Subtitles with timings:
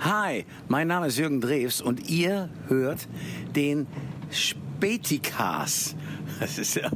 [0.00, 3.06] Hi, mein Name ist Jürgen Drews und ihr hört
[3.54, 3.86] den
[4.30, 5.96] Späticast.
[6.40, 6.90] Das ist ja.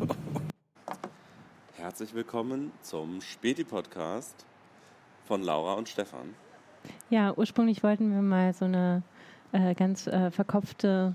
[1.77, 4.45] Herzlich willkommen zum Späti-Podcast
[5.25, 6.35] von Laura und Stefan.
[7.11, 9.03] Ja, ursprünglich wollten wir mal so eine
[9.53, 11.15] äh, ganz äh, verkopfte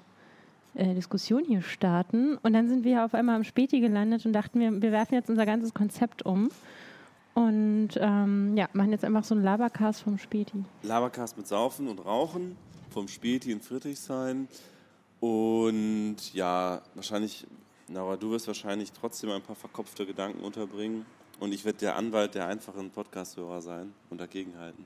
[0.76, 2.38] äh, Diskussion hier starten.
[2.38, 5.30] Und dann sind wir auf einmal am Späti gelandet und dachten, wir, wir werfen jetzt
[5.30, 6.50] unser ganzes Konzept um.
[7.34, 10.66] Und ähm, ja, machen jetzt einfach so einen Labercast vom Späti.
[10.84, 12.58] Labercast mit Saufen und Rauchen
[12.90, 14.48] vom Späti in Friedrichshain.
[15.20, 17.46] Und ja, wahrscheinlich,
[17.88, 21.06] Laura, du wirst wahrscheinlich trotzdem ein paar verkopfte Gedanken unterbringen.
[21.40, 24.86] Und ich werde der Anwalt der einfachen Podcast-Hörer sein und dagegenhalten.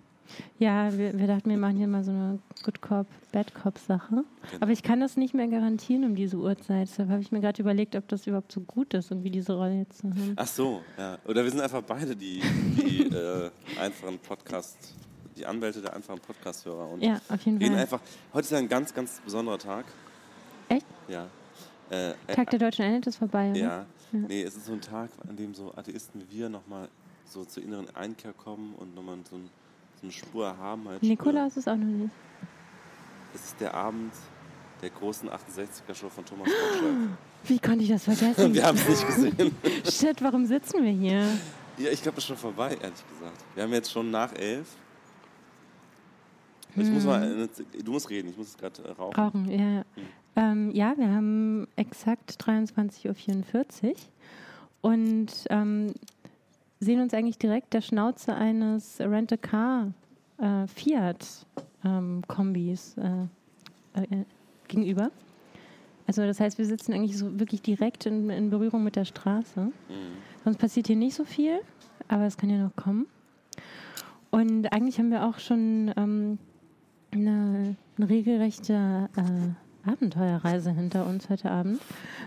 [0.60, 4.10] Ja, wir, wir, dachten, wir machen hier mal so eine Good Cop, Bad Cop Sache.
[4.10, 4.26] Genau.
[4.60, 6.88] Aber ich kann das nicht mehr garantieren um diese Uhrzeit.
[6.90, 9.80] Deshalb habe ich mir gerade überlegt, ob das überhaupt so gut ist, irgendwie diese Rolle
[9.80, 10.34] jetzt zu haben.
[10.36, 11.18] Ach so, ja.
[11.26, 14.94] Oder wir sind einfach beide die, die äh, einfachen Podcast,
[15.38, 16.98] die Anwälte der einfachen Podcast-Hörer.
[17.00, 17.76] ja, auf jeden Fall.
[17.76, 18.02] Einfach,
[18.34, 19.86] heute ist ein ganz, ganz besonderer Tag.
[20.70, 20.86] Echt?
[21.08, 21.28] Ja.
[21.90, 23.60] Äh, Tag der deutschen Einheit ist vorbei, oder?
[23.60, 23.86] Ja.
[24.12, 24.20] ja.
[24.28, 26.90] Nee, es ist so ein Tag, an dem so Atheisten wie wir nochmal
[27.26, 29.50] so zur inneren Einkehr kommen und nochmal so ein
[30.06, 30.88] eine Spur haben.
[30.88, 32.14] Halt Nikolaus ist auch noch nicht.
[33.34, 34.14] Es ist der Abend
[34.82, 36.96] der großen 68er-Show von Thomas Gottschalk.
[37.44, 38.54] Wie konnte ich das vergessen?
[38.54, 39.56] wir haben es nicht gesehen.
[39.90, 41.24] Shit, warum sitzen wir hier?
[41.78, 43.44] Ja, ich glaube, es ist schon vorbei, ehrlich gesagt.
[43.54, 44.68] Wir haben jetzt schon nach elf.
[46.76, 46.94] Ich hm.
[46.94, 47.50] muss mal,
[47.84, 49.20] du musst reden, ich muss es gerade äh, rauchen.
[49.20, 49.86] Rauchen, ja.
[49.96, 50.04] Hm.
[50.38, 53.96] Ähm, ja, wir haben exakt 23.44 Uhr.
[54.82, 55.94] Und ähm,
[56.80, 59.94] sehen uns eigentlich direkt der Schnauze eines Rent-A-Car
[60.38, 61.36] äh, Fiat-Kombis
[62.98, 63.30] ähm,
[63.94, 64.26] äh, äh,
[64.68, 65.12] gegenüber.
[66.08, 69.62] Also das heißt, wir sitzen eigentlich so wirklich direkt in, in Berührung mit der Straße.
[69.62, 69.72] Mhm.
[70.44, 71.60] Sonst passiert hier nicht so viel,
[72.08, 73.08] aber es kann ja noch kommen.
[74.30, 76.38] Und eigentlich haben wir auch schon ähm,
[77.12, 79.50] eine, eine regelrechte äh,
[79.88, 81.82] Abenteuerreise hinter uns heute Abend.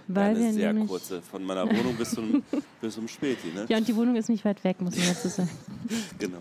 [0.07, 2.43] Weil ja, eine wir sehr kurze, von meiner Wohnung bis zum,
[2.81, 3.49] bis zum Späti.
[3.49, 3.67] Ne?
[3.69, 5.51] Ja, und die Wohnung ist nicht weit weg, muss man dazu sagen.
[6.19, 6.39] genau.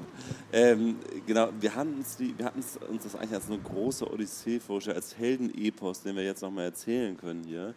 [0.51, 0.95] Ähm,
[1.25, 4.97] genau, wir hatten, uns die, wir hatten uns das eigentlich als eine große Odyssee vorgestellt,
[4.97, 7.73] als Heldenepos, den wir jetzt nochmal erzählen können hier,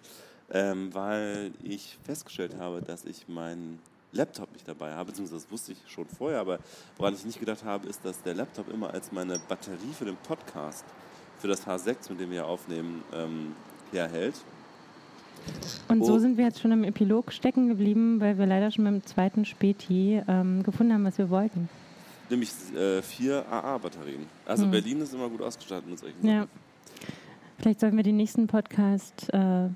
[0.52, 3.80] ähm, weil ich festgestellt habe, dass ich meinen
[4.12, 6.58] Laptop nicht dabei habe, beziehungsweise das wusste ich schon vorher, aber
[6.96, 10.16] woran ich nicht gedacht habe, ist, dass der Laptop immer als meine Batterie für den
[10.16, 10.84] Podcast
[11.40, 13.54] für das H6, mit dem wir aufnehmen, ähm,
[13.92, 14.34] herhält.
[15.88, 16.18] Und so oh.
[16.18, 20.22] sind wir jetzt schon im Epilog stecken geblieben, weil wir leider schon beim zweiten Späti
[20.28, 21.68] ähm, gefunden haben, was wir wollten.
[22.28, 24.26] Nämlich äh, vier AA-Batterien.
[24.46, 24.70] Also hm.
[24.70, 26.46] Berlin ist immer gut ausgestattet mit solchen ja.
[27.58, 29.66] Vielleicht sollten wir den nächsten Podcast äh,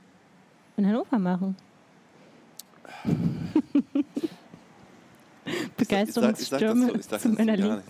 [0.76, 1.56] in Hannover machen.
[5.76, 7.82] Begeisterungsstürme zu meiner Liebe.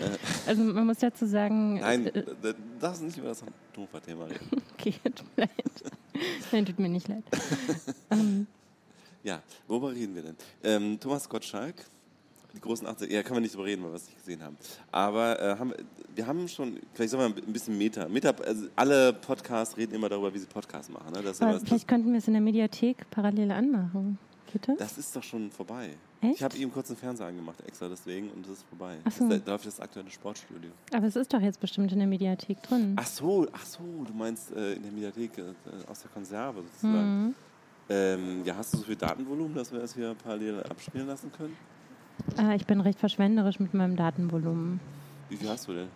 [0.46, 1.80] Also man muss dazu sagen.
[1.80, 2.24] Nein, äh,
[2.80, 4.48] das ist nicht über das Hannover-Thema reden.
[4.78, 5.92] okay, tut mir leid.
[6.52, 7.24] Nein, tut mir nicht leid.
[8.10, 8.18] um.
[8.18, 8.46] Ähm.
[9.22, 10.36] Ja, worüber reden wir denn?
[10.62, 11.74] Ähm, Thomas Gottschalk,
[12.54, 14.56] die großen 80 ja, kann man nicht drüber reden, weil wir es nicht gesehen haben.
[14.92, 15.74] Aber äh, haben,
[16.14, 18.08] wir haben schon, vielleicht sollen wir ein bisschen Meta.
[18.08, 21.12] Meta also alle Podcasts reden immer darüber, wie sie Podcasts machen.
[21.12, 21.22] Ne?
[21.22, 24.16] Das vielleicht das, könnten wir es in der Mediathek parallel anmachen.
[24.60, 24.98] Geht das?
[24.98, 25.90] Ist doch schon vorbei.
[26.20, 26.36] Echt?
[26.36, 28.96] Ich habe eben kurz einen Fernseher angemacht, extra deswegen, und das ist vorbei.
[29.04, 29.28] Ach so.
[29.28, 30.70] Das ist, das aktuelle Sportstudio.
[30.92, 32.94] Aber es ist doch jetzt bestimmt in der Mediathek drin.
[32.96, 35.42] Ach so, ach so, du meinst äh, in der Mediathek äh,
[35.90, 37.26] aus der Konserve sozusagen.
[37.26, 37.34] Mhm.
[37.88, 41.56] Ähm, ja, hast du so viel Datenvolumen, dass wir das hier parallel abspielen lassen können?
[42.38, 44.80] Äh, ich bin recht verschwenderisch mit meinem Datenvolumen.
[45.28, 45.88] Wie viel hast du denn?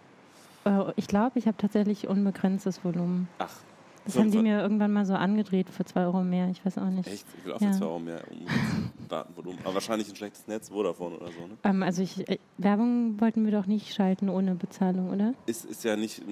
[0.64, 3.28] Äh, ich glaube, ich habe tatsächlich unbegrenztes Volumen.
[3.38, 3.56] Ach,
[4.04, 6.48] das haben die mir irgendwann mal so angedreht für 2 Euro mehr.
[6.50, 7.06] Ich weiß auch nicht.
[7.06, 7.26] Echt?
[7.38, 8.22] Ich will auch für 2 Euro mehr
[9.08, 9.58] Datenvolumen.
[9.64, 11.56] Aber wahrscheinlich ein schlechtes Netz, Vodafone oder so, ne?
[11.64, 15.34] Ähm, also ich, äh, Werbung wollten wir doch nicht schalten ohne Bezahlung, oder?
[15.46, 16.22] Ist, ist ja nicht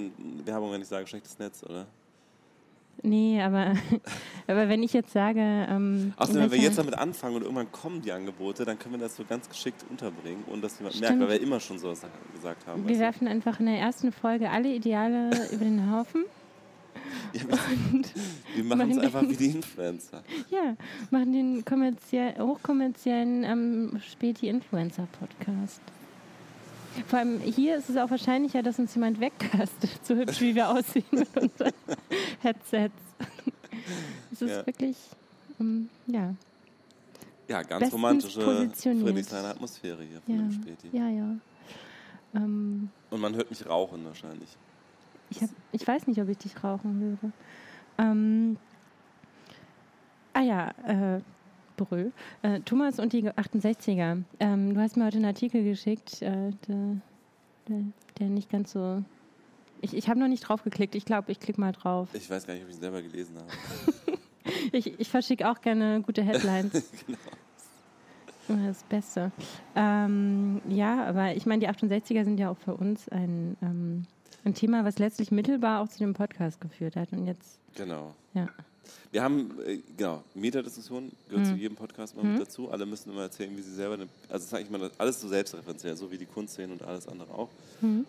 [0.45, 1.87] Werbung, wenn ich sage schlechtes Netz, oder?
[3.03, 3.75] Nee, aber,
[4.47, 5.41] aber wenn ich jetzt sage.
[5.41, 9.01] Ähm, Außerdem, wenn wir jetzt damit anfangen und irgendwann kommen die Angebote, dann können wir
[9.01, 11.19] das so ganz geschickt unterbringen, ohne dass jemand Stimmt.
[11.19, 11.93] merkt, weil wir immer schon so
[12.35, 12.89] gesagt haben.
[12.89, 16.25] Wir werfen einfach in der ersten Folge alle Ideale über den Haufen.
[17.33, 17.43] Ja,
[18.55, 20.23] wir, machen es einfach wie die Influencer.
[20.51, 20.77] Ja,
[21.11, 25.81] machen den kommerziell, hochkommerziellen ähm, Späti-Influencer-Podcast.
[27.07, 30.69] Vor allem hier ist es auch wahrscheinlicher, dass uns jemand wegkastet, so hübsch wie wir
[30.77, 31.73] aussehen mit unseren
[32.41, 32.95] Headsets.
[34.33, 34.67] Es ist ja.
[34.67, 34.97] wirklich,
[35.59, 36.35] um, ja.
[37.49, 40.43] Ja, ganz romantische Friedrichshainer Atmosphäre hier von ja.
[40.43, 40.89] dem Späti.
[40.93, 41.37] Ja, ja.
[42.35, 44.49] Ähm, Und man hört mich rauchen wahrscheinlich.
[45.31, 47.33] Ich, hab, ich weiß nicht, ob ich dich rauchen würde.
[47.99, 48.57] Ähm,
[50.33, 51.21] ah ja, äh,
[51.77, 52.11] Brö.
[52.43, 54.23] Äh, Thomas und die 68er.
[54.41, 56.97] Ähm, du hast mir heute einen Artikel geschickt, äh, der,
[57.69, 57.83] der,
[58.19, 59.03] der, nicht ganz so
[59.81, 60.95] Ich, ich habe noch nicht drauf geklickt.
[60.95, 62.09] Ich glaube, ich klicke mal drauf.
[62.13, 63.49] Ich weiß gar nicht, ob ich ihn selber gelesen habe.
[64.73, 66.73] Ich, ich verschicke auch gerne gute Headlines.
[67.07, 67.19] genau.
[68.67, 69.31] Das Beste.
[69.77, 74.07] Ähm, ja, aber ich meine, die 68er sind ja auch für uns ein, ähm,
[74.49, 77.13] ein Thema, was letztlich mittelbar auch zu dem Podcast geführt hat.
[77.13, 78.15] Und jetzt, Genau.
[78.35, 78.49] ja.
[79.13, 82.71] Wir haben, äh, genau, Metadiskussion gehört zu jedem Podcast mal mit dazu.
[82.71, 85.95] Alle müssen immer erzählen, wie sie selber, eine, also sage ich mal, alles so selbstreferenziell,
[85.97, 87.51] so wie die Kunstszene und alles andere auch.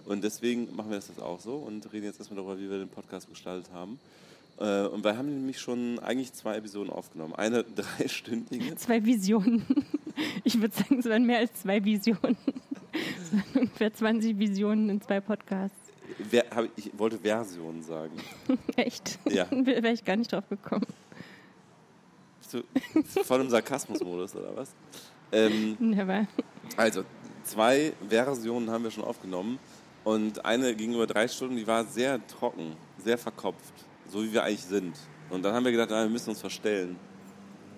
[0.05, 2.79] Und deswegen machen wir das jetzt auch so und reden jetzt erstmal darüber, wie wir
[2.79, 3.99] den Podcast gestaltet haben.
[4.57, 7.33] Äh, und wir haben nämlich schon eigentlich zwei Episoden aufgenommen.
[7.35, 8.75] Eine dreistündige.
[8.77, 9.65] Zwei Visionen.
[10.43, 12.35] Ich würde sagen, es waren mehr als zwei Visionen.
[12.91, 15.77] Es waren ungefähr 20 Visionen in zwei Podcasts.
[16.29, 18.13] Ver, hab, ich wollte Versionen sagen.
[18.75, 19.19] Echt?
[19.29, 19.47] Ja.
[19.51, 20.85] Wäre ich gar nicht drauf gekommen.
[22.41, 24.71] Bist du voll im Sarkasmusmodus oder was?
[25.31, 26.25] Ähm, Never.
[26.75, 27.03] Also,
[27.43, 29.59] zwei Versionen haben wir schon aufgenommen.
[30.03, 33.73] Und eine ging über drei Stunden, die war sehr trocken, sehr verkopft,
[34.07, 34.95] so wie wir eigentlich sind.
[35.29, 36.95] Und dann haben wir gedacht, ah, wir müssen uns verstellen,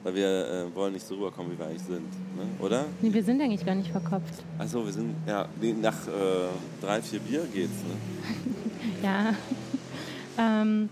[0.03, 2.09] weil wir äh, wollen nicht so rüberkommen, wie wir eigentlich sind.
[2.36, 2.45] Ne?
[2.59, 2.86] Oder?
[3.01, 4.44] Nee, wir sind eigentlich gar nicht verkopft.
[4.57, 6.12] Achso, wir sind, ja, nee, nach äh,
[6.81, 7.83] drei, vier Bier geht's.
[7.83, 7.95] Ne?
[9.03, 9.33] Ja.
[10.38, 10.89] ähm,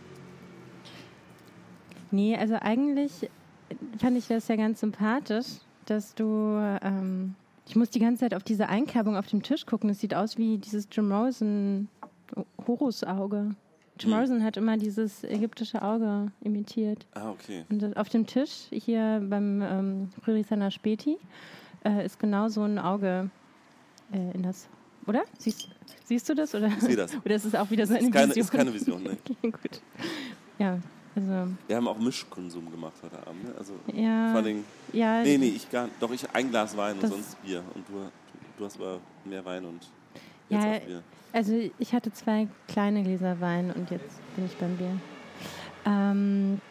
[2.11, 3.29] nee, also eigentlich
[3.99, 5.45] fand ich das ja ganz sympathisch,
[5.85, 6.57] dass du.
[6.81, 7.35] Ähm,
[7.67, 9.89] ich muss die ganze Zeit auf diese Einkerbung auf dem Tisch gucken.
[9.89, 11.87] Das sieht aus wie dieses Jim Morrison
[12.67, 13.55] Horusauge.
[13.99, 14.17] Jim Hm.
[14.17, 17.05] Morrison hat immer dieses ägyptische Auge imitiert.
[17.13, 17.65] Ah, okay.
[17.69, 21.17] Und auf dem Tisch hier beim ähm, Friedrichshainer Späti
[21.83, 23.29] äh, ist genau so ein Auge
[24.13, 24.67] äh, in das.
[25.07, 25.23] Oder?
[25.37, 25.69] Siehst,
[26.05, 26.53] siehst du das?
[26.55, 26.67] Oder?
[26.67, 27.13] Ich sehe das.
[27.25, 28.43] Oder ist es auch wieder so eine Ist keine, Vision?
[28.45, 29.17] ist keine Vision, ne?
[29.41, 29.81] Gut.
[30.59, 30.79] Ja,
[31.15, 31.51] also.
[31.67, 33.43] Wir haben auch Mischkonsum gemacht heute Abend.
[33.45, 33.53] Ne?
[33.57, 34.63] Also, Ja, vor Dingen,
[34.93, 37.63] ja, nee, nee, ich gar Doch, ich ein Glas Wein und sonst Bier.
[37.73, 37.93] Und du,
[38.57, 39.81] du hast aber mehr Wein und
[40.49, 41.03] jetzt Ja, auch Bier.
[41.33, 44.97] Also ich hatte zwei kleine Gläser Wein und jetzt bin ich beim Bier.
[45.85, 46.61] Ähm,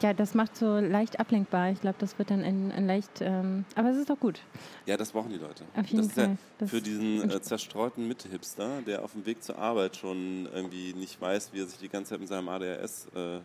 [0.00, 1.70] ja, das macht so leicht ablenkbar.
[1.70, 3.20] Ich glaube, das wird dann ein, ein leicht.
[3.20, 4.40] Ähm, aber es ist doch gut.
[4.84, 5.64] Ja, das brauchen die Leute.
[5.76, 6.38] Auf jeden das ja Fall.
[6.58, 11.20] Das- für diesen äh, zerstreuten Mitte-Hipster, der auf dem Weg zur Arbeit schon irgendwie nicht
[11.20, 13.38] weiß, wie er sich die ganze Zeit mit seinem ADHS äh,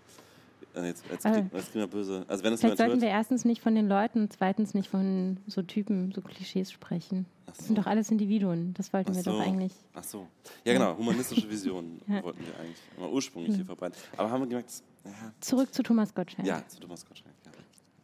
[0.86, 2.26] jetzt, jetzt, klingt- jetzt klingt er böse.
[2.28, 4.90] Also wenn es Vielleicht sollten hört, wir erstens nicht von den Leuten und zweitens nicht
[4.90, 7.26] von so Typen, so Klischees sprechen.
[7.46, 7.82] Ach Das sind so.
[7.82, 8.74] doch alles Individuen.
[8.76, 9.32] Das wollten Ach wir so.
[9.32, 9.74] doch eigentlich.
[9.94, 10.28] Ach so.
[10.66, 10.98] Ja, genau.
[10.98, 12.24] Humanistische Visionen Ja.
[12.24, 13.98] wollten wir eigentlich mal ursprünglich hier verbreiten.
[14.18, 16.46] Aber haben wir gemerkt, dass- ja, Zurück zu Thomas Gottschalk.
[16.48, 17.34] ja, zu Thomas Gottschalk.
[17.46, 17.52] Ja.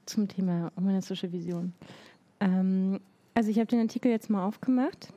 [0.06, 1.74] Zum Thema humanistische Vision.
[2.40, 3.00] Ähm,
[3.34, 5.14] also ich habe den Artikel jetzt mal aufgemacht.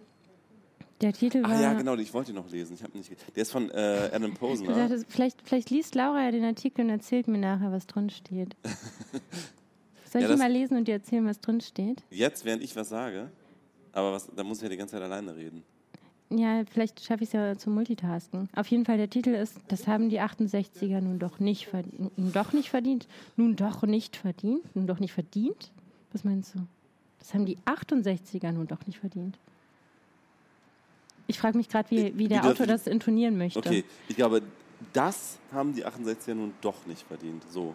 [1.02, 1.50] Der Titel war.
[1.50, 2.74] Ah ja, genau, ich wollte ihn noch lesen.
[2.74, 3.10] Ich habe nicht.
[3.34, 4.74] Der ist von äh, Adam Posner.
[4.74, 8.56] dachte, vielleicht, vielleicht liest Laura ja den Artikel und erzählt mir nachher, was drin steht.
[10.10, 12.02] Soll Ja, ich ihn mal lesen und dir erzählen, was drin steht?
[12.10, 13.30] Jetzt, während ich was sage,
[13.92, 15.62] aber was, da muss ich ja die ganze Zeit alleine reden.
[16.30, 18.48] Ja, vielleicht schaffe ich es ja zum Multitasken.
[18.56, 22.16] Auf jeden Fall, der Titel ist, das haben die 68er nun doch nicht verdient.
[22.18, 23.06] Nun doch nicht verdient?
[23.36, 24.74] Nun doch nicht verdient?
[24.74, 25.70] Nun doch nicht verdient?
[26.12, 26.60] Was meinst du?
[27.20, 29.38] Das haben die 68er nun doch nicht verdient.
[31.26, 33.58] Ich frage mich gerade, wie, wie der Wie Autor dürfen- das intonieren möchte.
[33.58, 34.42] Okay, ich glaube,
[34.92, 37.42] das haben die 68er nun doch nicht verdient.
[37.50, 37.74] So.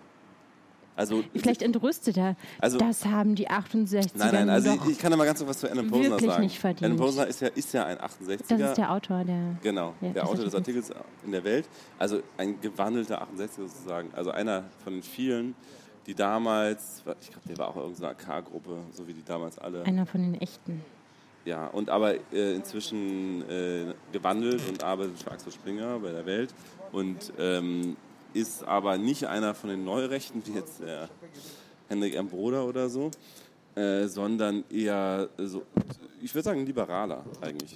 [0.95, 2.35] Also, Vielleicht entrüstet er.
[2.59, 5.47] Also- das haben die 68er nein, nein, also ich, ich kann da mal ganz noch
[5.47, 6.43] was zu Adam Posner sagen.
[6.43, 6.83] nicht verdient.
[6.85, 8.43] Adam Posner ist ja, ist ja ein 68er.
[8.57, 9.55] das ist der Autor, der.
[9.63, 10.91] Genau, der des Autor des Artikels.
[10.91, 11.67] Artikels in der Welt.
[11.97, 14.09] Also ein gewandelter 68er sozusagen.
[14.13, 15.55] Also einer von den vielen,
[16.07, 19.83] die damals, ich glaube, der war auch irgendeine AK-Gruppe, so wie die damals alle.
[19.83, 20.81] Einer von den echten.
[21.43, 26.53] Ja, und aber äh, inzwischen äh, gewandelt und arbeitet für Axel Springer bei der Welt
[26.91, 27.97] und ähm,
[28.33, 31.09] ist aber nicht einer von den Neurechten, wie jetzt der
[31.89, 32.27] Henrik M.
[32.27, 33.09] Broder oder so,
[33.75, 35.63] äh, sondern eher so,
[36.21, 37.75] ich würde sagen, liberaler eigentlich.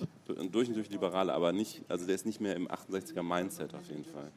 [0.52, 3.88] Durch und durch liberaler, aber nicht, also der ist nicht mehr im 68er Mindset auf
[3.90, 4.32] jeden Fall.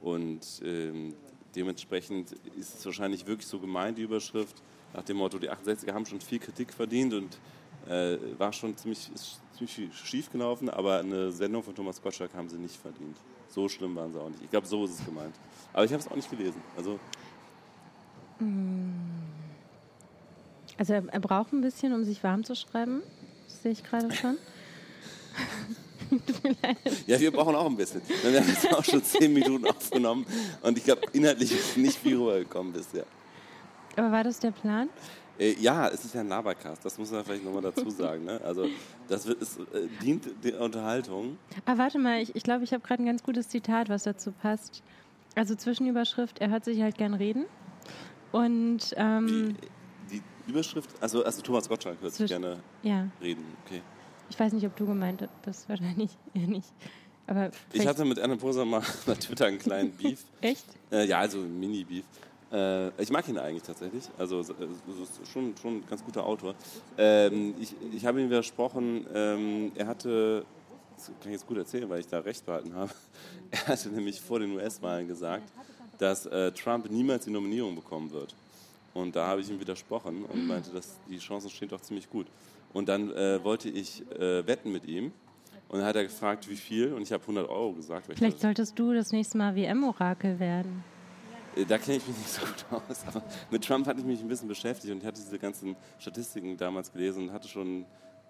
[0.00, 1.14] Und ähm,
[1.54, 4.62] dementsprechend ist es wahrscheinlich wirklich so gemeint, die Überschrift,
[4.92, 7.38] nach dem Motto, die 68er haben schon viel Kritik verdient und
[7.88, 9.10] äh, war schon ziemlich,
[9.56, 13.16] ziemlich schief gelaufen, aber eine Sendung von Thomas Gottschalk haben sie nicht verdient.
[13.48, 14.42] So schlimm waren sie auch nicht.
[14.42, 15.34] Ich glaube, so ist es gemeint.
[15.72, 16.60] Aber ich habe es auch nicht gelesen.
[16.76, 16.98] Also,
[20.76, 23.02] Also er, er braucht ein bisschen, um sich warm zu schreiben.
[23.46, 24.36] Das sehe ich gerade schon.
[27.06, 28.00] Ja, wir brauchen auch ein bisschen.
[28.22, 30.24] Wir haben jetzt auch schon zehn Minuten aufgenommen
[30.62, 33.04] und ich glaube, inhaltlich ist nicht viel rübergekommen bisher.
[33.96, 34.88] Aber war das der Plan?
[35.38, 38.24] Äh, ja, es ist ja ein Labercast, das muss man vielleicht nochmal dazu sagen.
[38.24, 38.40] Ne?
[38.44, 38.66] Also,
[39.08, 41.38] das wird, es äh, dient der Unterhaltung.
[41.64, 44.04] Ah, warte mal, ich glaube, ich, glaub, ich habe gerade ein ganz gutes Zitat, was
[44.04, 44.82] dazu passt.
[45.34, 47.46] Also Zwischenüberschrift, er hört sich halt gern reden.
[48.30, 49.56] Und ähm,
[50.10, 53.44] Die, die Überschrift, also, also Thomas Gottschalk hört sich gerne ja, reden.
[53.64, 53.82] Okay.
[54.30, 56.72] ich weiß nicht, ob du gemeint bist, wahrscheinlich eher nicht.
[57.26, 60.24] Aber Ich hatte mit Anna Poser mal bei Twitter einen kleinen Beef.
[60.40, 60.66] Echt?
[60.92, 62.04] Äh, ja, also ein Mini-Beef.
[62.54, 64.04] Äh, ich mag ihn eigentlich tatsächlich.
[64.16, 64.52] Also ist
[65.32, 66.54] schon, schon ein ganz guter Autor.
[66.96, 70.44] Ähm, ich, ich habe ihm widersprochen, ähm, er hatte,
[70.96, 72.92] das kann ich jetzt gut erzählen, weil ich da recht behalten habe,
[73.50, 75.50] er hatte nämlich vor den US-Wahlen gesagt,
[75.98, 78.34] dass äh, Trump niemals die Nominierung bekommen wird.
[78.94, 82.28] Und da habe ich ihm widersprochen und meinte, dass die Chancen stehen doch ziemlich gut.
[82.72, 85.10] Und dann äh, wollte ich äh, wetten mit ihm.
[85.68, 86.92] Und dann hat er gefragt, wie viel.
[86.92, 88.06] Und ich habe 100 Euro gesagt.
[88.14, 90.84] Vielleicht solltest du das nächste Mal WM-Orakel werden.
[91.56, 94.20] Äh, Da kenne ich mich nicht so gut aus, aber mit Trump hatte ich mich
[94.20, 97.84] ein bisschen beschäftigt und ich hatte diese ganzen Statistiken damals gelesen und hatte schon,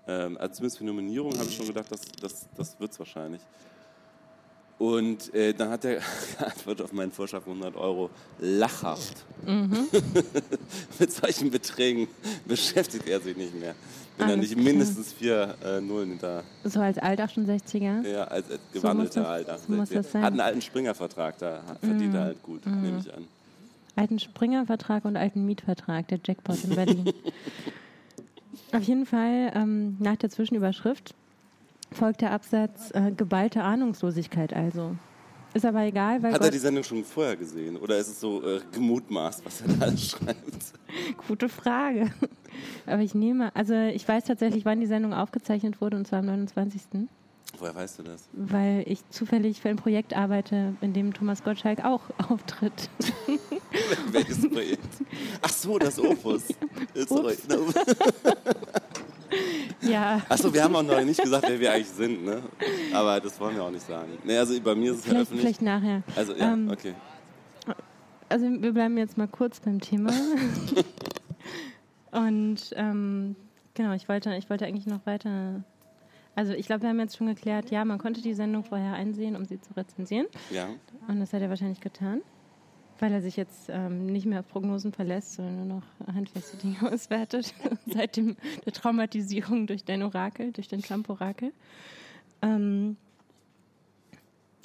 [0.07, 3.40] ähm, also zumindest für Nominierung habe ich schon gedacht, das, das, das wird es wahrscheinlich.
[4.78, 6.00] Und äh, dann hat er
[6.38, 9.25] geantwortet auf meinen Vorschlag von 100 Euro lachhaft.
[10.99, 12.09] mit solchen Beträgen
[12.45, 13.75] beschäftigt er sich nicht mehr.
[14.16, 18.06] Wenn er Alles nicht mindestens vier äh, Nullen hinter, So als Alt-68er.
[18.06, 19.59] ja, als, als gewandelter Alter.
[19.59, 20.21] so muss das sein.
[20.23, 20.26] Mhm.
[20.26, 23.25] Hat einen alten Springer-Vertrag, da verdient er halt gut, nehme ich an.
[23.97, 27.12] Alten Springer-Vertrag und alten Mietvertrag, der Jackpot in Berlin.
[28.73, 31.14] Auf jeden Fall, ähm, nach der Zwischenüberschrift
[31.92, 34.97] folgt der Absatz äh, geballte Ahnungslosigkeit also.
[35.54, 38.20] Ist aber egal, weil Hat er Gott, die Sendung schon vorher gesehen oder ist es
[38.20, 40.73] so äh, gemutmaßt, was er da alles schreibt?
[41.28, 42.11] gute Frage.
[42.87, 46.26] Aber ich nehme, also ich weiß tatsächlich, wann die Sendung aufgezeichnet wurde, und zwar am
[46.26, 46.82] 29.
[47.58, 48.28] Woher weißt du das?
[48.32, 52.90] Weil ich zufällig für ein Projekt arbeite, in dem Thomas Gottschalk auch auftritt.
[54.11, 54.88] Welches Projekt?
[55.40, 56.42] Ach so, das Opus.
[57.06, 57.37] Sorry.
[59.81, 62.43] ja, Achso, wir haben auch noch nicht gesagt, wer wir eigentlich sind, ne?
[62.93, 64.12] Aber das wollen wir auch nicht sagen.
[64.25, 65.41] Nee, also bei mir ist es ja vielleicht, öffentlich.
[65.41, 66.03] vielleicht nachher.
[66.17, 66.95] Also ja, Ähm, okay.
[68.29, 70.11] Also wir bleiben jetzt mal kurz beim Thema.
[72.11, 73.37] Und ähm,
[73.75, 75.62] genau, ich wollte, ich wollte eigentlich noch weiter.
[76.35, 79.37] Also ich glaube, wir haben jetzt schon geklärt, ja, man konnte die Sendung vorher einsehen,
[79.37, 80.26] um sie zu rezensieren.
[80.50, 80.69] Ja.
[81.07, 82.23] Und das hat er wahrscheinlich getan,
[83.00, 86.76] weil er sich jetzt ähm, nicht mehr auf Prognosen verlässt, sondern nur noch handfeste Dinge
[86.92, 87.54] auswertet.
[87.86, 91.52] Seit dem, der Traumatisierung durch dein Orakel, durch den Trump-Orakel.
[92.42, 92.96] Ähm,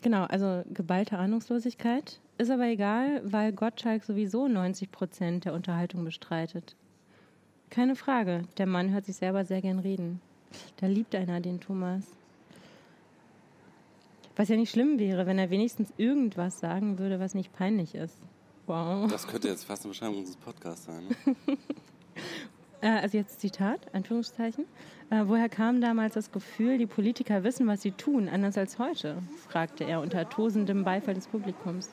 [0.01, 2.19] genau, also geballte Ahnungslosigkeit.
[2.37, 6.75] Ist aber egal, weil Gottschalk sowieso 90 Prozent der Unterhaltung bestreitet.
[7.69, 10.21] Keine Frage, der Mann hört sich selber sehr gern reden.
[10.77, 12.03] Da liebt einer den Thomas.
[14.39, 18.15] Was ja nicht schlimm wäre, wenn er wenigstens irgendwas sagen würde, was nicht peinlich ist.
[18.67, 19.11] Wow.
[19.11, 21.03] Das könnte jetzt fast eine Beschreibung unseres Podcasts sein.
[21.07, 21.57] Ne?
[22.81, 24.63] Äh, also jetzt Zitat, Anführungszeichen.
[25.09, 29.21] Äh, woher kam damals das Gefühl, die Politiker wissen, was sie tun, anders als heute?
[29.49, 31.89] fragte er unter tosendem Beifall des Publikums.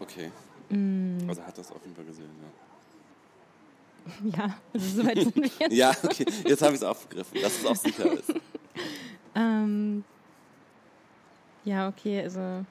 [0.00, 0.32] Okay.
[0.70, 1.28] Mm.
[1.28, 2.30] Also er hat das auf jeden Fall gesehen,
[4.24, 4.38] ja.
[4.48, 5.72] Ja, also soweit sind wir jetzt.
[5.72, 6.26] Ja, okay.
[6.44, 8.34] Jetzt habe ich es aufgegriffen, dass es auch sicher ist.
[9.36, 10.02] Ähm,
[11.64, 12.64] ja, okay, also.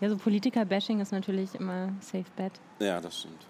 [0.00, 2.52] Ja, so Politiker-Bashing ist natürlich immer safe bet.
[2.78, 3.46] Ja, das stimmt.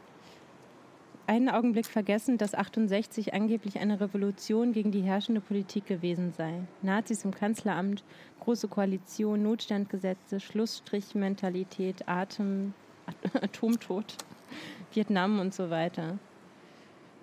[1.27, 6.63] Einen Augenblick vergessen, dass 68 angeblich eine Revolution gegen die herrschende Politik gewesen sei.
[6.83, 8.03] Nazis im Kanzleramt,
[8.41, 12.75] große Koalition, Notstandgesetze, Schlussstrichmentalität, Atem,
[13.41, 14.17] Atomtod,
[14.93, 16.19] Vietnam und so weiter.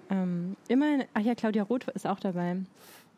[0.09, 2.57] Ähm, immerhin, ach ja, Claudia Roth ist auch dabei.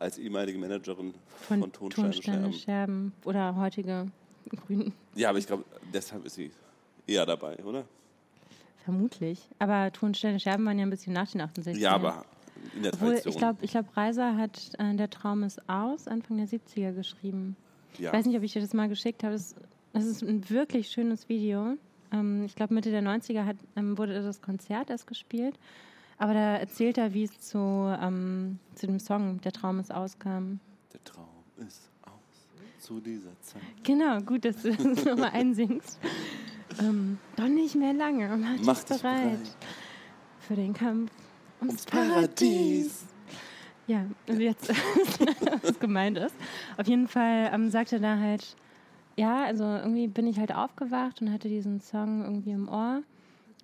[0.00, 1.14] Als ehemalige Managerin
[1.46, 2.52] Von, von, Tonsteine Tonsteine Scherben.
[2.58, 4.06] Scherben oder heutige
[4.66, 4.92] Grünen.
[5.14, 5.64] Ja, aber ich glaube,
[5.94, 6.50] deshalb ist sie
[7.06, 7.84] eher dabei, oder?
[8.84, 9.40] Vermutlich.
[9.58, 12.24] Aber Tonsteine Scherben waren ja ein bisschen nach den 68 Ja, aber
[12.74, 13.32] in der Obwohl, Tradition.
[13.32, 17.56] ich glaube, ich glaub, Reiser hat äh, Der Traum ist aus, Anfang der 70er geschrieben.
[17.98, 18.08] ja.
[18.08, 19.34] Ich weiß nicht, ob ich dir das mal geschickt habe.
[19.34, 19.54] Das,
[19.92, 21.76] das ist ein wirklich schönes Video.
[22.12, 25.56] Ähm, ich glaube, Mitte der 90er hat, ähm, wurde das Konzert erst gespielt.
[26.20, 30.18] Aber da erzählt er, wie es zu, ähm, zu dem Song Der Traum ist aus
[30.18, 30.60] kam.
[30.92, 32.46] Der Traum ist aus
[32.78, 33.62] zu dieser Zeit.
[33.82, 35.98] Genau, gut, dass du das nochmal einsingst.
[36.78, 38.36] Ähm, doch nicht mehr lange.
[38.36, 39.56] Mach, Mach dich bereit, bereit.
[40.40, 41.10] für den Kampf
[41.58, 42.18] ums, Ums Paradies.
[42.18, 43.04] Paradies.
[43.86, 44.68] Ja, und jetzt,
[45.62, 46.34] was gemeint ist.
[46.76, 48.54] Auf jeden Fall ähm, sagt er da halt,
[49.16, 53.02] ja, also irgendwie bin ich halt aufgewacht und hatte diesen Song irgendwie im Ohr.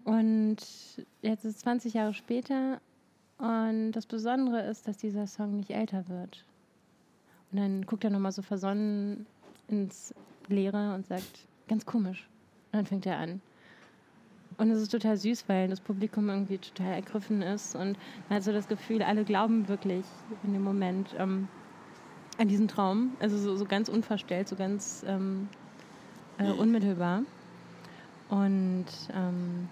[0.06, 0.58] Und
[1.20, 2.80] jetzt ist es 20 Jahre später
[3.38, 6.44] und das Besondere ist, dass dieser Song nicht älter wird.
[7.50, 9.26] Und dann guckt er nochmal so versonnen
[9.66, 10.14] ins
[10.46, 12.28] Leere und sagt, ganz komisch.
[12.70, 13.40] Und dann fängt er an.
[14.58, 17.98] Und es ist total süß, weil das Publikum irgendwie total ergriffen ist und
[18.28, 20.06] man hat so das Gefühl, alle glauben wirklich
[20.44, 21.48] in dem Moment ähm,
[22.38, 23.16] an diesen Traum.
[23.18, 25.48] Also so, so ganz unverstellt, so ganz ähm,
[26.38, 27.22] äh, unmittelbar.
[28.28, 29.68] Und ähm,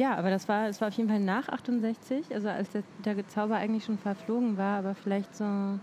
[0.00, 3.28] ja, aber das war, es war auf jeden Fall nach 68, also als der, der
[3.28, 5.78] Zauber eigentlich schon verflogen war, aber vielleicht so, ja,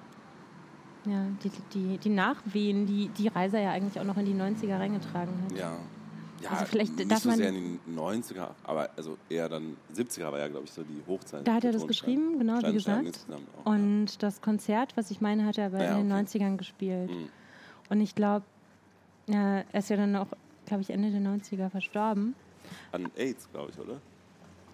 [1.44, 5.34] die, die, die Nachwehen, die die Reiser ja eigentlich auch noch in die 90er reingetragen
[5.44, 5.58] hat.
[5.58, 5.74] Ja.
[6.40, 10.32] Ja, Also vielleicht nicht darf so sehr in den 90er, aber also eher dann 70er
[10.32, 11.48] war ja, glaube ich, so die Hochzeit.
[11.48, 12.16] Da hat er das Tonsteine.
[12.16, 13.26] geschrieben, genau, wie gesagt.
[13.64, 16.38] auch, Und das Konzert, was ich meine, hat er aber Ja, in den okay.
[16.38, 17.10] 90ern gespielt.
[17.10, 17.30] Mhm.
[17.90, 18.46] Und ich glaube,
[19.28, 20.28] ja, er ist ja dann auch,
[20.68, 22.36] glaube ich, Ende der 90er verstorben.
[22.92, 24.00] An AIDS, glaube ich, oder?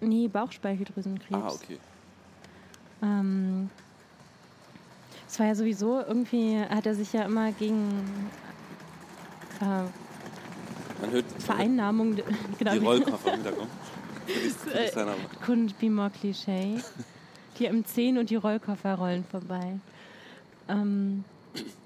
[0.02, 1.44] Nee, Bauchspeicheldrüsenkrebs.
[1.44, 1.78] Ah, okay.
[3.02, 3.70] Ähm,
[5.28, 8.30] es war ja sowieso, irgendwie hat er sich ja immer gegen
[9.62, 12.16] äh, hört Vereinnahmung,
[12.60, 13.70] genau, die Rollkoffer im Hintergrund.
[14.74, 14.90] Äh,
[15.46, 16.82] couldn't be more Klischee.
[17.60, 19.80] Die M10 und die Rollkoffer rollen vorbei.
[20.70, 21.26] Ähm,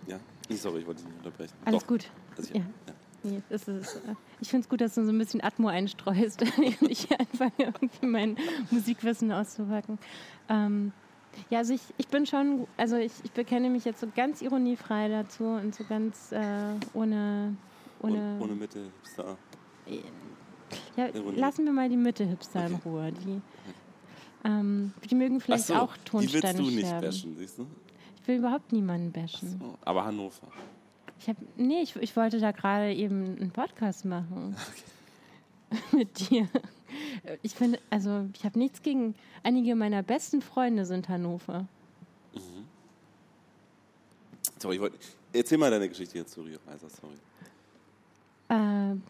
[0.06, 0.18] Ja,
[0.56, 1.54] sorry, ich wollte dich nicht unterbrechen.
[1.66, 2.12] alles Doch, gut.
[2.38, 2.60] Also, Ja.
[2.60, 2.94] ja.
[3.24, 6.42] Nee, das ist, äh, ich finde es gut, dass du so ein bisschen Atmo einstreust,
[6.58, 8.38] während ich hier anfange, irgendwie mein
[8.72, 9.98] Musikwissen auszupacken.
[10.50, 10.92] Ähm,
[11.50, 15.08] ja, also ich, ich bin schon, also ich, ich bekenne mich jetzt so ganz ironiefrei
[15.08, 17.56] dazu und so ganz äh, ohne,
[18.02, 19.38] ohne, ohne Mitte, Hipster.
[20.96, 21.40] ja, Ironie.
[21.40, 22.90] lassen wir mal die Mitte-Hipster in Okay.
[22.90, 23.12] Ruhe.
[23.12, 23.42] Die,
[24.46, 27.68] ähm, die mögen vielleicht so, auch die willst Tonsteine du nicht bashen, siehst du?
[28.22, 29.60] Ich will überhaupt niemanden bashen.
[29.60, 30.48] So, aber Hannover.
[31.20, 34.56] Ich hab, nee, ich, ich wollte da gerade eben einen Podcast machen.
[35.92, 36.48] Mit dir.
[37.42, 39.16] Ich finde, also ich habe nichts gegen.
[39.44, 41.68] Einige meiner besten Freunde sind Hannover.
[44.60, 44.98] Sorry, ich wollte.
[45.34, 47.16] Erzähl mal deine Geschichte jetzt zu Rio Reiser, sorry.
[48.50, 49.04] Ähm,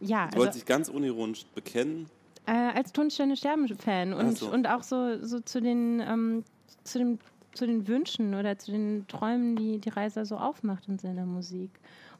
[0.00, 2.06] ja, Du wolltest also dich ganz unironisch bekennen.
[2.46, 4.50] äh, als Tonsteine sterben-Fan und, so.
[4.52, 6.44] und auch so, so zu den ähm,
[6.84, 7.18] zu dem
[7.52, 11.70] zu den Wünschen oder zu den Träumen, die die Reiser so aufmacht in seiner Musik.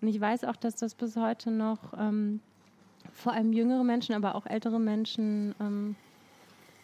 [0.01, 2.41] Und ich weiß auch, dass das bis heute noch ähm,
[3.13, 5.97] vor allem jüngere Menschen, aber auch ältere Menschen ähm,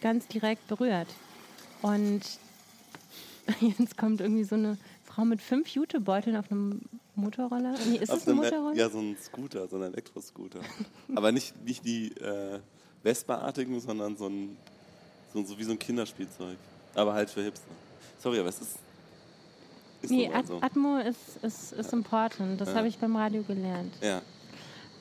[0.01, 1.09] ganz direkt berührt.
[1.83, 2.23] Und
[3.61, 6.83] jetzt kommt irgendwie so eine Frau mit fünf Jutebeuteln auf einem
[7.15, 7.75] Motorroller.
[7.89, 8.77] Nee, ist Auf das ein Motorroller?
[8.77, 10.61] Ja, so ein Scooter, so ein Elektroscooter.
[11.15, 12.61] aber nicht, nicht die äh,
[13.03, 14.57] Vespa-artigen, sondern so ein,
[15.33, 16.59] so, so wie so ein Kinderspielzeug.
[16.95, 17.71] Aber halt für Hipster.
[18.19, 18.79] Sorry, aber es ist.
[20.03, 20.61] ist Nee, At so.
[20.61, 22.61] Atmo ist, ist, ist important.
[22.61, 22.77] Das Ja.
[22.77, 23.95] habe ich beim Radio gelernt.
[24.03, 24.23] Ja.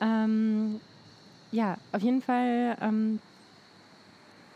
[0.00, 0.80] Ähm,
[1.52, 3.20] ja, auf jeden Fall ähm,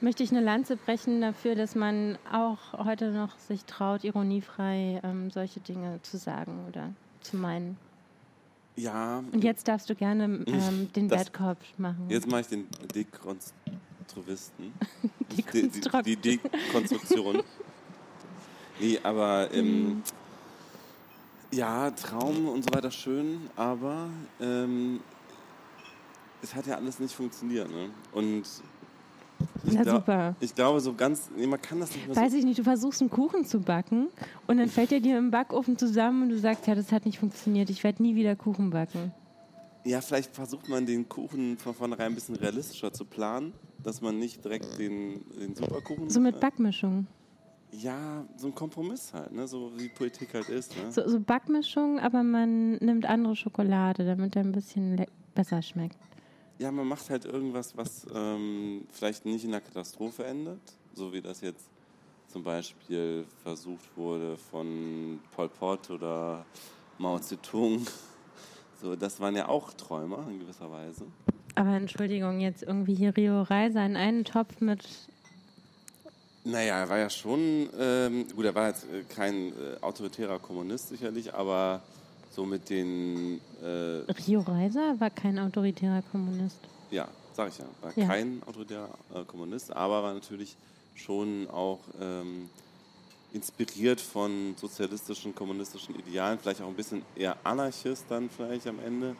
[0.00, 5.30] möchte ich eine Lanze brechen dafür, dass man auch heute noch sich traut, ironiefrei ähm,
[5.30, 6.90] solche Dinge zu sagen oder
[7.22, 7.76] zu meinen.
[8.76, 12.06] Ja, Und jetzt darfst du gerne ähm, den Das- Bad Cop machen.
[12.08, 14.72] jetzt mache ich den Dekonstruktivisten.
[15.36, 16.06] Dekonstrukt.
[16.06, 17.42] Die, die, die Dekonstruktion.
[18.80, 20.02] Nee, aber ähm, Mhm.
[21.52, 24.08] ja, Traum und so weiter schön, aber
[24.40, 25.00] ähm,
[26.42, 27.70] es hat ja alles nicht funktioniert.
[27.70, 27.90] Ne?
[28.12, 28.42] Und
[29.64, 30.34] ich, Na glaub- super.
[30.40, 32.38] ich glaube, so ganz, nee, man kann das nicht mehr Weiß so.
[32.38, 34.08] ich nicht, du versuchst einen Kuchen zu backen
[34.46, 37.18] und dann fällt er dir im Backofen zusammen und du sagst, ja, das hat nicht
[37.18, 39.12] funktioniert, ich werde nie wieder Kuchen backen.
[39.84, 44.18] Ja, vielleicht versucht man den Kuchen von vornherein ein bisschen realistischer zu planen, dass man
[44.18, 46.10] nicht direkt den, den Superkuchen.
[46.10, 47.06] So mit äh, Backmischung.
[47.72, 49.46] Ja, so ein Kompromiss halt, ne?
[49.46, 50.76] so wie Politik halt ist.
[50.76, 50.90] Ne?
[50.90, 55.04] So, so Backmischung, aber man nimmt andere Schokolade, damit er ein bisschen
[55.34, 55.96] besser schmeckt.
[56.58, 60.60] Ja, man macht halt irgendwas, was ähm, vielleicht nicht in einer Katastrophe endet,
[60.94, 61.70] so wie das jetzt
[62.26, 66.44] zum Beispiel versucht wurde von Pol Pot oder
[66.98, 67.86] Mao Zedong.
[68.82, 71.04] So, das waren ja auch Träumer in gewisser Weise.
[71.54, 74.88] Aber Entschuldigung, jetzt irgendwie hier Rio Reiser in einen Topf mit.
[76.44, 80.88] Naja, er war ja schon, ähm, gut, er war jetzt äh, kein äh, autoritärer Kommunist
[80.88, 81.82] sicherlich, aber
[82.30, 86.58] so mit den, äh, Rio Reiser war kein autoritärer Kommunist.
[86.90, 88.06] ja, sag ich ja, war Ja.
[88.06, 90.56] kein autoritärer äh, Kommunist, aber war natürlich
[90.94, 92.48] schon auch ähm,
[93.32, 99.14] inspiriert von sozialistischen, kommunistischen Idealen, vielleicht auch ein bisschen eher Anarchist dann vielleicht am Ende,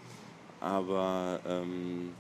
[0.59, 2.15] aber ähm,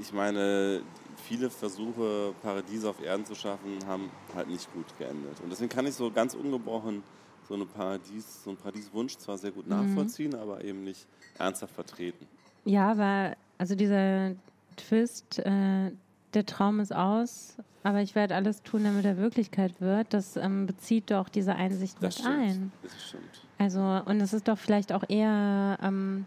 [0.00, 0.82] ich meine,
[1.16, 5.40] viele Versuche, Paradiese auf Erden zu schaffen, haben halt nicht gut geendet.
[5.40, 7.02] Und deswegen kann ich so ganz ungebrochen
[7.48, 11.06] so, eine Paradies, so einen Paradieswunsch zwar sehr gut nachvollziehen, aber eben nicht
[11.38, 12.26] ernsthaft vertreten.
[12.64, 14.32] Ja, aber also dieser
[14.76, 15.90] Twist, äh,
[16.32, 20.66] der Traum ist aus, aber ich werde alles tun, damit er Wirklichkeit wird, das ähm,
[20.66, 22.38] bezieht doch diese Einsicht Das mit stimmt.
[22.38, 22.72] ein.
[22.82, 23.22] Das stimmt.
[23.58, 26.24] Also, und es ist doch vielleicht auch eher, ähm,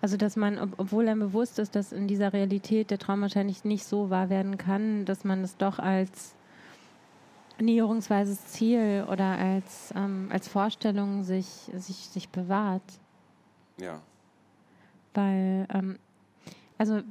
[0.00, 3.64] also dass man, ob, obwohl einem bewusst ist, dass in dieser Realität der Traum wahrscheinlich
[3.64, 6.34] nicht so wahr werden kann, dass man es doch als
[7.60, 12.82] näherungsweises Ziel oder als, ähm, als Vorstellung sich, sich, sich bewahrt.
[13.78, 14.00] Ja.
[15.12, 15.98] Weil, ähm,
[16.78, 17.02] also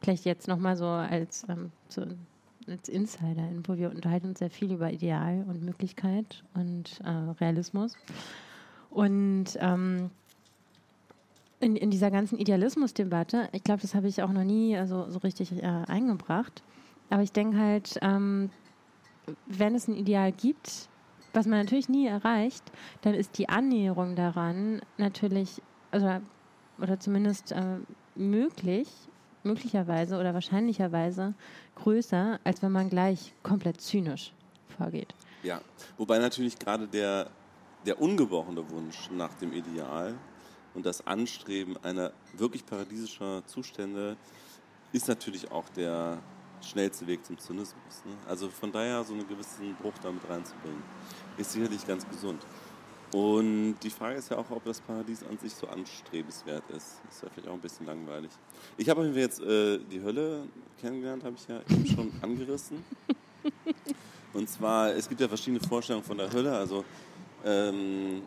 [0.00, 2.16] vielleicht jetzt nochmal so als ähm, zu,
[2.66, 3.76] als Insider-Info.
[3.76, 7.94] Wir unterhalten uns sehr viel über Ideal und Möglichkeit und äh, Realismus.
[8.90, 10.10] Und ähm,
[11.60, 15.18] in, in dieser ganzen Idealismus-Debatte, ich glaube, das habe ich auch noch nie also, so
[15.18, 16.62] richtig äh, eingebracht.
[17.10, 18.50] Aber ich denke halt, ähm,
[19.46, 20.88] wenn es ein Ideal gibt,
[21.32, 22.64] was man natürlich nie erreicht,
[23.02, 26.20] dann ist die Annäherung daran natürlich, also,
[26.80, 27.78] oder zumindest äh,
[28.14, 28.88] möglich,
[29.42, 31.34] möglicherweise oder wahrscheinlicherweise
[31.76, 34.32] größer, als wenn man gleich komplett zynisch
[34.76, 35.14] vorgeht.
[35.42, 35.60] Ja,
[35.96, 37.30] wobei natürlich gerade der,
[37.86, 40.14] der ungebrochene Wunsch nach dem Ideal
[40.74, 44.16] und das Anstreben einer wirklich paradiesischer Zustände
[44.92, 46.18] ist natürlich auch der
[46.62, 48.04] schnellste Weg zum Zynismus.
[48.04, 48.12] Ne?
[48.26, 50.82] Also von daher so einen gewissen Bruch damit reinzubringen,
[51.36, 52.44] ist sicherlich ganz gesund.
[53.12, 57.00] Und die Frage ist ja auch, ob das Paradies an sich so anstrebenswert ist.
[57.08, 58.30] Ist ja vielleicht auch ein bisschen langweilig.
[58.76, 60.42] Ich habe jetzt äh, die Hölle
[60.78, 62.84] kennengelernt, habe ich ja eben schon angerissen.
[64.34, 66.54] Und zwar, es gibt ja verschiedene Vorstellungen von der Hölle.
[66.54, 66.84] Also
[67.44, 68.22] ähm,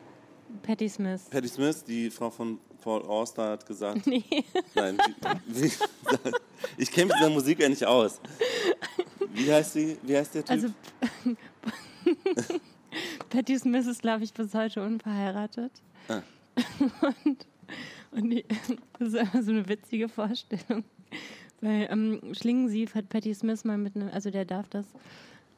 [0.64, 1.24] Patty Smith.
[1.30, 4.06] Patty Smith, die Frau von Paul Auster hat gesagt.
[4.06, 4.24] Nee.
[4.76, 4.98] Nein,
[5.48, 5.72] wie,
[6.78, 8.20] ich kenne mich in der Musik ja nicht aus.
[9.34, 9.98] Wie heißt sie?
[10.04, 10.52] Wie heißt der Typ?
[10.52, 10.74] Also
[13.30, 15.72] Patty Smith ist, glaube ich, bis heute unverheiratet.
[16.10, 16.22] Ah.
[17.26, 17.46] Und,
[18.12, 18.46] und die,
[19.00, 20.84] das ist einfach so eine witzige Vorstellung.
[21.62, 24.86] Weil ähm, Schlingensief hat Patty Smith mal mit einem, also der darf das,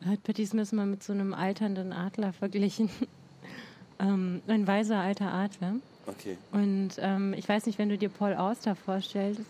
[0.05, 2.89] hat Patty Smith mal mit so einem alternden Adler verglichen.
[4.03, 5.75] Ähm, ein weiser alter Adler.
[6.05, 6.37] Okay.
[6.51, 9.41] Und ähm, ich weiß nicht, wenn du dir Paul Auster vorstellst,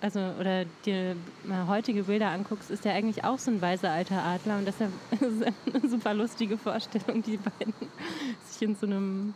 [0.00, 4.22] also oder dir mal heutige Bilder anguckst, ist der eigentlich auch so ein weiser alter
[4.22, 7.74] Adler und deshalb ist eine super lustige Vorstellung, die beiden
[8.46, 9.34] sich in so einem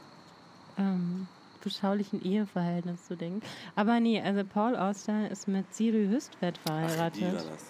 [0.78, 1.28] ähm,
[1.62, 3.42] beschaulichen Eheverhältnis zu denken.
[3.76, 7.34] Aber nee, also Paul Auster ist mit Siri Hüstvedt Ach, war verheiratet.
[7.34, 7.66] das.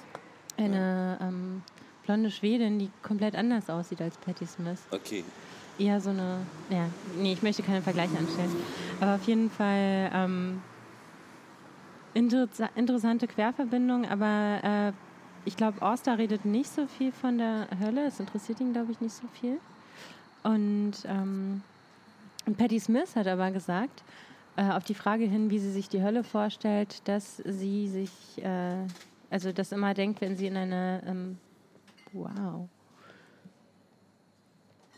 [0.56, 1.62] Eine ähm,
[2.04, 5.24] blonde Schwedin, die komplett anders aussieht als Patti Smith Okay.
[5.78, 6.38] Eher so eine,
[6.70, 6.86] ja,
[7.18, 8.54] nee, ich möchte keine Vergleiche anstellen.
[9.00, 10.62] Aber auf jeden Fall ähm,
[12.14, 14.92] interesa interessante Querverbindung, aber äh,
[15.44, 18.06] ich glaube, Auster redet nicht so viel von der Hölle.
[18.06, 19.60] Es interessiert ihn, glaube ich, nicht so viel.
[20.42, 21.62] Und ähm,
[22.56, 24.02] Patti Smith hat aber gesagt,
[24.56, 28.10] äh, auf die Frage hin, wie sie sich die Hölle vorstellt, dass sie sich,
[28.42, 28.86] äh,
[29.30, 31.38] also das immer denkt, wenn sie in eine, ähm,
[32.12, 32.68] wow,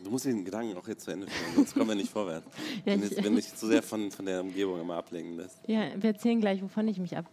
[0.03, 2.47] Du musst den Gedanken auch jetzt zu Ende führen, sonst kommen wir nicht vorwärts.
[2.85, 5.59] Ja, wenn, jetzt, wenn dich zu sehr von, von der Umgebung immer ablenken lässt.
[5.67, 7.25] Ja, wir erzählen gleich, wovon ich mich ab,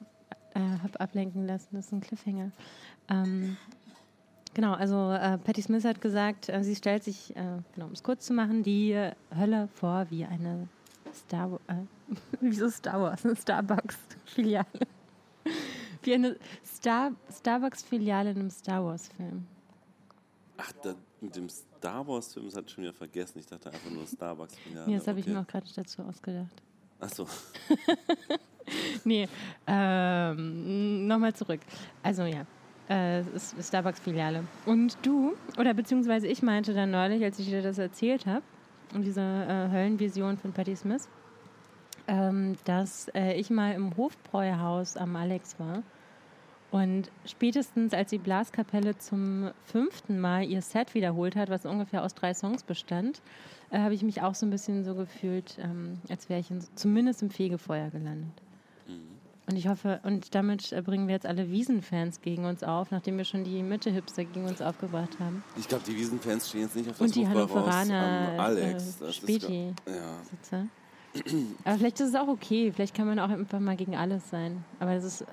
[0.54, 1.68] äh, habe ablenken lassen.
[1.72, 2.50] Das ist ein Cliffhanger.
[3.10, 3.56] Ähm,
[4.54, 8.02] genau, also äh, Patti Smith hat gesagt, äh, sie stellt sich, äh, genau, um es
[8.02, 8.98] kurz zu machen, die
[9.36, 10.68] Hölle vor wie eine
[11.14, 11.74] Star, äh,
[12.40, 14.66] wieso Star Wars, eine Starbucks-Filiale.
[16.02, 19.46] wie eine Star, Starbucks-Filiale in einem Star Wars-Film.
[20.56, 23.38] Ach, da, mit dem Star Wars-Film, das hatte ich schon wieder vergessen.
[23.38, 24.54] Ich dachte einfach nur Starbucks.
[24.74, 25.34] Ja, Nee, das habe ich okay.
[25.34, 26.62] mir auch gerade dazu ausgedacht.
[27.00, 27.26] Achso.
[29.04, 29.28] Nee,
[29.66, 31.60] ähm, nochmal zurück.
[32.02, 32.46] Also ja,
[32.88, 33.22] äh,
[33.60, 34.44] Starbucks-Filiale.
[34.66, 38.42] Und du, oder beziehungsweise ich meinte dann neulich, als ich dir das erzählt habe,
[38.94, 41.08] und diese äh, Höllenvision von Patti Smith,
[42.06, 45.82] ähm, dass äh, ich mal im Hofbräuhaus am Alex war.
[46.74, 52.16] Und spätestens als die Blaskapelle zum fünften Mal ihr Set wiederholt hat, was ungefähr aus
[52.16, 53.22] drei Songs bestand,
[53.70, 56.64] äh, habe ich mich auch so ein bisschen so gefühlt, ähm, als wäre ich in,
[56.74, 58.42] zumindest im Fegefeuer gelandet.
[59.48, 63.18] Und ich hoffe, und damit äh, bringen wir jetzt alle Wiesenfans gegen uns auf, nachdem
[63.18, 65.44] wir schon die Mitte-Hipster gegen uns aufgebracht haben.
[65.56, 69.00] Ich glaube, die Wiesenfans stehen jetzt nicht auf das Und die Hannoveraner, am Alex.
[69.00, 69.68] äh, Das Späti.
[69.68, 70.24] Ist, ja.
[70.28, 70.66] Sitze.
[71.64, 72.72] Aber vielleicht ist es auch okay.
[72.72, 74.64] Vielleicht kann man auch einfach mal gegen alles sein.
[74.80, 75.24] Aber das ist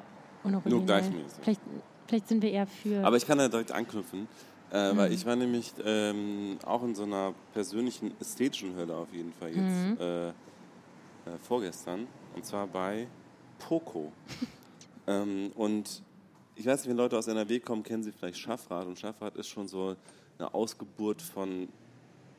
[0.43, 0.77] unoriginell.
[0.77, 1.39] Nur gleichmäßig.
[1.43, 1.61] Vielleicht,
[2.07, 3.03] vielleicht sind wir eher für.
[3.05, 4.27] Aber ich kann da direkt anknüpfen,
[4.71, 4.97] äh, Mhm.
[4.97, 9.49] weil ich war nämlich ähm, auch in so einer persönlichen ästhetischen Hölle auf jeden Fall
[9.49, 9.97] jetzt Mhm.
[9.99, 10.33] äh, äh,
[11.41, 12.07] vorgestern.
[12.35, 13.07] Und zwar bei
[13.59, 14.11] Poco.
[15.07, 16.01] ähm, und
[16.55, 18.85] ich weiß nicht, wenn Leute aus NRW kommen, kennen sie vielleicht Schaffrad.
[18.87, 19.95] Und Schaffrad ist schon so
[20.37, 21.67] eine Ausgeburt von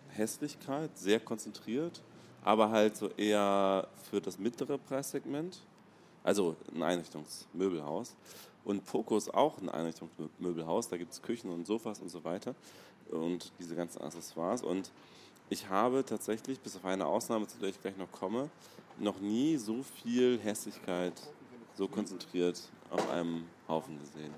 [0.09, 2.03] Hässlichkeit, sehr konzentriert,
[2.45, 5.61] aber halt so eher für das mittlere Preissegment.
[6.25, 8.15] Also ein Einrichtungsmöbelhaus.
[8.65, 10.89] Und Poco ist auch ein Einrichtungsmöbelhaus.
[10.89, 12.55] Da gibt es Küchen und Sofas und so weiter.
[13.11, 14.63] Und diese ganzen Accessoires.
[14.63, 14.91] Und
[15.51, 18.49] ich habe tatsächlich, bis auf eine Ausnahme, zu der ich gleich noch komme,
[18.99, 21.15] noch nie so viel Hässlichkeit
[21.75, 24.33] so konzentriert auf einem Haufen gesehen.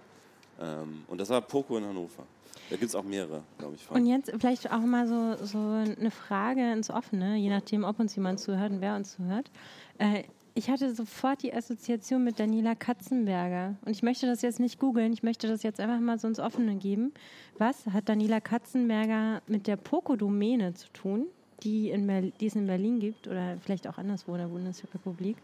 [0.60, 2.24] Ähm, und das war Poco in Hannover.
[2.70, 3.84] Da gibt es auch mehrere, glaube ich.
[3.84, 3.96] Von.
[3.96, 8.14] Und jetzt vielleicht auch mal so, so eine Frage ins Offene, je nachdem, ob uns
[8.14, 9.50] jemand zuhört und wer uns zuhört.
[9.98, 13.74] Äh, ich hatte sofort die Assoziation mit Daniela Katzenberger.
[13.84, 16.38] Und ich möchte das jetzt nicht googeln, ich möchte das jetzt einfach mal so ins
[16.38, 17.12] Offene geben.
[17.58, 21.26] Was hat Daniela Katzenberger mit der Poco-Domäne zu tun,
[21.64, 25.38] die, in Berlin, die es in Berlin gibt oder vielleicht auch anderswo in der Bundesrepublik?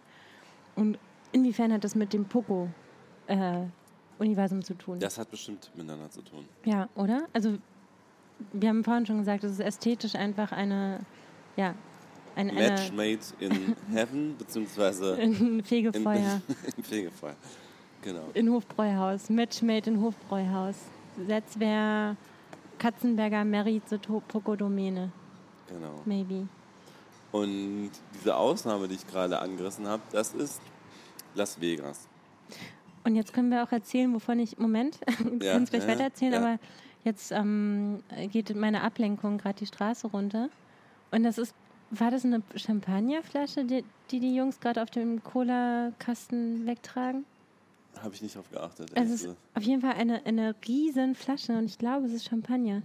[0.77, 0.97] Und
[1.33, 5.01] inwiefern hat das mit dem Poco-Universum zu tun?
[5.01, 6.45] Das hat bestimmt miteinander zu tun.
[6.65, 7.27] Ja, oder?
[7.33, 7.59] Also,
[8.53, 11.01] wir haben vorhin schon gesagt, es ist ästhetisch einfach eine,
[11.57, 11.75] ja,
[12.37, 16.41] ein, Match made in heaven, beziehungsweise ein Fegefeuer.
[16.47, 17.37] In, in Fegefeuer,
[18.03, 18.29] genau.
[18.35, 19.29] In Hofbräuhaus.
[19.31, 20.77] Match made in Hofbräuhaus.
[21.27, 22.17] Jetzt wäre
[22.79, 25.13] Katzenberger Mary zur Poco-Domäne.
[25.69, 26.01] Genau.
[26.05, 26.49] Maybe.
[27.33, 30.61] Und diese Ausnahme, die ich gerade angerissen habe, das ist
[31.35, 32.09] Las Vegas.
[33.05, 34.59] Und jetzt können wir auch erzählen, wovon ich.
[34.59, 36.39] Moment, du Ja, kannst gleich ja, weiter erzählen, ja.
[36.41, 36.59] aber
[37.05, 40.49] jetzt ähm, geht meine Ablenkung gerade die Straße runter.
[41.11, 41.55] Und das ist.
[41.91, 47.25] War das eine Champagnerflasche, die die, die Jungs gerade auf dem Cola-Kasten wegtragen?
[48.03, 48.91] Habe ich nicht drauf geachtet.
[48.91, 52.25] Es ehrlich ist auf jeden Fall eine, eine riesen Flasche und ich glaube, es ist
[52.29, 52.83] Champagner.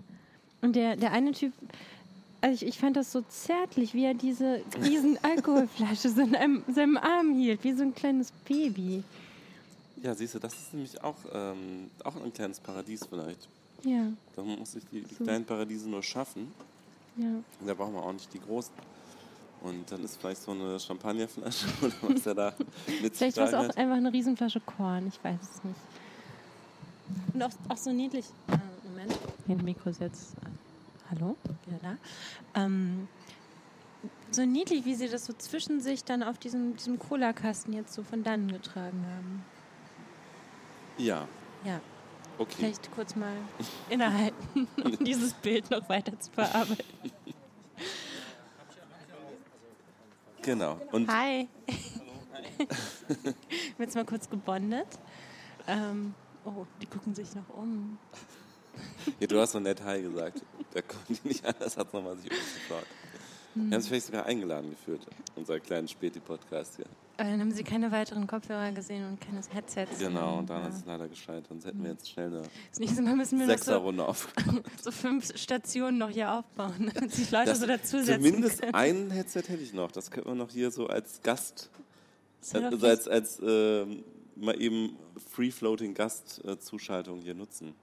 [0.61, 1.53] Und der, der eine Typ,
[2.41, 6.63] also ich, ich fand das so zärtlich, wie er diese riesen Alkoholflasche so in einem,
[6.73, 9.03] seinem Arm hielt, wie so ein kleines Baby.
[10.01, 13.47] ja, siehst du, das ist nämlich auch, ähm, auch ein kleines Paradies vielleicht.
[13.83, 15.23] Ja, Da muss sich die, die So.
[15.23, 16.51] kleinen Paradiese nur schaffen.
[17.17, 17.27] ja.
[17.61, 18.73] Und da brauchen wir auch nicht die großen.
[19.65, 22.53] Und dann ist vielleicht so eine Champagnerflasche oder was er da
[23.01, 25.79] mit sich Vielleicht war es auch einfach eine Riesenflasche Korn, ich weiß es nicht.
[27.33, 28.25] Und auch, auch so niedlich.
[28.47, 29.17] Ah, Moment.
[29.47, 30.33] Hier, Mikro ist jetzt.
[30.35, 31.35] äh, hallo?
[31.65, 32.61] Wieder da.
[32.61, 33.07] Ähm,
[34.29, 38.03] so niedlich, wie sie das so zwischen sich dann auf diesem, diesem Cola-Kasten jetzt so
[38.03, 39.45] von dannen getragen haben.
[40.97, 41.27] Ja,
[41.63, 41.81] Ja,
[42.37, 42.53] okay.
[42.57, 43.33] vielleicht kurz mal
[43.89, 46.85] innehalten, um dieses Bild noch weiter zu verarbeiten.
[50.45, 50.79] Genau.
[50.91, 51.47] Und Hi.
[52.57, 53.35] Wir haben
[53.79, 54.87] jetzt mal kurz gebondet.
[55.67, 56.13] Ähm,
[56.45, 57.97] oh, die gucken sich noch um.
[59.19, 60.43] ja, du hast so nett Hi gesagt.
[60.71, 62.87] Da konnte ich nicht anders, hat nochmal sich umgefragt.
[63.55, 65.01] Wir haben sich vielleicht sogar eingeladen geführt,
[65.35, 66.85] unser kleinen Späti-Podcast hier.
[67.17, 69.99] Aber dann haben sie keine weiteren Kopfhörer gesehen und keine Headsets.
[69.99, 70.69] Genau, und daran ja.
[70.69, 71.47] ist es leider gescheitert.
[71.47, 74.33] Sonst hätten wir jetzt schnell eine Das nächste Mal müssen wir noch so, auf.
[74.81, 78.75] so fünf Stationen noch hier aufbauen, damit sich Leute Das- so dazusetzen Zumindest können.
[78.75, 79.91] ein Headset hätte ich noch.
[79.91, 81.69] Das könnte man noch hier so als Gast,
[82.51, 84.03] also als, als ähm,
[84.35, 84.97] mal eben
[85.31, 87.73] Free-Floating Gast-Zuschaltung hier nutzen.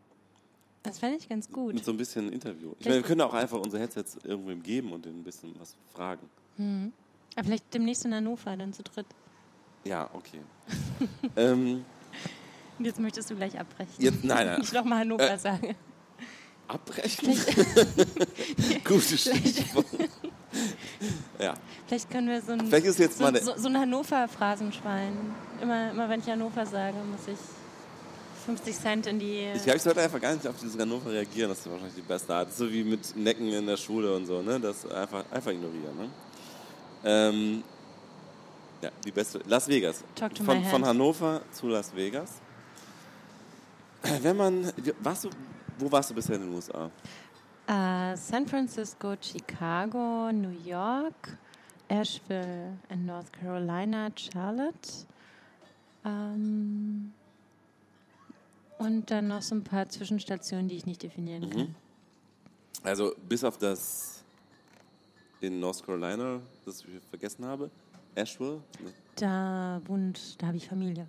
[0.82, 1.74] Das fände ich ganz gut.
[1.74, 2.72] Mit so ein bisschen Interview.
[2.80, 5.74] Ich meine, wir können auch einfach unsere Headsets irgendwem geben und denen ein bisschen was
[5.94, 6.28] fragen.
[6.58, 9.06] Aber vielleicht demnächst in Hannover, dann zu dritt.
[9.84, 10.40] Ja, okay.
[11.36, 11.84] ähm,
[12.78, 13.92] jetzt möchtest du gleich abbrechen.
[13.98, 15.74] jetzt, nein, nein, Ich nochmal Hannover Äh, sage.
[16.68, 17.34] abbrechen.
[18.84, 19.86] Gutes Stichwort.
[21.40, 21.54] ja,
[21.86, 25.12] Vielleicht können wir so ein, vielleicht ist jetzt so, mal eine, so, so ein Hannover-Phrasenschwein.
[25.60, 27.38] Immer, immer wenn ich Hannover sage, muss ich
[28.46, 29.48] 50 Cent in die.
[29.54, 31.48] Ich glaube, ich sollte einfach gar nicht auf dieses Hannover reagieren.
[31.50, 32.52] Das ist wahrscheinlich die beste Art.
[32.52, 34.58] So wie mit Necken in der Schule und so, ne?
[34.60, 36.08] Das einfach, einfach ignorieren, ne?
[37.04, 37.62] Ähm,
[38.82, 39.40] ja, die beste.
[39.46, 40.04] Las Vegas.
[40.14, 40.84] Talk to Von, von.
[40.84, 42.40] Hannover zu Las Vegas.
[44.20, 44.72] Wenn man.
[45.00, 45.30] Warst du,
[45.78, 46.90] wo warst du bisher in den USA?
[47.66, 51.38] Äh, San Francisco, Chicago, New York,
[51.88, 55.06] Asheville in North Carolina, Charlotte.
[56.04, 57.12] Ähm,
[58.78, 61.60] und dann noch so ein paar Zwischenstationen, die ich nicht definieren kann.
[61.60, 61.74] Mhm.
[62.82, 64.24] Also, bis auf das
[65.40, 67.70] in North Carolina, das ich vergessen habe.
[68.14, 68.62] Asheville?
[69.16, 71.08] Da wohnt, da habe ich Familie.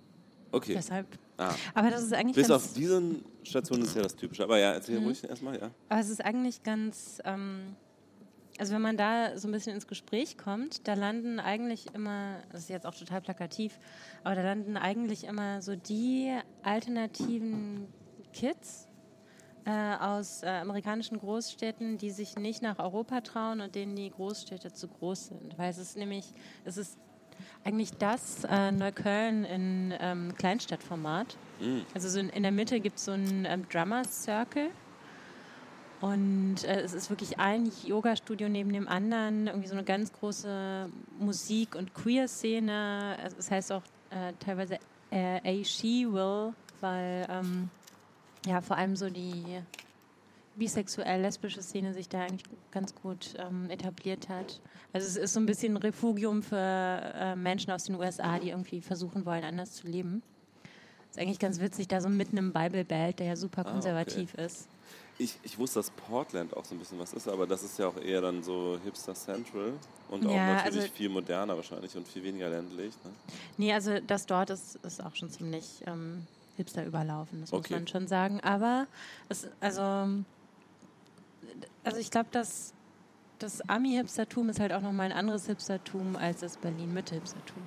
[0.52, 0.74] Okay.
[0.74, 1.06] Deshalb.
[1.36, 1.52] Ah.
[1.74, 3.02] Aber das ist eigentlich Bis auf diese
[3.42, 4.44] Station ist ja das Typische.
[4.44, 5.06] Aber ja, erzähl Mhm.
[5.06, 5.70] ruhig erstmal, ja.
[5.88, 7.74] Aber es ist eigentlich ganz, ähm,
[8.58, 12.62] also wenn man da so ein bisschen ins Gespräch kommt, da landen eigentlich immer, das
[12.62, 13.78] ist jetzt auch total plakativ,
[14.22, 17.88] aber da landen eigentlich immer so die alternativen
[18.32, 18.86] Kids
[19.66, 24.72] äh, aus äh, amerikanischen Großstädten, die sich nicht nach Europa trauen und denen die Großstädte
[24.72, 25.58] zu groß sind.
[25.58, 26.32] Weil es ist nämlich,
[26.64, 26.98] es ist
[27.64, 31.36] eigentlich das äh, Neukölln in ähm, Kleinstadtformat.
[31.94, 34.70] Also so in, in der Mitte gibt es so einen ähm, Drummers Circle.
[36.00, 40.90] Und äh, es ist wirklich ein Yoga-Studio neben dem anderen, irgendwie so eine ganz große
[41.18, 43.16] Musik- und Queer-Szene.
[43.38, 44.78] Es heißt auch äh, teilweise
[45.10, 47.70] äh, A She Will, weil ähm,
[48.46, 49.60] ja vor allem so die
[50.56, 54.60] bisexuell-lesbische Szene sich da eigentlich ganz gut ähm, etabliert hat.
[54.92, 58.50] Also es ist so ein bisschen ein Refugium für äh, Menschen aus den USA, die
[58.50, 60.22] irgendwie versuchen wollen, anders zu leben.
[61.10, 64.34] Ist eigentlich ganz witzig, da so mitten im Bible Belt, der ja super Ah, konservativ
[64.34, 64.68] ist.
[65.18, 67.88] ich, ich wusste, dass Portland auch so ein bisschen was ist, aber das ist ja
[67.88, 69.72] auch eher dann so Hipster Central
[70.08, 72.94] und auch Ja, natürlich also- viel moderner wahrscheinlich und viel weniger ländlich.
[73.04, 73.10] Ne?
[73.56, 77.72] Nee, also das dort ist, ist auch schon ziemlich ähm, hipster überlaufen, das Okay.
[77.74, 78.40] muss man schon sagen.
[78.40, 78.86] Aber
[79.28, 79.82] es, also,
[81.82, 82.72] also ich glaube, dass
[83.38, 87.62] das Ami-Hipstertum ist halt auch nochmal ein anderes Hipstertum als das Berlin-Mitte-Hipstertum.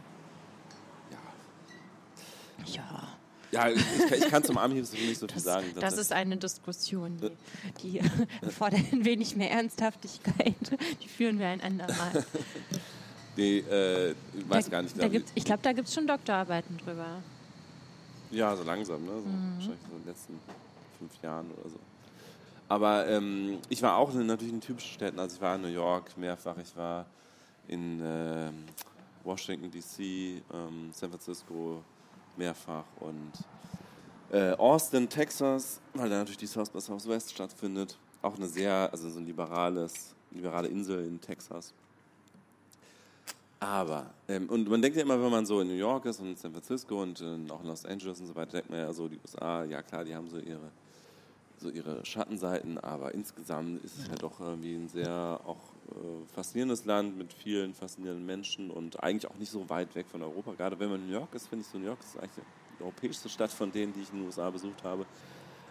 [2.65, 2.65] Ja.
[2.65, 3.07] Ja,
[3.51, 5.67] Ja, ich, ich, kann- zum Army nicht so viel das, sagen.
[5.79, 7.17] das ist eine Diskussion,
[7.81, 10.55] die, die fordert ein wenig mehr Ernsthaftigkeit.
[11.03, 12.25] Die führen wir ein andermal.
[13.35, 14.15] Nee, äh, ich
[14.49, 14.99] weiß da, gar nicht.
[14.99, 17.21] Da ich glaube, da gibt es schon Doktorarbeiten drüber.
[18.31, 19.11] Ja, so langsam, ne?
[19.21, 19.53] So, Mhm.
[19.55, 20.39] Wahrscheinlich so in den letzten
[20.99, 21.79] fünf Jahren oder so.
[22.69, 25.19] Aber ähm, ich war auch in, natürlich in typischen Städten.
[25.19, 27.05] Also ich war in New York mehrfach, ich war
[27.67, 28.65] in ähm,
[29.23, 29.99] Washington DC,
[30.53, 31.81] ähm, San Francisco
[32.35, 33.31] mehrfach und
[34.31, 37.97] äh, Austin, Texas, weil da natürlich die South by Southwest stattfindet.
[38.21, 41.73] Auch eine sehr, also so ein liberales, liberale Insel in Texas.
[43.59, 46.27] Aber, ähm, und man denkt ja immer, wenn man so in New York ist und
[46.27, 48.93] in San Francisco und äh, auch in Los Angeles und so weiter, denkt man ja
[48.93, 50.69] so, die USA, ja klar, die haben so ihre,
[51.57, 55.57] so ihre Schattenseiten, aber insgesamt ist es ja doch irgendwie ein sehr auch
[55.89, 60.21] äh, faszinierendes Land mit vielen faszinierenden Menschen und eigentlich auch nicht so weit weg von
[60.21, 60.53] Europa.
[60.53, 62.45] Gerade wenn man in New York ist, finde ich so, New York ist eigentlich
[62.77, 65.07] die europäischste Stadt von denen, die ich in den USA besucht habe.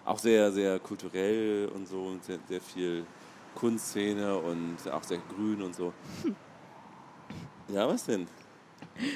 [0.05, 3.07] Auch sehr, sehr kulturell und so und sehr, sehr viel
[3.55, 5.93] Kunstszene und auch sehr grün und so.
[7.69, 8.27] Ja, was denn?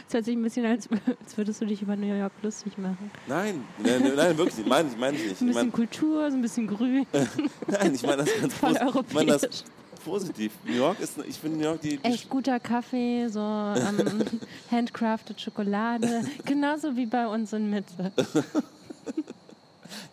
[0.07, 0.89] Es hört sich ein bisschen als,
[1.21, 3.11] als würdest du dich über New York lustig machen.
[3.27, 5.41] Nein, nein, nein, nein wirklich, meine ich, meine ich nicht.
[5.41, 7.07] Ein Ich bisschen mein, Kultur, so ein bisschen grün,
[7.67, 9.63] nein, ich meine das ganz voll posi- ich meine das europäisch.
[10.05, 10.53] positiv.
[10.67, 14.23] New York ist, ich finde New York die, die Echt guter Kaffee, so ähm,
[14.71, 18.13] handcrafted Schokolade, genauso wie bei uns in Mitte.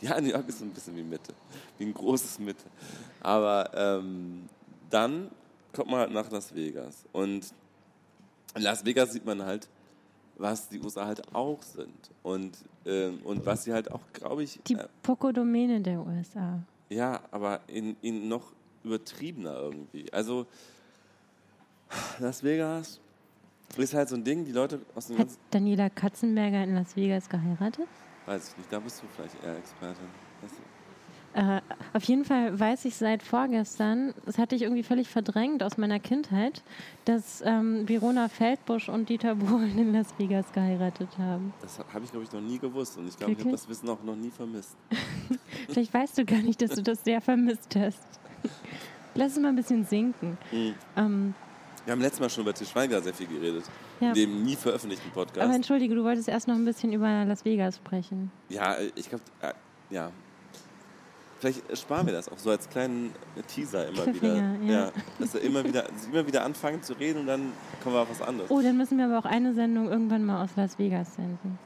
[0.02, 1.34] Ja, New York ist so ein bisschen wie Mitte.
[1.78, 2.64] Wie ein großes Mitte.
[3.22, 4.48] Aber ähm,
[4.90, 5.30] dann
[5.74, 7.04] kommt man halt nach Las Vegas.
[7.12, 7.46] Und
[8.58, 9.68] in Las Vegas sieht man halt,
[10.38, 12.12] was die USA halt auch sind.
[12.24, 16.60] Und, ähm, und was sie halt auch, glaube ich, Die äh, Pokodomäne der USA.
[16.90, 18.52] ja, aber in, in noch
[18.84, 20.12] übertriebener irgendwie.
[20.14, 20.46] Also
[22.20, 23.00] Las Vegas
[23.78, 25.40] ist halt so ein Ding, die Leute aus dem Hat ganzen...
[25.52, 27.88] Daniela Katzenberger in Las Vegas geheiratet?
[28.26, 30.06] Weiß ich nicht, da bist du vielleicht eher Expertin.
[31.34, 31.62] Äh,
[31.94, 36.00] auf jeden Fall weiß ich seit vorgestern, das hatte ich irgendwie völlig verdrängt aus meiner
[36.00, 36.64] Kindheit,
[37.06, 41.54] dass ähm, Verona Feldbusch und Dieter Bohlen in Las Vegas geheiratet haben.
[41.62, 43.88] Das habe ich, glaube ich, noch nie gewusst und ich glaube, ich habe das Wissen
[43.90, 44.76] auch noch nie vermisst.
[45.70, 48.20] Vielleicht weißt du gar nicht, dass du das sehr vermisst hast.
[49.14, 50.38] Lass es mal ein bisschen sinken.
[50.52, 50.74] Mhm.
[50.96, 51.34] Ähm,
[51.86, 53.66] Wir haben letztes Mal schon über Til Schweiger sehr viel geredet.
[54.00, 54.10] Ja.
[54.10, 55.56] In dem nie veröffentlichten aber Podcast.
[55.56, 58.32] entschuldige, du wolltest erst noch ein bisschen über Las Vegas sprechen.
[58.50, 59.54] Ja, ich glaube, äh,
[59.90, 60.12] ja.
[61.40, 63.14] Vielleicht sparen wir das auch so als kleinen
[63.48, 64.12] Teaser immer wieder.
[64.12, 64.92] Cliffhanger, ja.
[65.20, 67.52] dass wir immer wieder, wir immer wieder anfangen zu reden und dann
[67.84, 68.50] kommen wir auf was anderes.
[68.50, 71.60] Oh, dann müssen wir aber auch eine Sendung irgendwann mal aus Las Vegas senden.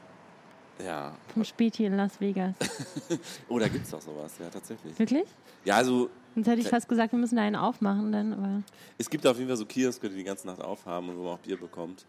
[0.84, 1.14] Ja.
[1.32, 2.54] Vom Späti in Las Vegas.
[3.48, 4.98] Oh, da gibt es doch sowas, ja, tatsächlich.
[4.98, 5.26] Wirklich?
[5.64, 8.62] Ja, also Sonst hätte ich fast gesagt, wir müssen da einen aufmachen, dann, aber.
[8.96, 11.34] es gibt auf jeden Fall so Kioske, die die ganze Nacht aufhaben und wo man
[11.34, 12.06] auch Bier bekommt.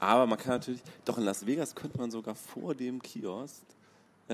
[0.00, 3.62] Aber man kann natürlich, doch in Las Vegas könnte man sogar vor dem Kiosk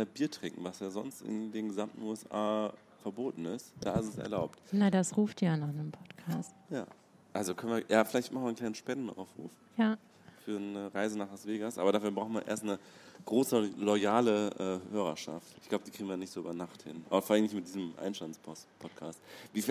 [0.03, 3.73] äh, Bier trinken, was ja sonst in den gesamten USA verboten ist.
[3.81, 4.59] Da ist es erlaubt.
[4.73, 6.55] Na, das ruft ja nach einem Podcast.
[6.71, 6.87] Ja.
[7.33, 9.97] Also können wir, ja, vielleicht machen wir einen kleinen Spendenaufruf Ja.
[10.45, 11.79] für eine Reise nach Las Vegas.
[11.79, 12.79] Aber dafür brauchen wir erst eine
[13.25, 15.47] große, loyale äh, Hörerschaft.
[15.63, 17.05] Ich glaube, die kriegen wir nicht so über Nacht hin.
[17.11, 19.21] Aber vor allem nicht mit diesem Einstands-Podcast.
[19.53, 19.67] Ich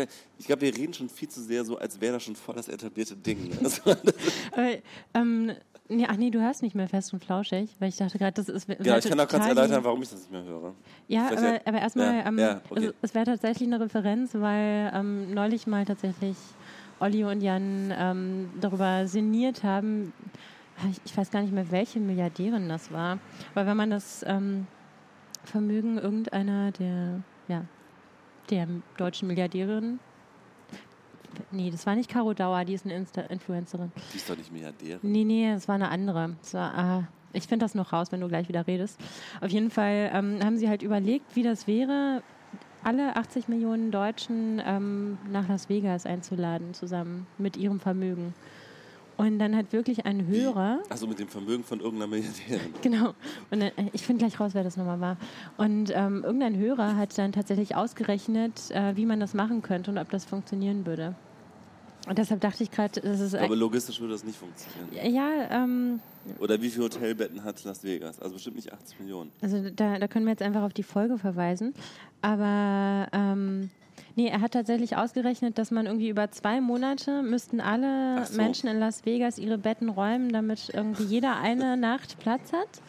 [0.45, 3.15] glaube, wir reden schon viel zu sehr so, als wäre das schon voll das etablierte
[3.15, 3.49] Ding.
[3.61, 3.97] Ne?
[4.51, 4.69] Aber,
[5.13, 5.51] ähm,
[5.89, 8.49] nee, ach nee, du hörst nicht mehr fest und flauschig, weil ich dachte gerade, das
[8.49, 8.67] ist.
[8.83, 10.73] ja, ich kann auch kurz erläutern, warum ich das nicht mehr höre.
[11.07, 12.85] Ja, aber, ja- aber erstmal, ja, ähm, ja, okay.
[12.87, 16.35] es, es wäre tatsächlich eine Referenz, weil ähm, neulich mal tatsächlich
[16.99, 20.13] Olli und Jan ähm, darüber sinniert haben.
[20.91, 23.19] Ich, ich weiß gar nicht mehr, welche Milliardärin das war.
[23.53, 24.67] Weil wenn man das ähm,
[25.43, 27.65] Vermögen irgendeiner der, ja,
[28.49, 29.99] der deutschen Milliardärin.
[31.51, 33.91] Nee, das war nicht Caro Dauer, die ist eine Insta Influencerin.
[34.13, 34.99] Die ist doch nicht Milliardärin.
[35.03, 36.35] Nee, nee, es war eine andere.
[36.41, 38.99] Es war, ah, ich finde das noch raus, wenn du gleich wieder redest.
[39.41, 42.23] Auf jeden Fall ähm, haben sie halt überlegt, wie das wäre,
[42.83, 48.33] alle 80 Millionen Deutschen ähm, nach Las Vegas einzuladen, zusammen mit ihrem Vermögen.
[49.17, 52.73] Und dann hat wirklich ein Hörer, Also mit dem Vermögen von irgendeiner Milliardärin.
[52.83, 53.13] genau,
[53.49, 55.17] und äh, ich finde gleich raus, wer das nochmal war.
[55.57, 59.97] Und ähm, irgendein Hörer hat dann tatsächlich ausgerechnet, äh, wie man das machen könnte und
[59.97, 61.15] ob das funktionieren würde.
[62.07, 65.13] Und deshalb dachte ich gerade, das ist Aber logistisch würde das nicht funktionieren.
[65.13, 65.99] ja, ähm,
[66.39, 68.21] Oder wie viele Hotelbetten hat Las Vegas?
[68.21, 69.31] Also bestimmt nicht 80 Millionen.
[69.41, 71.73] Also da, da können wir jetzt einfach auf die Folge verweisen.
[72.21, 73.71] Aber ähm,
[74.17, 78.35] Nee, er hat tatsächlich ausgerechnet, dass man irgendwie über zwei Monate müssten alle so.
[78.35, 82.81] Menschen in Las Vegas ihre Betten räumen, damit irgendwie jeder eine Nacht Platz hat.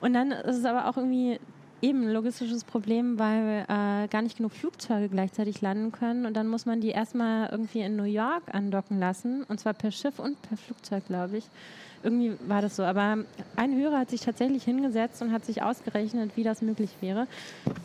[0.00, 1.40] Und dann ist es aber auch irgendwie
[1.82, 6.24] eben ein logistisches Problem, weil äh, gar nicht genug Flugzeuge gleichzeitig landen können.
[6.24, 9.42] Und dann muss man die erstmal irgendwie in New York andocken lassen.
[9.42, 11.44] Und zwar per Schiff und per Flugzeug, glaube ich.
[12.06, 12.84] Irgendwie war das so.
[12.84, 13.18] Aber
[13.56, 17.26] ein Hörer hat sich tatsächlich hingesetzt und hat sich ausgerechnet, wie das möglich wäre.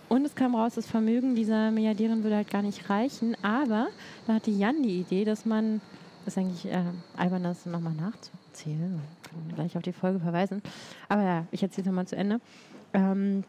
[0.09, 3.35] Und es kam raus, das Vermögen dieser Milliardärin würde halt gar nicht reichen.
[3.41, 3.87] Aber
[4.27, 5.81] da hatte Jan die Idee, dass man,
[6.23, 6.83] das ist eigentlich äh,
[7.17, 8.91] albern, das nochmal nachzuzählen.
[8.91, 10.61] Man kann gleich auf die Folge verweisen.
[11.09, 12.39] Aber ja, ich erzähle es nochmal zu Ende.
[12.93, 13.43] Ähm,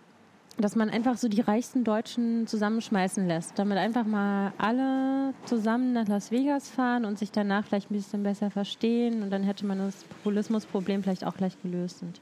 [0.59, 6.07] dass man einfach so die reichsten Deutschen zusammenschmeißen lässt, damit einfach mal alle zusammen nach
[6.09, 9.79] Las Vegas fahren und sich danach vielleicht ein bisschen besser verstehen und dann hätte man
[9.79, 12.03] das Populismusproblem vielleicht auch gleich gelöst.
[12.03, 12.21] Und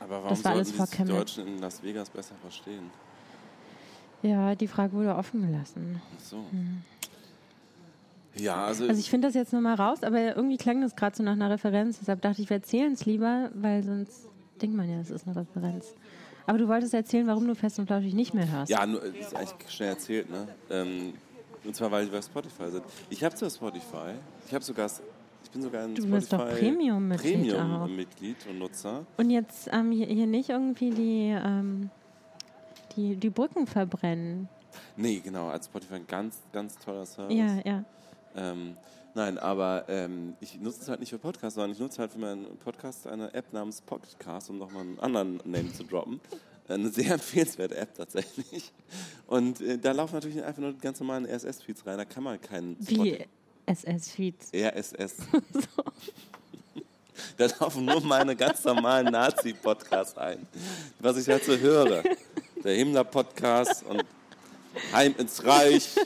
[0.00, 1.04] Aber warum Das war alles die.
[1.04, 2.90] Deutschen in Las Vegas besser verstehen?
[4.22, 6.00] ja, die Frage wurde offen gelassen.
[6.16, 6.44] Ach so.
[8.36, 11.22] Ja, also, Also ich finde das jetzt nochmal raus, aber irgendwie klang das gerade so
[11.22, 14.28] nach einer Referenz, deshalb dachte ich, wir erzählen es lieber, weil sonst
[14.60, 15.94] denkt man ja, es ist eine Referenz.
[16.46, 18.70] Aber du wolltest erzählen, warum du fest und flauschig nicht mehr hörst.
[18.70, 20.48] ja, nur, das ist eigentlich schnell erzählt, ne?
[20.70, 21.14] Ähm,
[21.64, 22.84] und zwar, weil die bei Spotify sind.
[23.08, 24.14] Ich habe zwar Spotify,
[24.46, 24.90] ich habe sogar,
[25.44, 27.58] ich bin sogar ein Du Spotify bist doch Premium-Mitglied auch.
[27.58, 29.06] Premium-Mitglied und Nutzer.
[29.16, 31.90] Und jetzt ähm, hier, hier nicht irgendwie die, ähm,
[32.96, 34.48] die, die Brücken verbrennen.
[34.96, 37.36] Nee, genau, als Spotify ein ganz, ganz toller Service.
[37.36, 37.84] Ja, ja.
[38.34, 38.76] Ähm,
[39.14, 42.18] nein, aber ähm, ich nutze es halt nicht für Podcasts, sondern ich nutze halt für
[42.18, 46.20] meinen Podcast eine App namens Podcast, um nochmal einen anderen Name zu droppen.
[46.68, 48.72] Eine sehr empfehlenswerte App tatsächlich.
[49.26, 51.98] Und äh, da laufen natürlich einfach nur ganz normalen RSS-Feeds rein.
[51.98, 53.24] Da kann man keinen Wie
[53.66, 54.52] SS-Feeds.
[54.54, 55.16] RSS.
[57.36, 60.46] Da laufen nur meine ganz normalen Nazi-Podcasts ein.
[60.98, 62.02] Was ich halt so höre.
[62.64, 64.04] Der Himmler-Podcast und
[64.92, 65.96] Heim ins Reich.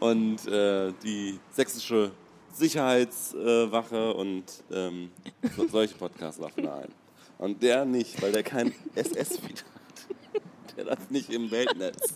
[0.00, 2.12] Und äh, die sächsische
[2.52, 5.10] Sicherheitswache und ähm,
[5.56, 6.92] so, solche da ein.
[7.38, 10.76] Und der nicht, weil der kein SS-Feed hat.
[10.76, 12.14] Der das nicht im Weltnetz.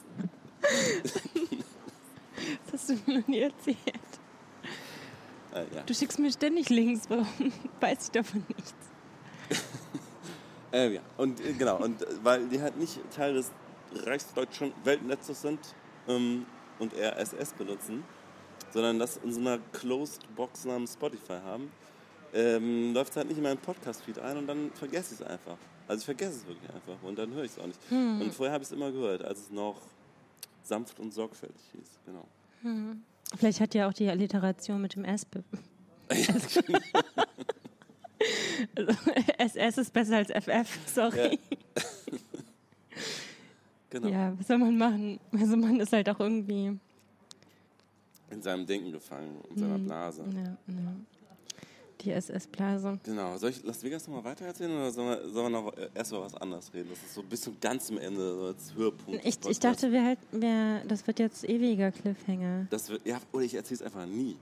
[2.71, 3.79] Das hast du mir noch nie erzählt.
[5.55, 5.83] Äh, ja.
[5.85, 7.27] Du schickst mir ständig Links, warum
[7.81, 8.75] weiß ich davon nichts?
[10.73, 13.51] Äh, ja, und äh, genau, und äh, weil die halt nicht Teil des
[14.05, 15.61] reichsdeutschen Weltnetzes sind
[16.09, 16.45] ähm,
[16.79, 18.05] und eher SS benutzen,
[18.73, 21.71] sondern das in so einer Closed Box namens Spotify haben,
[22.35, 25.57] ähm, läuft es halt nicht in meinen Podcast-Feed ein und dann vergesse ich es einfach.
[25.89, 27.79] Also ich vergesse es wirklich einfach und dann höre ich es auch nicht.
[27.91, 29.81] Und vorher habe ich es immer gehört, als es noch
[30.65, 31.99] sanft und sorgfältig hieß.
[32.07, 32.27] Genau.
[33.39, 35.25] Vielleicht hat ja auch die Alliteration mit dem S.
[35.25, 35.45] be-
[38.75, 38.93] Also,
[39.39, 41.39] SS ist besser als FF, sorry.
[43.91, 44.09] Genau.
[44.09, 45.21] Ja, was soll man machen?
[45.33, 46.79] Also man ist halt auch irgendwie.
[48.31, 50.25] In seinem Denken gefangen, in seiner Blase.
[50.35, 50.97] Ja, ja.
[52.01, 52.99] Die SS-Blase.
[53.05, 53.39] Genau.
[53.39, 56.35] Soll ich Las Vegas nochmal weiter erzählen oder sollen wir, wir noch erst über was
[56.35, 56.91] anderes reden?
[56.91, 59.25] Das ist so bis zum ganz zum Ende, so als Höhepunkt.
[59.25, 62.67] Ich, ich dachte, wir halt, wir, das wird jetzt ewiger Cliffhanger.
[62.71, 64.37] Das wird, ja, oder ich erzähle es einfach nie.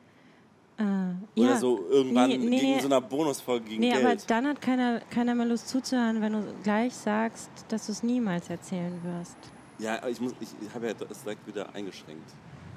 [0.76, 1.56] Ah, Oder ja.
[1.56, 2.80] so irgendwann Nee, nee, gegen nee.
[2.80, 4.28] so einer Bonusfolge gegen Nee, aber Geld.
[4.28, 8.50] dann hat keiner, keiner mehr Lust zuzuhören, wenn du gleich sagst, dass du es niemals
[8.50, 9.36] erzählen wirst.
[9.78, 12.28] Ja, aber ich, muss, ich, ich habe ja das direkt wieder eingeschränkt.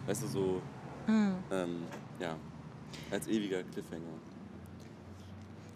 [0.05, 0.61] Weißt du, so,
[1.07, 1.31] Ah.
[1.51, 1.83] ähm,
[2.19, 2.35] ja,
[3.11, 4.03] als ewiger Cliffhanger.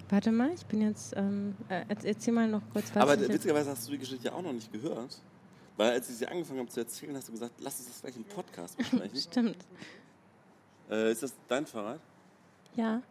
[0.09, 1.13] Warte mal, ich bin jetzt.
[1.15, 3.01] Ähm, äh, erz- erzähl mal noch kurz was.
[3.01, 5.21] aber witzigerweise hast du die Geschichte ja auch noch nicht gehört.
[5.77, 8.15] Weil als ich sie angefangen habe zu erzählen, hast du gesagt, lass uns das gleich
[8.17, 9.15] im Podcast besprechen.
[9.17, 9.55] Stimmt.
[10.89, 12.01] äh, ist das dein Fahrrad?
[12.75, 13.01] Ja.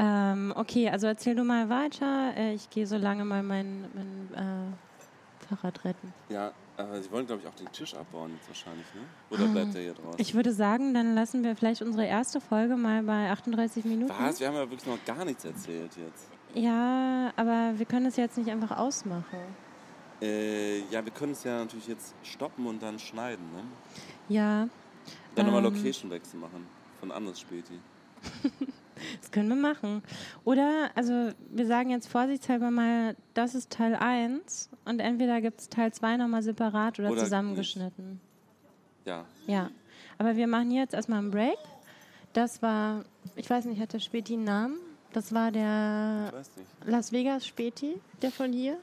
[0.00, 2.32] Ähm, okay, also erzähl du mal weiter.
[2.36, 6.12] Äh, ich gehe so lange mal mein, mein äh, Fahrrad retten.
[6.28, 9.00] Ja, aber sie wollen, glaube ich, auch den Tisch abbauen jetzt wahrscheinlich, ne?
[9.30, 10.12] Oder bleibt der hier draußen?
[10.12, 10.18] Ah.
[10.18, 14.12] Ich würde sagen, dann lassen wir vielleicht unsere erste Folge mal bei 38 Minuten.
[14.16, 14.38] Was?
[14.38, 16.28] Wir haben ja wirklich noch gar nichts erzählt jetzt.
[16.54, 19.38] Ja, aber wir können es jetzt nicht einfach ausmachen.
[20.22, 23.62] Äh, ja, wir können es ja natürlich jetzt stoppen und dann schneiden, ne?
[24.28, 24.68] Ja,
[25.34, 25.74] Dann nochmal Ähm.
[25.74, 26.66] Location-Wechsel machen.
[27.00, 27.78] Von anders Späti.
[29.20, 30.02] das können wir machen.
[30.44, 35.68] Oder, also wir sagen jetzt vorsichtshalber mal, das ist Teil 1 und entweder gibt es
[35.68, 38.20] Teil 2 nochmal separat oder, Oder zusammengeschnitten.
[39.04, 39.24] Ja.
[39.46, 39.70] Ja,
[40.18, 41.58] aber wir machen hier jetzt erstmal einen Break.
[42.32, 43.04] Das war,
[43.36, 44.78] ich weiß nicht, hat der Späti einen Namen?
[45.12, 46.68] Das war der nicht.
[46.84, 48.78] Las Vegas Späti, der von hier.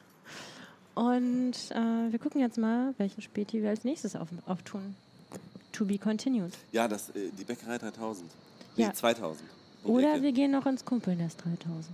[0.95, 4.95] Und äh, wir gucken jetzt mal, welchen Späti wir als nächstes auf, auftun.
[5.77, 6.53] To be continued.
[6.71, 8.31] Ja, das, äh, die Bäckerei 3000.
[8.77, 8.93] Nee, Ja.
[8.93, 9.49] 2000.
[9.83, 10.23] Um Oder Ecke.
[10.23, 11.85] wir gehen noch ins Kumpelnest 3000.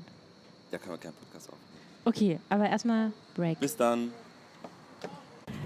[0.72, 1.58] Da kann man keinen Podcast auf.
[2.06, 3.60] Okay, aber erstmal Break.
[3.60, 4.12] Bis dann.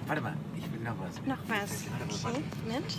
[0.07, 1.16] Warte mal, ich will Noch was.
[1.26, 2.26] Noch was.
[2.26, 2.95] Okay, Mensch.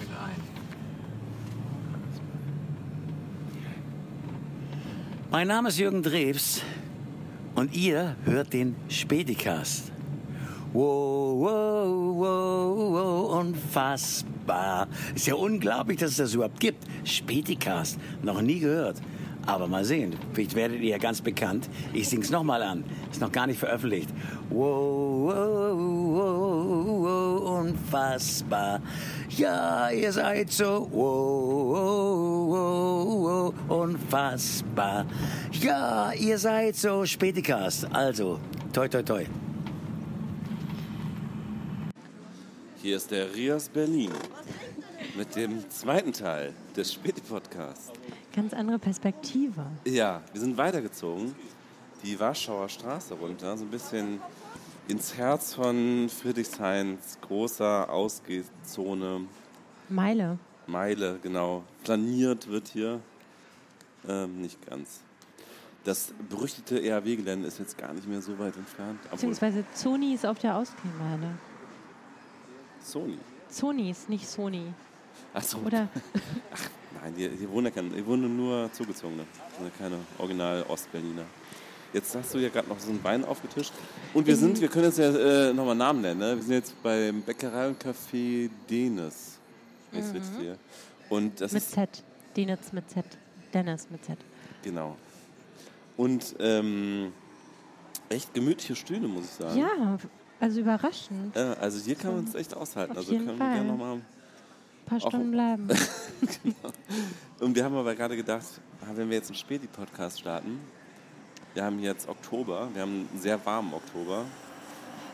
[5.31, 6.63] Mein Name ist Jürgen Drews
[7.55, 9.93] und ihr hört den Späticast.
[10.73, 14.89] Wow, wow, wow, wow, unfassbar.
[15.15, 16.85] Ist ja unglaublich, dass es das überhaupt gibt.
[17.05, 19.01] Späticast, noch nie gehört.
[19.47, 21.71] Aber mal sehen, vielleicht werdet ihr ja ganz bekannt.
[21.93, 22.83] Ich sing's nochmal an.
[23.13, 24.11] Ist noch gar nicht veröffentlicht.
[24.51, 25.77] Wow, wow,
[26.17, 28.81] wow, wow, unfassbar.
[29.31, 31.71] Ja, ihr seid so wow,
[32.51, 35.07] wow, wow, unfassbar.
[35.53, 37.87] Ja, ihr seid so Späticast.
[37.93, 38.41] Also,
[38.73, 39.27] toi, toi, toi.
[42.87, 44.13] Hier ist der Rias Berlin
[45.17, 47.91] mit dem zweiten Teil des Späti-Podcasts.
[48.33, 49.67] Ganz andere Perspektive.
[49.85, 51.35] Ja, wir sind weitergezogen,
[52.05, 54.21] die Warschauer Straße runter, so ein bisschen
[54.87, 59.23] ins Herz von Friedrichshains großer Ausgehzone.
[59.89, 60.39] Meile.
[60.69, 61.65] Meile, genau.
[61.83, 63.01] Planiert wird hier.
[64.09, 65.01] Ähm, nicht ganz.
[65.83, 69.01] Das berüchtigte ERW-Gelände ist jetzt gar nicht mehr so weit entfernt.
[69.11, 71.37] Beziehungsweise Sony ist auf der Ausgehmeile.
[72.87, 73.19] Sony.
[73.49, 74.73] Sonys, nicht Sony.
[75.35, 75.59] Achso.
[75.59, 75.89] Oder
[77.03, 79.25] Nein, hier, hier, wohnen ja keine, hier wohnen nur Zugezogene.
[79.79, 81.25] Keine original Ostberliner.
[81.93, 83.73] Jetzt hast du ja gerade noch so ein Wein aufgetischt.
[84.13, 86.21] Und wir sind, wir können jetzt ja äh, nochmal Namen nennen.
[86.21, 86.37] Ne?
[86.37, 89.39] Wir sind jetzt beim Bäckerei und Café Denis.
[89.93, 90.59] Richtig sehe.
[91.09, 92.03] Und das mit ist, Z.
[92.37, 93.05] Denitz mit Z.
[93.55, 94.19] Dennis mit Z.
[94.63, 94.97] genau.
[95.97, 97.13] Und ähm,
[98.11, 99.59] echt gemütliche Stühle, muss ich sagen.
[99.59, 99.99] Ja,
[100.41, 101.35] also überraschend.
[101.35, 102.93] Ja, also hier kann man es echt aushalten.
[102.93, 103.49] Auf also jeden können Fall.
[103.49, 103.95] wir gerne nochmal.
[103.97, 104.03] Ein
[104.87, 105.69] paar Stunden bleiben.
[107.41, 108.47] Und wir haben aber gerade gedacht,
[108.83, 110.61] ah, wenn wir jetzt einen Späti-Podcast starten,
[111.55, 114.25] wir haben jetzt Oktober, wir haben einen sehr warmen Oktober,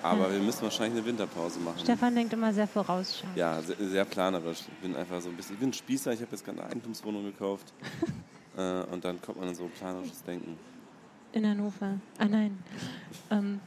[0.02, 1.78] aber wir müssen wahrscheinlich eine Winterpause machen.
[1.78, 3.36] Stefan denkt immer sehr vorausschauend.
[3.36, 4.62] Ja, sehr, sehr planerisch.
[4.66, 6.70] Ich bin einfach so ein bisschen, ich bin ein Spießer, ich habe jetzt gerade eine
[6.70, 7.72] Eigentumswohnung gekauft.
[8.56, 10.58] äh, und dann kommt man in so planerisches Denken.
[11.32, 11.98] In Hannover.
[12.18, 12.58] Ah nein.
[13.30, 13.60] Ähm,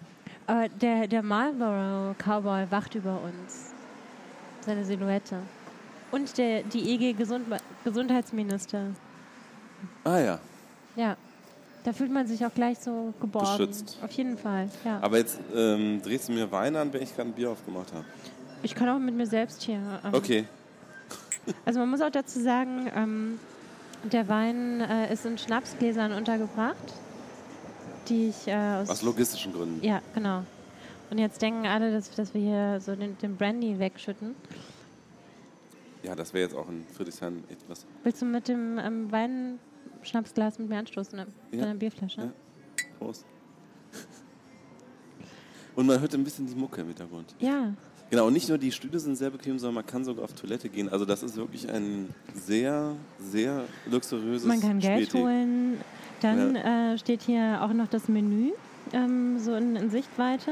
[0.47, 3.73] aber der, der Marlboro Cowboy wacht über uns.
[4.61, 5.37] Seine Silhouette.
[6.11, 7.45] Und der, die EG Gesund
[7.83, 8.87] Gesundheitsminister.
[10.03, 10.39] Ah ja,
[10.95, 11.17] Ja.
[11.83, 13.57] Da fühlt man sich auch gleich so geborgen.
[13.57, 13.99] Beschützt.
[14.03, 14.97] Auf jeden Fall, ja.
[15.03, 18.03] aber jetzt ähm, drehst du mir Wein an, wenn ich gerade ein Bier aufgemacht habe.
[18.63, 19.75] ich kann auch mit mir selbst hier.
[20.03, 20.45] ähm, Okay,
[21.63, 23.39] Also man muss auch dazu sagen, ähm,
[24.03, 26.75] der Wein äh, ist in Schnapsgläsern untergebracht,
[28.09, 28.89] die ich äh, aus...
[28.89, 29.83] aus logistischen Gründen.
[29.85, 30.43] Ja, genau.
[31.09, 34.35] Und jetzt denken alle, dass, dass wir hier so den, den Brandy wegschütten.
[36.03, 37.85] Ja, das wäre jetzt auch in Friedrichshain etwas.
[38.03, 41.17] Willst du mit dem ähm, Wein-Schnapsglas mit mir anstoßen?
[41.17, 41.61] Mit Ja.
[41.65, 42.21] deiner Bierflasche?
[42.21, 42.31] Ja.
[42.99, 43.25] Prost.
[45.75, 47.35] Und man hört ein bisschen die Mucke im Hintergrund.
[47.39, 47.73] Ja.
[48.09, 50.69] Genau, und nicht nur die Stühle sind sehr bequem, sondern man kann sogar auf Toilette
[50.69, 50.89] gehen.
[50.89, 55.23] Also das ist wirklich ein sehr, sehr luxuriöses Man kann Geld Späti.
[55.23, 55.77] holen.
[56.21, 58.51] Dann äh, steht hier auch noch das Menü
[58.93, 60.51] ähm, so in, in Sichtweite.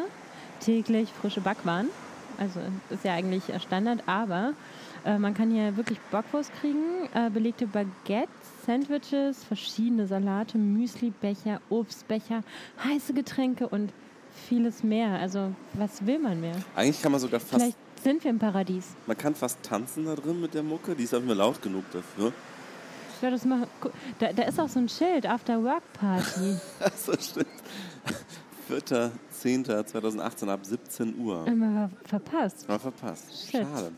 [0.59, 1.89] Täglich frische Backwaren.
[2.37, 2.59] Also
[2.89, 4.53] ist ja eigentlich äh, Standard, aber
[5.05, 8.29] äh, man kann hier wirklich Bockwurst kriegen, äh, belegte Baguettes,
[8.65, 12.43] Sandwiches, verschiedene Salate, Müslibecher, Obstbecher,
[12.83, 13.91] heiße Getränke und
[14.47, 15.19] vieles mehr.
[15.19, 16.55] Also was will man mehr?
[16.75, 18.95] Eigentlich kann man sogar fast, Vielleicht sind wir im Paradies.
[19.05, 20.95] man kann fast tanzen da drin mit der Mucke.
[20.95, 22.33] Die ist einfach laut genug dafür.
[23.23, 26.57] Ja, das gu- da, da ist auch so ein Schild, After Work Party.
[26.79, 27.47] Das stimmt.
[28.69, 31.47] 4.10.2018 ab 17 Uhr.
[31.47, 32.67] Immer verpasst.
[32.67, 33.49] Mal verpasst.
[33.49, 33.61] Shit.
[33.61, 33.91] Schade.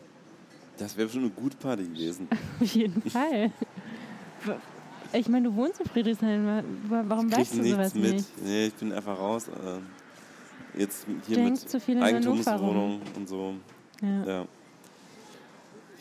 [0.78, 2.28] Das wäre schon eine gute Party gewesen.
[2.62, 3.52] Auf jeden Fall.
[5.14, 6.46] Ich meine, du wohnst in Friedrichshain.
[6.90, 8.14] wa- Warum Krieg weißt du sowas mit.
[8.14, 8.44] nicht?
[8.44, 9.48] Nee, ich bin einfach raus.
[9.48, 13.54] Äh, jetzt hier Denkst mit zu viel in Hannover Eigentumswohnung und so.
[14.02, 14.24] Ja.
[14.26, 14.46] Ja.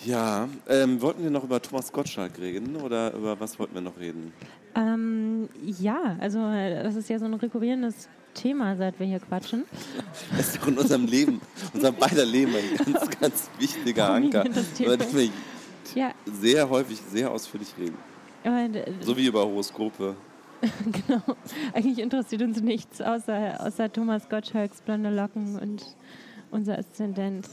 [0.04, 3.98] Ja, ähm, wollten wir noch über Thomas Gottschalk reden oder über was wollten wir noch
[3.98, 4.32] reden?
[4.74, 9.64] Ähm, ja, also äh, das ist ja so ein rekurrierendes Thema, seit wir hier quatschen.
[10.36, 11.40] Das ist doch in unserem Leben,
[11.72, 14.44] unserem beider Leben ein ganz, ganz wichtiger Anker,
[14.80, 15.30] über den wir
[15.94, 17.96] Ja, sehr häufig, sehr ausführlich reden.
[18.42, 20.16] äh, So wie über Horoskope.
[21.06, 21.22] genau.
[21.72, 25.84] Eigentlich interessiert uns nichts außer, außer Thomas Gottschalks blonde Locken und
[26.50, 27.46] unser Aszendent.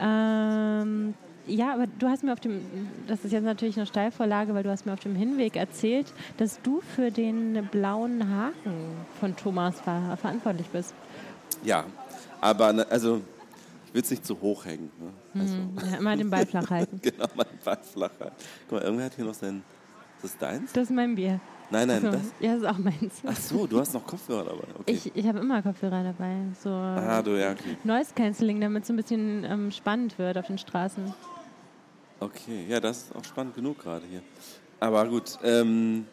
[0.00, 1.14] Ähm,
[1.48, 2.60] ja, aber du hast mir auf dem,
[3.06, 6.60] das ist jetzt natürlich eine Steilvorlage, weil du hast mir auf dem Hinweg erzählt, dass
[6.62, 8.74] du für den blauen Haken
[9.18, 10.94] von Thomas ver verantwortlich bist.
[11.64, 11.84] Ja,
[12.40, 13.20] aber ne, also
[13.86, 14.90] ich will es nicht zu hoch hängen.
[15.00, 15.40] Ne?
[15.40, 17.00] Also, Ja, immer den Ball flach halten.
[17.02, 18.36] genau, mein Ball flach halten.
[18.68, 19.62] Guck mal, irgendwer hat hier noch sein.
[20.16, 20.72] Ist das deins?
[20.72, 21.40] Das ist mein Bier.
[21.70, 22.20] Nein, nein, So, das.
[22.40, 23.22] ja, das ist auch meins.
[23.26, 24.64] Ach so, du hast noch Kopfhörer dabei.
[24.78, 24.92] Okay.
[24.92, 26.36] Ich, ich habe immer Kopfhörer dabei.
[26.62, 27.76] So ah, du, ja, okay.
[27.84, 31.12] Noise Cancelling, damit es ein bisschen ähm, spannend wird auf den Straßen.
[32.20, 34.22] Okay, ja, das ist auch spannend genug gerade hier.
[34.80, 36.06] Aber gut, ähm,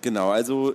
[0.00, 0.74] genau, also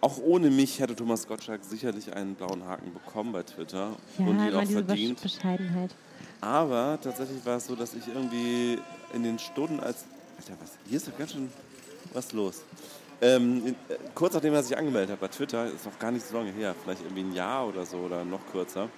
[0.00, 4.38] auch ohne mich hätte Thomas Gottschalk sicherlich einen blauen Haken bekommen bei Twitter Ja, und
[4.46, 5.18] ihn auch diese verdient.
[5.20, 5.90] Besch- Bescheidenheit.
[6.40, 8.78] Aber tatsächlich war es so, dass ich irgendwie
[9.12, 10.04] in den Stunden als.
[10.38, 10.72] Alter, was?
[10.88, 11.50] Hier ist doch ganz schön
[12.14, 12.62] was los.
[13.20, 16.38] Ähm, äh, kurz nachdem er sich angemeldet hat bei Twitter, ist noch gar nicht so
[16.38, 18.88] lange her, vielleicht irgendwie ein Jahr oder so oder noch kürzer,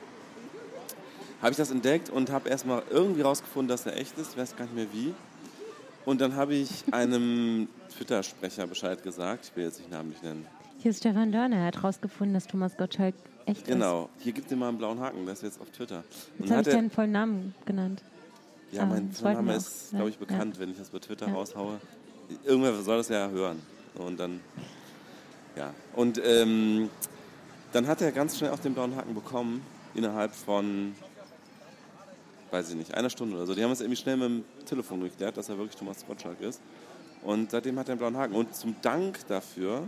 [1.43, 4.57] habe ich das entdeckt und habe erstmal irgendwie rausgefunden, dass er echt ist, ich weiß
[4.57, 5.13] gar nicht mehr wie.
[6.05, 10.47] Und dann habe ich einem Twitter-Sprecher Bescheid gesagt, ich will jetzt nicht namentlich nennen.
[10.79, 13.15] Hier ist Stefan Dörner, er hat rausgefunden, dass Thomas Gottschalk
[13.47, 13.67] echt ist.
[13.69, 16.03] Genau, hier gibt ihm mal einen blauen Haken, das ist jetzt auf Twitter.
[16.39, 18.03] Jetzt habe ich deinen vollen Namen genannt.
[18.73, 21.27] Ja, Ah, mein wollten Vorname ist, glaube ich, Ja, bekannt, wenn ich das bei Twitter
[21.29, 21.35] Ja.
[21.35, 21.79] raushaue.
[22.45, 23.61] Irgendwer soll das ja hören.
[23.95, 24.41] Und dann,
[25.57, 25.75] ja.
[25.95, 26.89] Und ähm,
[27.73, 29.63] dann hat er ganz schnell auch den blauen Haken bekommen,
[29.95, 30.95] innerhalb von,
[32.53, 33.55] weiß ich nicht, einer Stunde oder so.
[33.55, 36.61] Die haben es irgendwie schnell mit dem Telefon geklärt, dass er wirklich Thomas Gottschalk ist.
[37.23, 38.35] Und seitdem hat er den blauen Haken.
[38.35, 39.85] Und zum Dank dafür,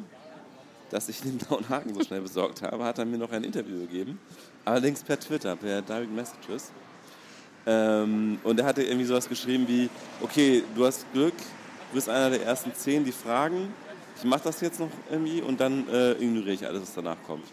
[0.91, 3.81] dass ich den blauen Haken so schnell besorgt habe, hat er mir noch ein Interview
[3.81, 4.19] gegeben.
[4.65, 6.73] Allerdings per Twitter, per Direct Messages.
[7.67, 9.89] Ähm, und er hatte irgendwie sowas geschrieben wie,
[10.21, 13.73] okay, du hast Glück, du bist einer der ersten zehn, die fragen,
[14.17, 17.47] ich mache das jetzt noch irgendwie und dann äh, ignoriere ich alles, was danach kommt.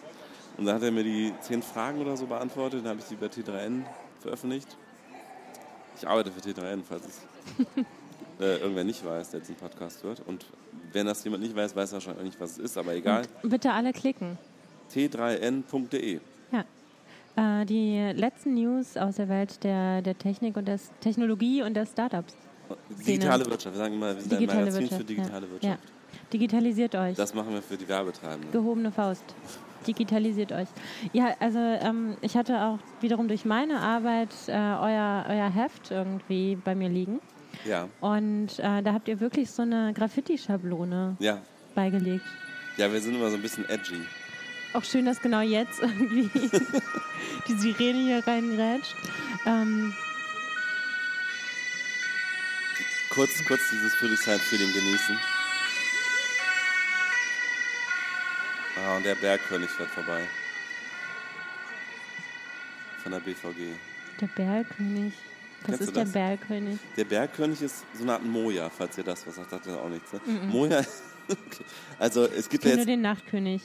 [0.57, 3.16] Und dann hat er mir die zehn Fragen oder so beantwortet, dann habe ich die
[3.16, 3.84] bei T3N
[4.20, 4.78] veröffentlicht.
[6.02, 7.22] Ich arbeite für T3N, falls es
[8.39, 10.24] äh, irgendwer nicht weiß, der diesen Podcast hört.
[10.26, 10.47] Und
[10.93, 13.22] wenn das jemand nicht weiß, weiß er wahrscheinlich nicht, was es ist, aber egal.
[13.43, 14.39] Bitte alle klicken.
[14.91, 16.20] T3N.de.
[16.52, 17.62] Ja.
[17.62, 21.86] Äh, die letzten News aus der Welt der, der Technik und der Technologie und der
[21.86, 22.36] Startups.
[23.06, 23.76] Digitale Wirtschaft.
[23.76, 25.02] Wir sagen immer, wir sind Digitale ein Magazin Wirtschaft.
[25.02, 25.52] für digitale ja.
[25.52, 25.84] Wirtschaft.
[25.84, 26.22] Ja.
[26.34, 27.16] Digitalisiert euch.
[27.16, 28.52] Das machen wir für die Werbetreibenden.
[28.52, 29.24] Gehobene Faust.
[29.88, 30.68] Digitalisiert euch.
[31.14, 36.56] Ja, also ähm, ich hatte auch wiederum durch meine Arbeit äh, euer, euer Heft irgendwie
[36.56, 37.20] bei mir liegen.
[37.66, 41.42] Ja, Und äh, da habt ihr wirklich so eine Graffiti-Schablone ja.
[41.76, 42.26] beigelegt.
[42.78, 44.02] Ja, wir sind immer so ein bisschen edgy.
[44.74, 46.30] Auch schön, dass genau jetzt irgendwie
[47.48, 48.96] die Sirene hier reinrätscht.
[49.46, 49.94] Ähm,
[53.12, 55.20] Kurz, kurz dieses Friedrichshain-Feeling genießen.
[58.84, 60.22] Ah, und der Bergkönig fährt vorbei.
[63.04, 63.74] Von der BVG.
[64.20, 65.14] der Bergkönig.
[65.62, 66.06] Was Kennst ist der?
[66.06, 66.80] Bergkönig?
[66.98, 69.90] Der Bergkönig ist so eine Art Moja, falls ihr das was sagt, sagt ihr auch
[69.90, 70.12] nichts.
[70.14, 70.20] Ne?
[70.48, 70.80] Moja,
[71.30, 71.64] okay.
[72.00, 73.62] also es Ich gibt kenne ja nur jetzt, den Nachtkönig.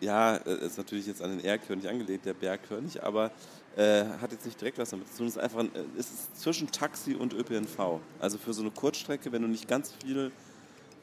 [0.00, 3.32] ja, äh, ist natürlich jetzt an den Erdkönig angelegt, der Bergkönig, aber
[3.76, 5.26] äh, hat jetzt nicht direkt was damit zu tun.
[5.26, 8.00] Es ist einfach, ein, äh, es ist zwischen Taxi und ÖPNV.
[8.18, 10.32] Also für so eine Kurzstrecke, wenn du nicht ganz viel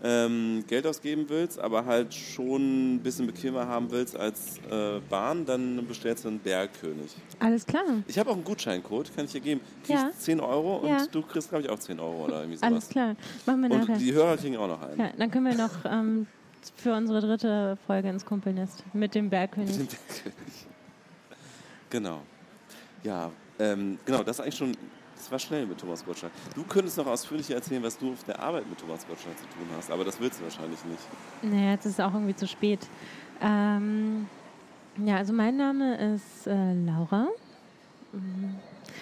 [0.04, 5.45] ähm, Geld ausgeben willst, aber halt schon ein bisschen bequemer haben willst als äh, Bahn,
[5.45, 7.16] dann bestellst du einen Bergkönig.
[7.39, 7.84] Alles klar.
[8.08, 9.62] Ich habe auch einen Gutscheincode, kann ich dir geben.
[9.86, 10.12] Kriegst Ja.
[10.18, 11.06] 10 Euro und Ja.
[11.10, 12.72] du kriegst, glaube ich, auch 10 Euro oder irgendwie sowas.
[12.72, 13.16] Alles klar.
[13.45, 13.93] Machen wir nachher.
[13.93, 14.99] Und die Hörer kriegen auch noch einen.
[14.99, 16.28] Ja, dann können wir noch ähm,
[16.76, 19.78] für unsere dritte Folge ins Kumpelnest mit dem Bergkönig.
[19.78, 20.68] Mit dem Bergkönig.
[21.89, 22.22] Genau.
[23.04, 24.72] Ja, ähm, genau, das ist eigentlich schon,
[25.24, 26.32] das war schnell mit Thomas Gottschalk.
[26.55, 29.65] Du könntest noch ausführlicher erzählen, was du auf der Arbeit mit Thomas Gottschalk zu tun
[29.78, 30.99] hast, aber das willst du wahrscheinlich nicht.
[31.53, 32.80] Naja, jetzt ist es auch irgendwie zu spät.
[33.41, 34.28] Ähm,
[35.05, 37.28] ja, also mein Name ist äh, Laura.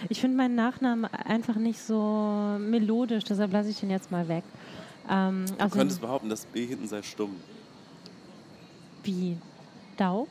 [0.10, 4.44] Ich finde meinen Nachnamen einfach nicht so melodisch, deshalb lasse ich den jetzt mal weg.
[5.10, 7.36] Ähm, Du außerdem- könntest behaupten, das B hinten sei stumm.
[9.04, 9.38] Wie?
[9.98, 10.28] Dau?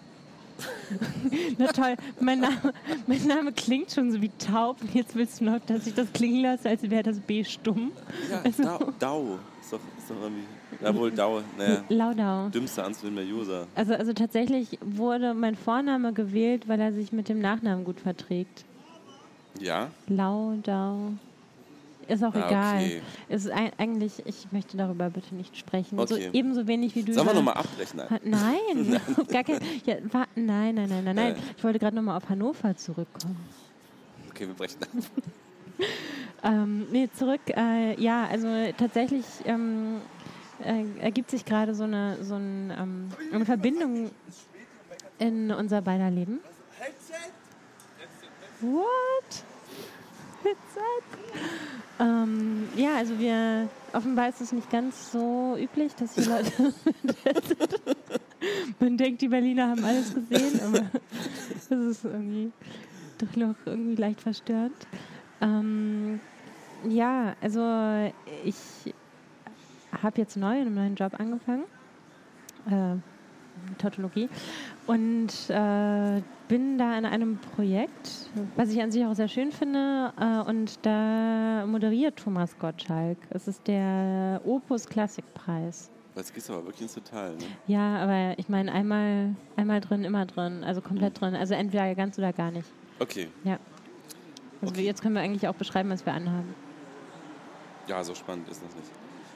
[1.59, 2.73] Na toll, mein Name,
[3.07, 4.81] mein Name klingt schon so wie taub.
[4.83, 7.93] Und jetzt willst du noch, dass ich das klingen lasse, als wäre das B stumm.
[8.31, 9.39] Ja, Also- Dau, Dau.
[9.61, 10.45] Ist doch, ist doch irgendwie,
[10.83, 12.49] ja wohl Dau, naja, Laudau.
[12.49, 13.67] dümmster Anzünder User.
[13.77, 18.65] Also, also tatsächlich wurde mein Vorname gewählt, weil er sich mit dem Nachnamen gut verträgt.
[19.61, 19.89] Ja?
[20.09, 21.13] Laudau.
[22.11, 22.77] Ist auch Ah, egal.
[22.85, 23.03] okay.
[23.29, 25.97] Es ist eigentlich, ich möchte darüber bitte nicht sprechen.
[26.07, 26.31] So, Okay.
[26.33, 27.13] ebenso wenig wie du.
[27.15, 28.03] Sollen wir nochmal abbrechen?
[28.07, 28.21] Nein.
[28.25, 31.37] Nein, gar kein, ja, wa- nein, nein, nein, nein, nein.
[31.57, 33.37] Ich wollte gerade nochmal auf Hannover zurückkommen.
[34.31, 34.89] Okay, wir brechen ab.
[36.43, 37.41] Ähm, nee, zurück.
[37.49, 39.99] Äh, ja, also tatsächlich ähm,
[40.65, 44.11] äh, ergibt sich gerade so eine, so ein, ähm, eine Verbindung
[45.19, 46.41] in unser beider Leben.
[48.61, 49.45] What?
[50.43, 51.05] Headset?
[51.99, 56.51] Ähm, ja, also wir, offenbar ist es nicht ganz so üblich, dass die Leute
[58.81, 60.87] man denkt, die Berliner haben alles gesehen, aber
[61.69, 62.53] das ist irgendwie
[63.19, 64.87] doch noch irgendwie leicht verstörend.
[65.43, 66.21] Ähm,
[66.89, 67.61] ja, also
[68.45, 68.95] ich
[70.03, 71.65] habe jetzt neu in einem neuen Job angefangen
[72.67, 72.97] äh,
[73.79, 74.29] Tautologie.
[74.87, 80.13] Und äh, bin da in einem Projekt, was ich an sich auch sehr schön finde.
[80.21, 83.19] Äh, und da moderiert Thomas Gottschalk.
[83.31, 85.91] Es ist der Opus Klassikpreis.
[86.35, 87.45] Gehst du aber wirklich ins Detail, ne?
[87.67, 90.63] Ja, aber ich meine, einmal, einmal drin, immer drin.
[90.65, 91.35] Also komplett drin.
[91.35, 92.69] Also entweder ganz oder gar nicht.
[92.99, 93.29] Okay.
[93.45, 93.59] Ja.
[94.61, 94.85] Also Okay.
[94.85, 96.55] jetzt können wir eigentlich auch beschreiben, was wir anhaben.
[97.87, 98.91] Ja, so spannend ist das nicht.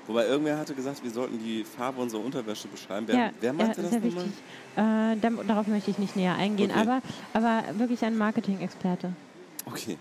[0.06, 3.06] Wobei irgendwer hatte gesagt, wir sollten die Farbe unserer Unterwäsche beschreiben.
[3.08, 4.24] Wer, ja, wer meinte ja, das sehr nochmal?
[5.16, 5.42] wichtig.
[5.42, 6.80] Äh, darauf möchte ich nicht näher eingehen, Okay.
[6.80, 7.02] aber,
[7.32, 9.12] aber wirklich ein Marketing-Experte.
[9.66, 9.96] Okay.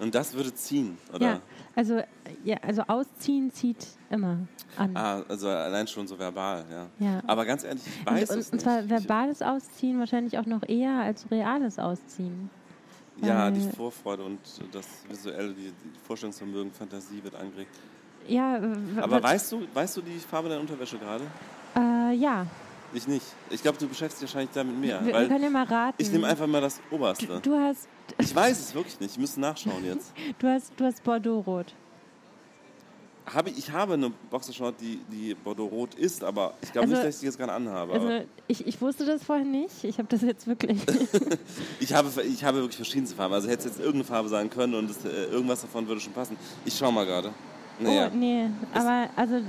[0.00, 1.18] Und das würde ziehen, oder?
[1.18, 1.32] Mhm.
[1.34, 1.40] Ja,
[1.76, 2.00] also,
[2.42, 4.38] ja, also ausziehen zieht immer
[4.76, 4.96] an.
[4.96, 6.86] Ah, also allein schon so verbal, ja.
[6.98, 7.22] Ja.
[7.24, 8.90] Aber ganz ehrlich, ich weiß und, es und zwar nicht.
[8.90, 12.50] verbales Ausziehen wahrscheinlich auch noch eher als reales Ausziehen.
[13.22, 14.40] Ja, die Vorfreude und
[14.72, 17.70] das Visuelle, die, die Vorstellungsvermögen, Fantasie wird angeregt.
[18.26, 18.58] Ja,
[19.00, 21.24] Aber weißt du, weißt du die Farbe deiner Unterwäsche gerade?
[21.76, 22.46] äh, ja.
[22.96, 23.26] Ich nicht.
[23.50, 25.04] Ich glaube, du beschäftigst dich wahrscheinlich damit mehr.
[25.04, 25.96] wir, wir können ja mal raten.
[25.98, 27.26] ich nehme einfach mal das Oberste.
[27.26, 27.88] du, du hast,
[28.20, 29.10] Ich weiß es wirklich nicht.
[29.12, 30.12] Ich müsste nachschauen jetzt.
[30.38, 31.74] du hast, du hast Bordeaux-Rot.
[33.34, 37.14] Habe, ich habe eine Boxershort, die, die Bordeaux-Rot ist, aber ich glaube Also- nicht, dass
[37.16, 37.94] ich die jetzt gerade anhabe.
[37.94, 39.82] Also ich, ich wusste das vorher nicht.
[39.82, 40.78] Ich habe das jetzt wirklich.
[41.80, 43.34] ich, habe, ich habe wirklich verschiedenste Farben.
[43.34, 46.12] Also hätte es jetzt irgendeine Farbe sein können und es, äh, irgendwas davon würde schon
[46.12, 46.36] passen.
[46.66, 47.32] Ich schau mal gerade.
[47.80, 49.40] Naja, Oh, nee, aber also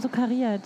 [0.00, 0.62] so kariert.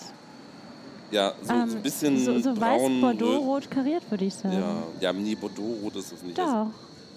[1.10, 3.00] ja, so, so ein Ähm, bisschen so, so weiß braun.
[3.00, 4.54] Bordeaux-rot kariert, würde ich sagen.
[4.58, 6.38] Ja, ja, nee, Bordeaux-Rot ist es nicht.
[6.38, 6.68] Doch.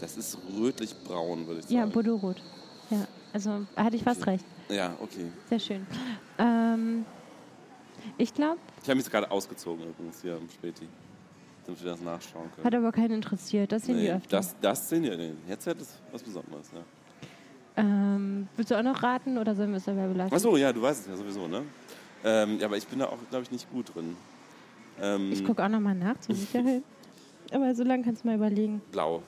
[0.02, 1.76] Das ist rötlich-braun, würde ich sagen.
[1.76, 2.42] Ja, Bordeaux-rot.
[2.90, 4.46] Ja, also hatte ich fast recht.
[4.70, 5.26] Ja, okay.
[5.50, 5.88] Sehr schön.
[6.38, 7.06] Ähm,
[8.18, 10.88] ich glaube, Ich habe mich jetzt gerade ausgezogen übrigens hier im Späti.
[11.66, 12.66] Damit wir das nachschauen können.
[12.66, 13.72] hat aber keinen interessiert.
[13.72, 14.38] Das sehen die Nee, öfter.
[14.38, 15.16] das, das sehen wir.
[15.16, 16.68] Nee, Headset ist was Besonderes.
[16.74, 16.80] Ja.
[17.80, 20.34] Ähm, willst du auch noch raten oder sollen wir es dabei belassen?
[20.36, 21.64] Achso, ja, du weißt es ja sowieso, ne?
[22.24, 24.16] Ähm, ja, aber ich bin da auch, glaube ich, nicht gut drin.
[25.02, 26.84] Ähm, Ich gucke auch nochmal nach zur Sicherheit.
[27.52, 28.82] aber so lange kannst du mal überlegen.
[28.92, 29.22] Blau.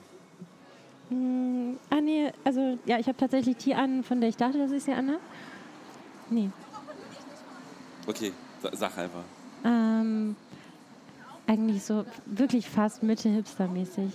[1.08, 4.70] Hm, ah, nee, also ja, ich habe tatsächlich die an, von der ich dachte, dass
[4.72, 5.20] ich sie anhabe.
[6.30, 6.50] Nee.
[8.06, 8.32] Okay,
[8.62, 9.22] sa- sag einfach.
[9.64, 10.36] Ähm,
[11.46, 14.12] eigentlich so wirklich fast Mitte hipstermäßig.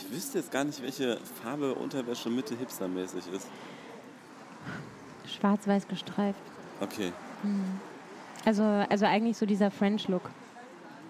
[0.00, 3.46] Ich wüsste jetzt gar nicht, welche Farbe Unterwäsche Mitte hipstermäßig ist.
[5.26, 6.40] Schwarz-weiß gestreift.
[6.80, 7.12] Okay.
[8.44, 10.30] Also, also eigentlich so dieser French-Look.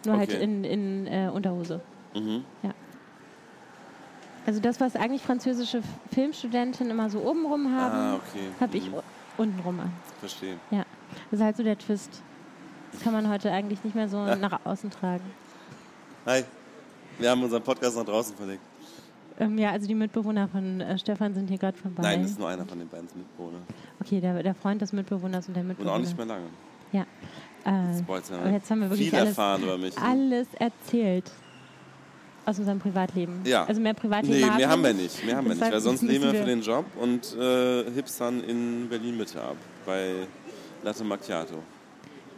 [0.07, 0.43] Nur halt Okay.
[0.43, 1.81] in, in äh, Unterhose.
[2.15, 2.45] Mhm.
[2.63, 2.71] Ja.
[4.47, 5.83] Also das, was eigentlich französische
[6.13, 8.49] Filmstudenten immer so obenrum haben, Ah, okay.
[8.61, 8.95] habe ich Mhm.
[8.95, 9.03] u-
[9.37, 9.93] untenrum an.
[10.21, 10.57] Verstehe.
[10.71, 10.85] Ja.
[11.31, 12.23] Das ist halt so der Twist.
[12.93, 15.25] Das kann man heute eigentlich nicht mehr so nach außen tragen.
[16.25, 16.45] Hi.
[17.19, 18.63] Wir haben unseren Podcast nach draußen verlegt.
[19.39, 22.03] Ähm, ja, also die Mitbewohner von äh, Stefan sind hier gerade vorbei.
[22.03, 23.63] Nein, das ist nur einer von den beiden Mitbewohnern.
[24.01, 25.95] Okay, der, der Freund des Mitbewohners und der Und Mitbewohner.
[25.95, 26.47] auch nicht mehr lange.
[26.93, 27.07] Ja.
[27.65, 29.97] Äh, jetzt jetzt haben wir wirklich viel alles, erfahren über mich.
[29.99, 31.31] alles erzählt.
[32.47, 33.43] Aus unserem Privatleben.
[33.45, 33.67] Ja.
[33.67, 35.25] Also mehr Privatleben Nee, haben mehr haben wir nicht.
[35.25, 35.71] Mehr haben wir nicht.
[35.71, 39.57] Weil sonst lehnen wir für den Job und äh, hipstern in Berlin-Mitte ab.
[39.85, 40.27] Bei
[40.83, 41.57] Latte Macchiato.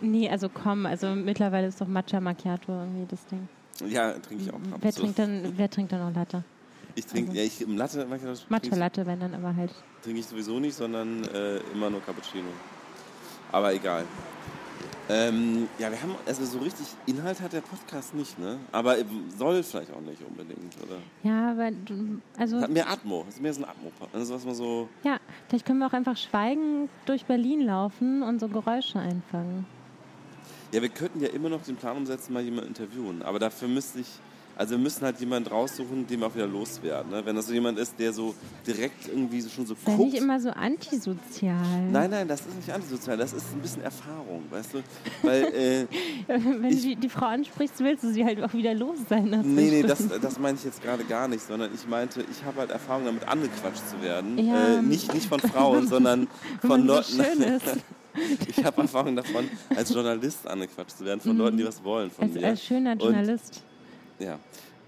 [0.01, 3.49] Nee, also komm, also mittlerweile ist doch Matcha Macchiato irgendwie das Ding.
[3.89, 4.59] Ja, trinke ich auch.
[4.81, 6.43] Wer und trinkt, dann, wer trinkt dann auch Latte?
[6.95, 8.07] Ich trinke, also- ja, ich, im Latte
[8.49, 9.73] Matcha Latte, wenn dann aber halt.
[10.03, 12.49] trinke ich sowieso nicht, sondern äh, immer nur Cappuccino.
[13.53, 14.05] Aber egal.
[15.09, 18.59] Ähm, ja, wir haben, also so richtig Inhalt hat der Podcast nicht, ne?
[18.71, 18.95] Aber
[19.37, 20.99] soll vielleicht auch nicht unbedingt, oder?
[21.25, 21.71] Ja, aber
[22.39, 23.91] also Hat mehr Atmo, das ist mehr so ein Atmo.
[24.13, 25.17] Also was man so, ja,
[25.49, 29.67] vielleicht können wir auch einfach schweigend durch Berlin laufen und so Geräusche einfangen.
[30.73, 33.23] Ja, wir könnten ja immer noch den Plan umsetzen, mal jemanden interviewen.
[33.23, 34.07] Aber dafür müsste ich,
[34.61, 37.11] also wir müssen halt jemanden raussuchen, den wir auch wieder loswerden.
[37.11, 37.23] Ne?
[37.25, 38.35] Wenn das so jemand ist, der so
[38.67, 40.13] direkt irgendwie so schon so Sei guckt.
[40.13, 41.89] nicht immer so antisozial.
[41.91, 44.79] Nein, nein, das ist nicht antisozial, das ist ein bisschen Erfahrung, weißt du?
[45.23, 45.87] Weil, äh,
[46.27, 49.31] Wenn Ich- du die, die Frau ansprichst, willst du sie halt auch wieder los sein.
[49.31, 52.61] nee, nee, das, das meine ich jetzt gerade gar nicht, sondern ich meinte, ich habe
[52.61, 54.39] halt Erfahrung damit, angequatscht zu werden.
[54.39, 54.79] Ja.
[54.79, 56.29] Äh, nicht, nicht von Frauen, sondern
[56.61, 57.13] von so Leuten.
[57.15, 57.65] schön ist.
[58.49, 62.25] Ich habe Erfahrung davon, als Journalist angequatscht zu werden, von Leuten, die was wollen von
[62.29, 62.33] Mhm.
[62.35, 62.49] Als, mir.
[62.49, 63.63] als schöner Und- Journalist.
[64.21, 64.39] Ja,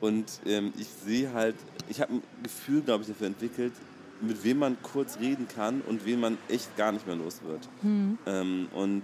[0.00, 1.56] und ähm, ich sehe halt,
[1.88, 3.72] ich habe ein Gefühl, glaube ich, dafür entwickelt,
[4.20, 7.68] mit wem man kurz reden kann und wen man echt gar nicht mehr los wird.
[7.82, 8.18] Mhm.
[8.26, 9.02] Ähm, und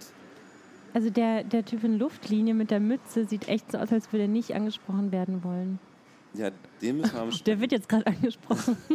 [0.95, 4.23] Also der, der Typ in Luftlinie mit der Mütze sieht echt so aus, als würde
[4.23, 5.79] er nicht angesprochen werden wollen.
[6.35, 6.51] ja,
[6.83, 8.77] den müssen wir am Der wird jetzt gerade angesprochen.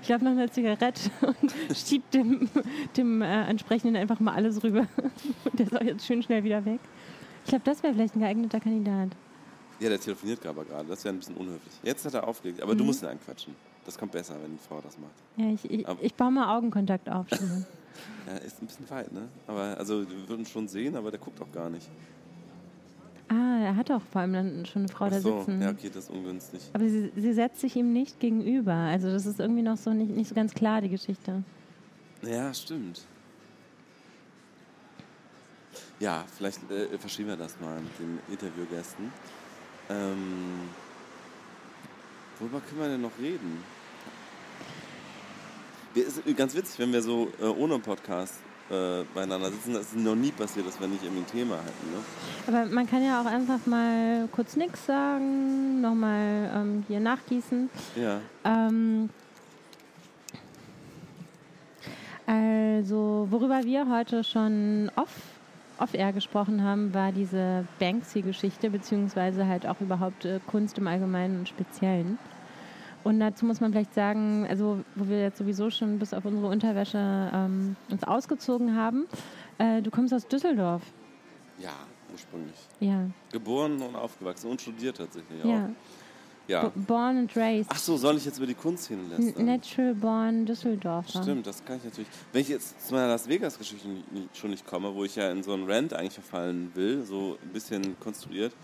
[0.00, 2.48] ich glaube noch eine Zigarette und schiebt dem,
[2.96, 4.86] dem äh, Entsprechenden einfach mal alles rüber.
[5.44, 6.80] Und der ist auch jetzt schön schnell wieder weg.
[7.48, 9.08] Ich glaube, das wäre vielleicht ein geeigneter Kandidat.
[9.80, 11.72] Ja, der telefoniert aber gerade, das wäre ein bisschen unhöflich.
[11.82, 12.78] Jetzt hat er aufgelegt, aber Mhm.
[12.78, 13.54] du musst ihn anquatschen.
[13.86, 15.14] Das kommt besser, wenn die Frau das macht.
[15.38, 17.26] Ja, ich, ich, ich baue mal Augenkontakt auf.
[18.26, 19.22] Ja, ist ein bisschen weit, ne?
[19.46, 21.88] Aber also wir würden schon sehen, aber der guckt auch gar nicht.
[23.28, 25.62] Ah, er hat auch vor allem dann schon eine Frau Ach da so, sitzen.
[25.62, 26.60] ja, okay, das ist ungünstig.
[26.74, 28.74] Aber sie, sie setzt sich ihm nicht gegenüber.
[28.74, 31.42] Also das ist irgendwie noch so nicht, nicht so ganz klar, die Geschichte.
[32.22, 33.00] Ja, stimmt.
[36.00, 39.12] Ja, vielleicht äh, verschieben wir das mal mit den Interviewgästen.
[39.90, 40.68] Ähm,
[42.38, 43.64] worüber können wir denn noch reden?
[45.94, 48.34] Wir, ist ganz witzig, wenn wir so äh, ohne Podcast
[48.70, 49.72] äh, beieinander sitzen.
[49.74, 51.90] Das ist noch nie passiert, dass wir nicht irgendwie ein Thema hätten.
[51.90, 51.98] Ne?
[52.46, 57.70] Aber man kann ja auch einfach mal kurz nichts sagen, nochmal ähm, hier nachgießen.
[57.96, 58.20] Ja.
[58.44, 59.10] Ähm,
[62.26, 65.08] also, worüber wir heute schon off,
[65.78, 71.48] off-air gesprochen haben, war diese Banksy-Geschichte, beziehungsweise halt auch überhaupt äh, Kunst im Allgemeinen und
[71.48, 72.18] Speziellen.
[73.04, 76.48] Und dazu muss man vielleicht sagen, also wo wir jetzt sowieso schon bis auf unsere
[76.48, 79.06] Unterwäsche ähm, uns ausgezogen haben,
[79.58, 80.82] äh, du kommst aus Düsseldorf.
[81.58, 81.72] Ja,
[82.12, 82.56] ursprünglich.
[82.80, 85.66] Ja, Geboren und aufgewachsen und studiert tatsächlich ja.
[85.66, 85.68] auch.
[86.48, 86.72] Ja.
[86.74, 87.70] Born and raised.
[87.70, 89.44] Ach so, soll ich jetzt über die Kunstszene lästern?
[89.44, 91.22] Natural born Düsseldorfer.
[91.22, 92.08] Stimmt, das kann ich natürlich.
[92.32, 93.86] Wenn ich jetzt zu meiner Las Vegas-Geschichte
[94.32, 97.52] schon nicht komme, wo ich ja in so einen Rant eigentlich verfallen will, so ein
[97.52, 98.54] bisschen konstruiert,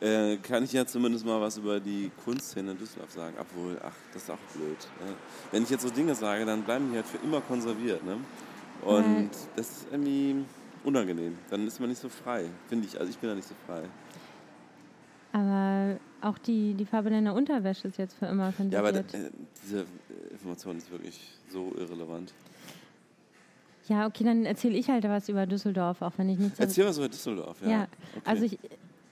[0.00, 3.34] äh, kann ich ja zumindest mal was über die Kunstszene in Düsseldorf sagen.
[3.38, 4.78] Obwohl, ach, das ist auch blöd.
[5.04, 5.12] Ne?
[5.52, 8.04] Wenn ich jetzt so Dinge sage, dann bleiben die halt für immer konserviert.
[8.04, 8.16] Ne?
[8.82, 10.36] Und das ist irgendwie
[10.84, 11.36] unangenehm.
[11.50, 12.98] Dann ist man nicht so frei, finde ich.
[12.98, 13.82] Also ich bin da nicht so frei.
[15.36, 19.14] Aber auch die, die Farbe deiner Unterwäsche ist jetzt für immer Ja, aber konserviert.
[19.14, 19.30] äh,
[19.62, 19.84] diese
[20.30, 21.20] Information ist wirklich
[21.52, 22.32] so irrelevant.
[23.88, 26.96] Ja, okay, dann erzähle ich halt was über Düsseldorf, auch wenn ich nichts Erzähl was
[26.98, 27.60] über Düsseldorf.
[27.62, 27.82] Ja, Ja,
[28.16, 28.22] Okay.
[28.24, 28.58] also ich,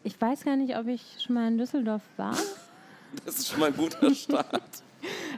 [0.02, 2.34] ich weiß gar nicht, ob ich schon mal in Düsseldorf war.
[3.26, 4.48] das ist schon mal ein guter Start.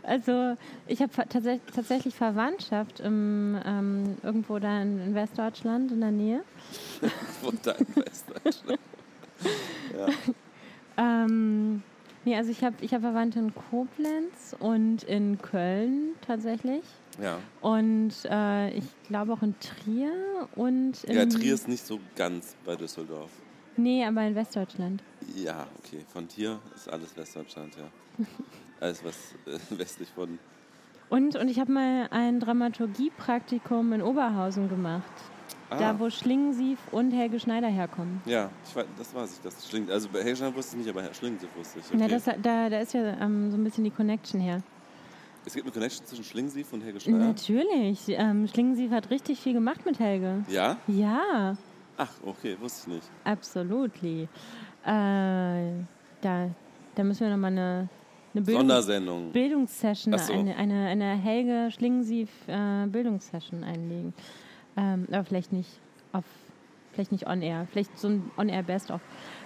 [0.04, 0.56] Also
[0.86, 6.44] ich habe tats tatsächlich Verwandtschaft im, ähm, irgendwo da in, in Westdeutschland in der Nähe.
[7.42, 8.78] Von deinem Westdeutschland.
[10.96, 11.82] Ähm,
[12.24, 16.82] nee, also ich habe ich hab Verwandte in Koblenz und in Köln tatsächlich.
[17.22, 17.38] Ja.
[17.60, 20.12] Und äh, ich glaube auch in Trier
[20.54, 21.16] und in...
[21.16, 23.30] ja, Trier ist nicht so ganz bei Düsseldorf.
[23.76, 25.02] Nee, aber in Westdeutschland.
[25.34, 26.04] Ja, okay.
[26.08, 28.24] Von hier ist alles Westdeutschland, ja.
[28.80, 30.38] Alles, was äh, westlich von.
[31.08, 35.10] Und, und ich habe mal ein Dramaturgiepraktikum in Oberhausen gemacht.
[35.70, 38.20] Ah, Da, wo Schlingensief und Helge Schneider herkommen.
[38.24, 39.40] ja, ich weiß, das weiß ich.
[39.42, 41.86] Das Schling, also bei Helgeland wusste ich nicht, aber Schlingensief wusste ich.
[41.86, 41.96] Okay.
[41.98, 44.62] Na, das, da, da ist ja ähm, so ein bisschen die Connection her.
[45.44, 47.18] es gibt eine Connection zwischen Schlingensief und Helge Schneider.
[47.26, 48.04] Natürlich.
[48.08, 50.44] Ähm, Schlingensief hat richtig viel gemacht mit Helge.
[50.48, 50.76] Ja?
[50.86, 51.56] Ja,
[51.98, 53.10] Ach, okay, wusste ich nicht.
[53.24, 54.28] absolutely.
[54.84, 54.88] Äh,
[56.20, 56.50] da,
[56.94, 57.88] da müssen wir nochmal eine,
[58.34, 59.32] eine Bildung, Sondersendung.
[59.32, 60.32] Bildungssession, so.
[60.32, 64.14] eine, eine, eine Helge Schlingensief äh, Bildungssession einlegen.
[64.76, 65.70] Ähm, aber vielleicht nicht
[66.12, 66.24] auf,
[66.92, 69.00] vielleicht nicht on air, vielleicht so ein on air best of.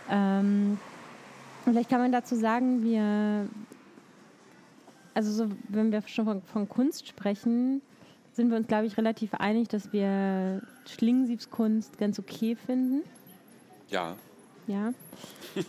[0.09, 0.78] Ähm,
[1.64, 3.49] vielleicht kann man dazu sagen, wir,
[5.14, 7.83] also so, wenn wir schon von, von Kunst sprechen,
[8.33, 13.03] sind wir uns, glaube ich, relativ einig, dass wir Schlingensiefs Kunst ganz okay finden.
[13.89, 14.16] Ja.
[14.66, 14.93] Ja.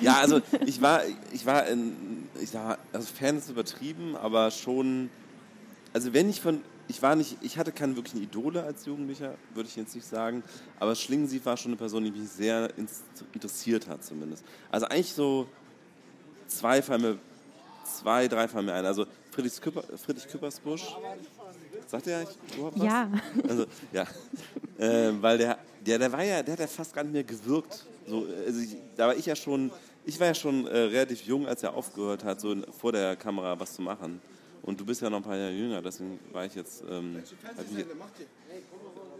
[0.00, 1.02] Ja, also ich war,
[1.32, 5.08] ich war, in, ich war, also Fan ist übertrieben, aber schon,
[5.92, 9.68] also wenn ich von, ich war nicht, ich hatte keine wirklichen Idole als Jugendlicher, würde
[9.68, 10.42] ich jetzt nicht sagen,
[10.80, 12.70] aber Schlingensief war schon eine Person, die mich sehr
[13.32, 14.44] interessiert hat zumindest.
[14.70, 15.46] Also eigentlich so
[16.46, 17.18] zwei fallen mir,
[17.84, 18.86] zwei, drei fallen mir ein.
[18.86, 20.96] Also Friedrich, Küpper, Friedrich Küppersbusch,
[21.86, 22.84] sagt er eigentlich überhaupt was?
[22.84, 23.10] Ja.
[23.48, 24.02] Also, ja.
[24.78, 27.86] äh, weil der, der, der war ja, der hat ja fast gar nicht mehr gewirkt.
[28.06, 29.70] So, also ich, da war ich ja schon,
[30.04, 33.14] ich war ja schon äh, relativ jung, als er aufgehört hat, so in, vor der
[33.14, 34.20] Kamera was zu machen.
[34.68, 36.82] Und du bist ja noch ein paar Jahre jünger, deswegen war ich jetzt.
[36.90, 38.26] Ähm, Welche Fernsehsender macht ihr?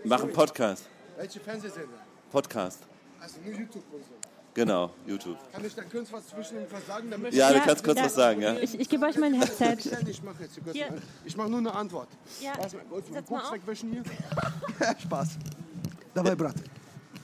[0.04, 0.84] mach einen Podcast.
[1.16, 1.88] Welche Fernsehsender?
[2.30, 2.80] Podcast.
[3.18, 4.10] Also nur YouTube und so.
[4.52, 5.38] Genau, YouTube.
[5.50, 7.10] Kann ich da kurz was zwischen was sagen?
[7.10, 8.04] Damit Ja, du kannst kurz ja.
[8.04, 8.58] was sagen, ja?
[8.58, 9.78] Ich, ich gebe euch mein Headset.
[10.06, 10.86] Ich mache jetzt hier kurz Hier.
[10.88, 12.08] eine- Ich mache nur eine Antwort.
[12.42, 14.02] Ja, Lass mal kurz meinen wegwischen hier.
[14.98, 15.28] Spaß.
[16.12, 16.56] Dabei, Brat.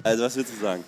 [0.03, 0.83] Also, was willst du sagen?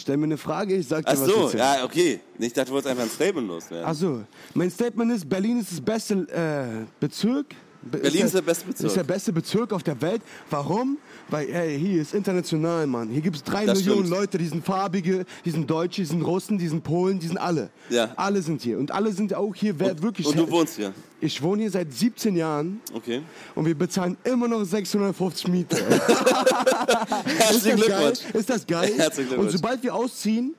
[0.00, 2.20] Stell mir eine Frage, ich sag dir Ach was so, ja, okay.
[2.38, 3.86] Ich dachte, du wolltest einfach ein Statement loswerden.
[3.86, 4.22] Ach so.
[4.54, 7.54] Mein Statement ist, Berlin ist das beste äh, Bezirk.
[7.82, 8.86] Be- Berlin ist der beste Bezirk.
[8.88, 10.20] Ist der beste Bezirk auf der Welt.
[10.50, 10.98] Warum?
[11.28, 13.08] Weil, ey, hier ist international, Mann.
[13.08, 14.18] Hier gibt es drei Das Millionen stimmt.
[14.20, 17.38] Leute, die sind farbige, die sind Deutsche, die sind Russen, die sind Polen, die sind
[17.38, 17.70] alle.
[17.88, 18.12] Ja.
[18.16, 18.78] Alle sind hier.
[18.78, 20.26] Und alle sind auch hier wer- wirklich...
[20.26, 20.92] Und du wohnst hier.
[21.20, 23.22] Ich wohne hier seit 17 Jahren Okay.
[23.54, 25.76] und wir bezahlen immer noch 650 Miete.
[27.36, 27.98] Herzlichen ist das geil?
[28.00, 28.34] Glückwunsch.
[28.34, 28.92] Ist das geil?
[28.96, 29.52] Herzlichen Glückwunsch.
[29.52, 30.54] Und sobald wir ausziehen,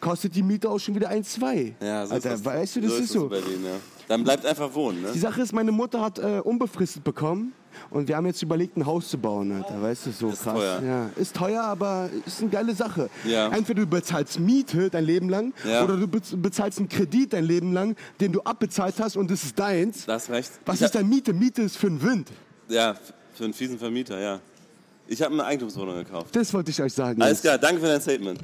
[0.00, 1.72] kostet die Miete auch schon wieder 1,2.
[1.80, 3.22] Ja, so Alter, weißt du, das so ist ist so.
[3.24, 3.70] in Berlin, ja.
[4.08, 5.10] Dann bleibt einfach wohnen, ne?
[5.12, 7.52] Die Sache ist, meine Mutter hat äh, unbefristet bekommen.
[7.90, 9.82] Und wir haben jetzt überlegt, ein Haus zu bauen, Alter.
[9.82, 10.54] Weißt du, so Ist krass.
[10.54, 10.82] teuer.
[10.82, 13.10] Ja, ist teuer, aber ist eine geile Sache.
[13.26, 13.48] Ja.
[13.48, 15.84] Entweder du bezahlst Miete dein Leben lang Ja.
[15.84, 19.44] oder du bez- bezahlst einen Kredit dein Leben lang, den du abbezahlt hast und es
[19.44, 20.06] ist deins.
[20.06, 20.52] Da hast recht.
[20.64, 21.34] Was Ich ist deine Miete?
[21.34, 22.28] Miete ist für den Wind.
[22.68, 22.94] Ja,
[23.34, 24.40] für einen fiesen Vermieter, ja.
[25.06, 26.34] Ich habe eine Eigentumswohnung gekauft.
[26.34, 27.20] Das wollte ich euch sagen.
[27.20, 28.40] Alles klar, danke für dein Statement.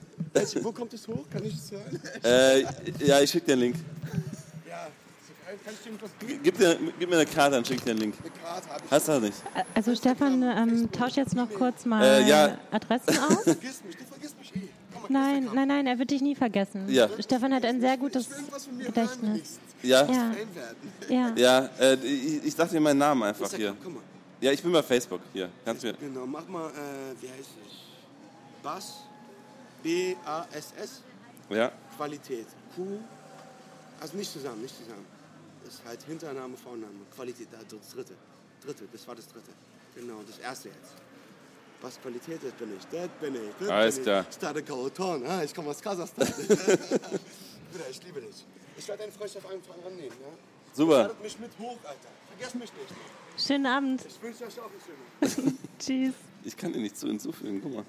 [0.63, 1.25] Wo kommt es hoch?
[1.33, 2.01] Kann ich es hören?
[2.23, 2.65] Äh,
[3.07, 3.77] ja, ich schicke dir einen Link.
[6.43, 8.15] Gib, dir, gib mir eine Karte, dann schick ich dir einen Link.
[8.21, 8.91] Eine Karte habe ich.
[8.91, 9.37] Hast du das nicht?
[9.75, 12.59] Also Stefan, ähm, tausch jetzt noch kurz mal Äh, ja.
[12.71, 13.43] Adressen aus.
[13.45, 14.69] Vergiss mich, du vergisst mich eh.
[15.09, 16.89] Nein, nein, nein, er wird dich nie vergessen.
[16.89, 17.09] Ja.
[17.21, 18.29] Stefan hat ein sehr gutes
[18.79, 19.59] Gedächtnis.
[19.83, 20.07] Ja?
[20.09, 20.33] Ja,
[21.09, 21.33] ja.
[21.37, 23.77] Ja, äh, ich, ich sag dir meinen Namen einfach Sag, hier.
[24.41, 25.21] Ja, ich bin bei Facebook.
[25.33, 25.95] Hier, kannst du mir.
[25.95, 28.63] Genau, mach mal, äh, wie heißt es?
[28.63, 28.99] Bass.
[29.83, 31.03] B-A-S-S.
[31.51, 32.47] Ja, Qualität.
[32.77, 32.87] Q.
[34.01, 35.05] Also nicht zusammen, nicht zusammen.
[35.65, 36.93] Das ist halt Hintername, Vorname.
[37.15, 38.15] Qualität, also das dritte.
[38.65, 39.51] Dritte, das war das dritte.
[39.95, 40.93] Genau, das erste jetzt.
[41.81, 42.85] Was Qualität, das bin ich.
[42.87, 43.41] Das bin ich.
[43.59, 44.27] Das Alles bin klar.
[44.29, 45.27] Ich starte Kauton.
[45.27, 46.27] Ah, ich komme aus Kasachstan.
[46.37, 48.45] Bruder, ich liebe dich.
[48.77, 50.17] Ich werde deine Freundschaft einfach annehmen.
[50.21, 50.75] Ja?
[50.75, 51.03] super.
[51.03, 52.09] Ladet mich mit hoch, Alter.
[52.29, 53.47] Vergesst mich nicht.
[53.47, 54.05] Schönen Abend.
[54.07, 55.55] Ich wünsche euch auch eine schöne.
[55.79, 56.15] Tschüss.
[56.45, 57.61] Ich kann dir nichts zu hinzufügen.
[57.63, 57.85] Guck mal,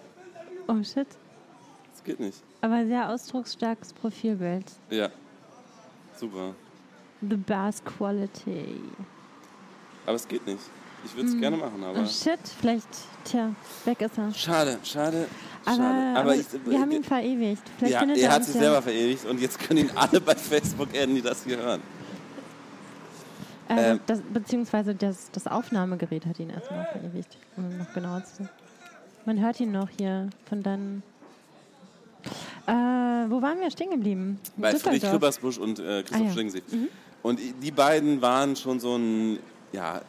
[0.68, 1.08] Oh shit.
[1.92, 2.42] das geht nicht.
[2.62, 4.66] Aber sehr ausdrucksstarkes Profilbild.
[4.90, 5.10] Ja,
[6.18, 6.56] super.
[7.30, 8.82] The best quality.
[10.06, 10.60] Aber es geht nicht.
[11.06, 12.00] Ich würde es gerne machen, aber.
[12.00, 12.88] Oh shit, vielleicht,
[13.26, 13.54] tja,
[13.86, 14.34] weg ist er.
[14.34, 15.28] Schade, schade.
[15.66, 16.20] Aber, schade.
[16.20, 17.64] aber, ich, wir haben ihn verewigt.
[17.78, 18.62] Vielleicht ja, er hat sich ja.
[18.62, 21.82] selber verewigt und jetzt können ihn alle bei Facebook enden, die das hier hören.
[23.70, 24.00] Äh, Ähm.
[24.06, 28.50] das, beziehungsweise das, das Aufnahmegerät hat ihn erstmal verewigt, um noch genauer zu sein.
[29.26, 31.04] Man hört ihn noch hier von dann.
[32.68, 34.40] Äh, wo waren wir stehen geblieben?
[34.58, 35.04] Bei Friedrich.
[35.04, 36.32] Küppersbusch und äh, Christoph Ah, ja.
[36.32, 36.64] Schlingensief.
[37.24, 39.40] Und die beiden waren schon so ein,
[39.72, 40.02] ja,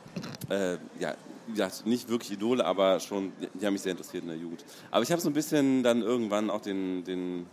[0.51, 1.15] äh, ja,
[1.55, 4.65] ja, nicht wirklich Idole, aber schon, die haben mich sehr interessiert in der Jugend.
[4.91, 7.47] Aber ich habe so ein bisschen dann irgendwann auch den, den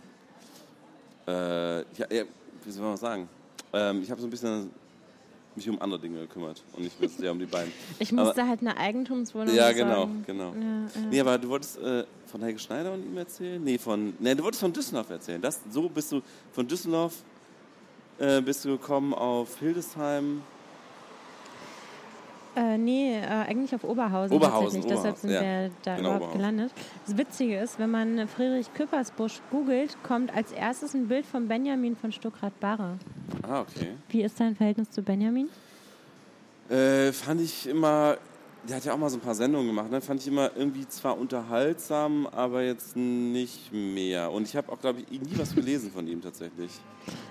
[1.28, 2.24] äh, ja, ja,
[2.64, 3.28] wie soll man sagen,
[3.72, 4.70] ähm, ich habe so ein bisschen
[5.54, 7.70] mich um andere Dinge gekümmert und nicht mehr so sehr um die beiden.
[7.98, 10.24] Ich musste halt eine Eigentumswohnung Ja, genau, besorgen.
[10.26, 10.54] genau.
[10.54, 10.60] Ja,
[11.02, 11.06] ja.
[11.10, 13.62] Nee, aber du wolltest äh, von Helge Schneider und ihm erzählen?
[13.62, 15.42] Nee, von, nee, du wolltest von Düsseldorf erzählen.
[15.42, 17.16] Das, so bist du von Düsseldorf
[18.18, 20.42] äh, bist du gekommen auf Hildesheim.
[22.54, 24.36] Äh, nee, äh, eigentlich auf Oberhausen.
[24.36, 24.92] Oberhausen, tatsächlich.
[24.92, 25.40] Deshalb Oberhausen, sind ja.
[25.42, 26.38] wir da Genau, überhaupt Oberhausen.
[26.38, 26.72] gelandet.
[27.06, 31.96] Das Witzige ist, wenn man Friedrich Küppersbusch googelt, kommt als erstes ein Bild von Benjamin
[31.96, 32.98] von Stuckrad-Barre.
[33.42, 33.92] Ah, okay.
[34.10, 35.48] Wie ist dein Verhältnis zu Benjamin?
[36.68, 38.18] Äh, fand ich immer,
[38.68, 40.00] der hat ja auch mal so ein paar Sendungen gemacht, ne?
[40.00, 44.30] fand ich immer irgendwie zwar unterhaltsam, aber jetzt nicht mehr.
[44.30, 46.70] Und ich habe auch, glaube ich, nie was gelesen von ihm tatsächlich.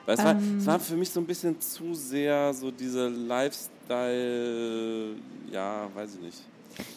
[0.06, 0.58] Weil es, war, Ähm.
[0.60, 5.16] es war für mich so ein bisschen zu sehr so dieser Lifestyle,
[5.52, 6.42] ja, weiß ich nicht.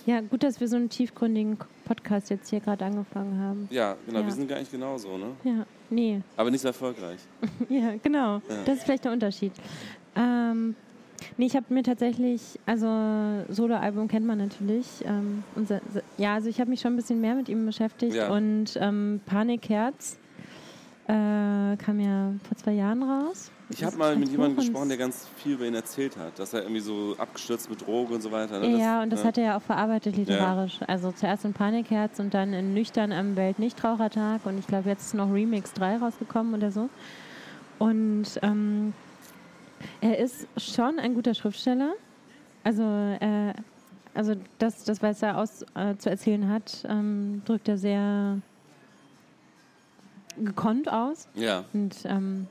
[0.06, 3.68] Ja, gut, dass wir so einen tiefgründigen Podcast jetzt hier gerade angefangen haben.
[3.70, 4.26] Ja, genau, Ja.
[4.26, 5.32] wir sind gar nicht genauso, ne?
[5.42, 6.20] Ja, nee.
[6.36, 7.18] Aber nicht so erfolgreich.
[7.68, 8.40] Ja, genau.
[8.66, 9.52] Das ist vielleicht der Unterschied.
[10.16, 10.76] Ähm,
[11.36, 12.86] nee, ich habe mir tatsächlich, also
[13.48, 14.86] Soloalbum kennt man natürlich.
[15.04, 15.80] Ähm, unser,
[16.18, 18.30] ja, also ich habe mich schon ein bisschen mehr mit ihm beschäftigt Ja.
[18.30, 20.18] und ähm, Panikherz
[21.06, 23.50] äh, kam ja vor zwei Jahren raus.
[23.70, 26.52] Ich Das habe mal mit jemandem gesprochen, der ganz viel über ihn erzählt hat, dass
[26.52, 28.60] er irgendwie so abgestürzt mit Droge und so weiter.
[28.60, 28.78] ne?
[28.78, 29.26] ja, und das ja.
[29.28, 30.80] hat er ja auch verarbeitet literarisch.
[30.86, 35.14] Also zuerst in Panikherz und dann in Nüchtern am Weltnichtrauchertag und ich glaube jetzt ist
[35.14, 36.88] noch Remix 3 rausgekommen oder so.
[37.78, 38.92] Und ähm,
[40.00, 41.94] er ist schon ein guter Schriftsteller.
[42.62, 43.52] Also, äh,
[44.14, 48.38] also das, das, was er aus, äh, zu erzählen hat, ähm, drückt er sehr
[50.38, 51.28] gekonnt aus.
[51.34, 52.46] Ja, Und, ähm,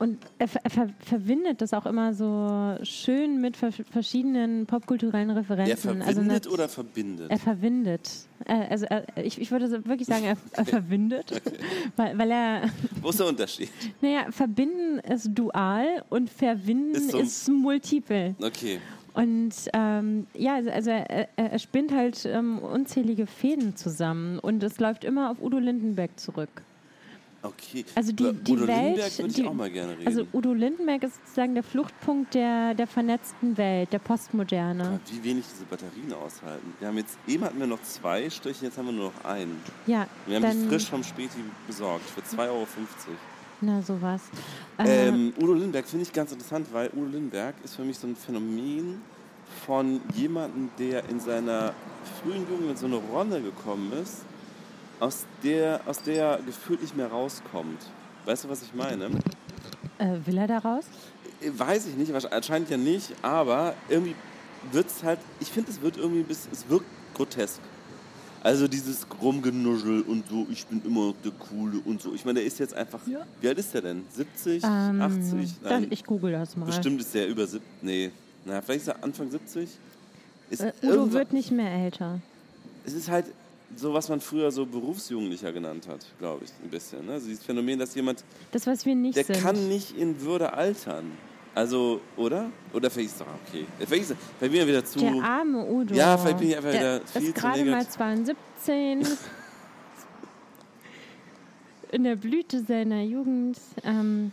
[0.00, 5.36] und er, er ver verbindet das auch immer so schön mit ver verschiedenen popkulturellen er
[5.36, 5.76] Referenzen.
[6.02, 7.30] verbindet nat- oder verbindet?
[7.30, 8.10] er verbindet.
[8.46, 11.30] Äh, also er, ich, ich würde wirklich sagen, er, er verbindet,
[11.96, 12.62] weil, weil er,
[13.02, 13.68] Wo ist der Unterschied?
[14.00, 18.34] naja, verbinden ist dual und verwinden Ist ist, so- multiple.
[18.42, 18.80] Okay.
[19.12, 24.62] Und ähm, ja, also, also er, er er spinnt halt ähm, unzählige Fäden zusammen und
[24.62, 26.62] es läuft immer auf Udo Lindenberg zurück.
[27.42, 27.84] Okay.
[27.94, 30.06] Also die- die Udo Welt, Lindenberg würde ich auch mal gerne reden.
[30.06, 34.84] Also Udo Lindenberg ist sozusagen der Fluchtpunkt der, der vernetzten Welt, der Postmoderne.
[34.84, 36.74] Aber wie wenig diese Batterien aushalten.
[36.78, 39.56] Wir haben jetzt, eben hatten wir noch zwei Striche, jetzt haben wir nur noch einen.
[39.86, 42.66] Ja, Wir haben dann, die frisch vom Späti besorgt für 2,50 Euro.
[43.62, 44.20] na sowas.
[44.78, 48.06] Äh, Ähm, Udo Lindenberg finde ich ganz interessant, weil Udo Lindenberg ist für mich so
[48.06, 49.00] ein Phänomen
[49.66, 51.72] von jemandem, der in seiner
[52.22, 54.22] frühen Jugend in so eine Rolle gekommen ist,
[55.00, 57.78] aus der, aus der er gefühlt nicht mehr rauskommt.
[58.26, 59.06] Weißt du, was ich meine?
[59.98, 60.84] äh, will er daraus?
[61.56, 64.14] Weiß ich nicht, anscheinend ja nicht, aber irgendwie
[64.72, 66.84] wird es halt, ich finde, es wird irgendwie ein bisschen, es wirkt
[67.14, 67.60] grotesk.
[68.42, 72.14] Also dieses Rumgenuschel und so, ich bin immer der Coole und so.
[72.14, 74.04] Ich meine, der ist jetzt einfach, wie alt ist der denn?
[74.14, 75.54] 70, Ähm, 80?
[75.62, 76.64] dann, ich google das mal.
[76.66, 78.10] Bestimmt ist der über 70, nee,
[78.46, 79.68] na, vielleicht ist er Anfang 70.
[80.50, 82.20] Ist Äh, Udo wird nicht mehr älter.
[82.86, 83.26] es ist halt
[83.76, 87.06] so, was man früher so Berufsjugendlicher genannt hat, glaube ich, ein bisschen.
[87.06, 87.12] Ne?
[87.12, 89.40] Also dieses Phänomen, dass jemand, Das, was wir nicht der sind.
[89.40, 91.12] kann nicht in Würde altern.
[91.54, 92.50] Also, oder?
[92.72, 93.66] Oder vielleicht ist es doch okay.
[93.78, 94.98] Vielleicht, ist, vielleicht bin ich ja wieder zu.
[95.00, 95.94] Der arme Udo.
[95.94, 97.90] Ja, vielleicht bin ich einfach der wieder viel ist zu gerade mal negativ.
[98.60, 99.18] 72.
[101.92, 103.58] In der Blüte seiner Jugend.
[103.82, 104.30] Ähm,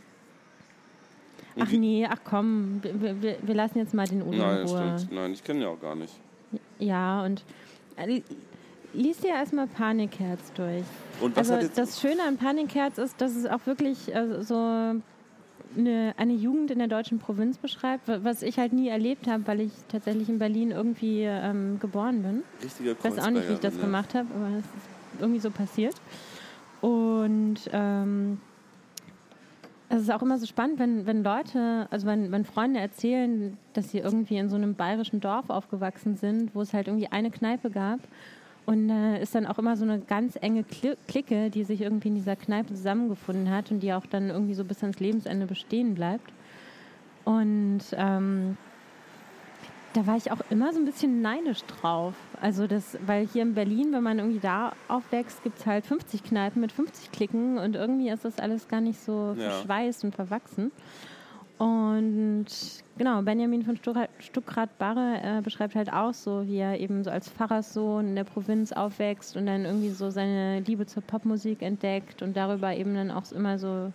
[1.59, 4.95] ach nee, ach komm, wir, wir, wir lassen jetzt mal den Udo Nein, in Ruhe.
[4.99, 5.11] stimmt.
[5.11, 6.13] Nein, ich kenne ihn ja auch gar nicht.
[6.77, 7.43] Ja, und
[7.95, 8.21] äh,
[8.93, 10.83] lies dir erstmal Panikherz durch.
[11.21, 11.77] Und was also hat jetzt.
[11.77, 14.55] das Schöne an Panikherz ist, dass es auch wirklich äh, so
[15.75, 19.45] eine, eine Jugend in der deutschen Provinz beschreibt, wa- was ich halt nie erlebt habe,
[19.47, 22.43] weil ich tatsächlich in Berlin irgendwie ähm, geboren bin.
[22.63, 25.39] richtige Ich weiß auch nicht, wie ich das Kreuzbergerin, gemacht habe, aber es ist irgendwie
[25.39, 25.95] so passiert.
[26.81, 28.39] Und ähm,
[29.89, 33.89] es ist auch immer so spannend, wenn, wenn Leute, also wenn, wenn Freunde erzählen, dass
[33.91, 37.69] sie irgendwie in so einem bayerischen Dorf aufgewachsen sind, wo es halt irgendwie eine Kneipe
[37.69, 37.99] gab.
[38.67, 42.09] Und äh, ist dann auch immer so eine ganz enge Kli Clique, die sich irgendwie
[42.09, 45.95] in dieser Kneipe zusammengefunden hat und die auch dann irgendwie so bis ans Lebensende bestehen
[45.95, 46.29] bleibt.
[47.23, 48.57] Und ähm,
[49.93, 52.13] da war ich auch immer so ein bisschen neidisch drauf.
[52.41, 56.23] Also das, weil hier in Berlin, wenn man irgendwie da aufwächst, gibt es halt 50
[56.23, 59.49] Kneipen mit 50 Klicken und irgendwie ist das alles gar nicht so Ja.
[59.49, 60.71] verschweißt und verwachsen.
[61.57, 62.45] Und
[62.97, 67.29] genau, Benjamin von Stuckrad- Stuckrad-Barre äh, beschreibt halt auch so, wie er eben so als
[67.29, 72.37] Pfarrerssohn in der Provinz aufwächst und dann irgendwie so seine Liebe zur Popmusik entdeckt und
[72.37, 73.91] darüber eben dann auch immer so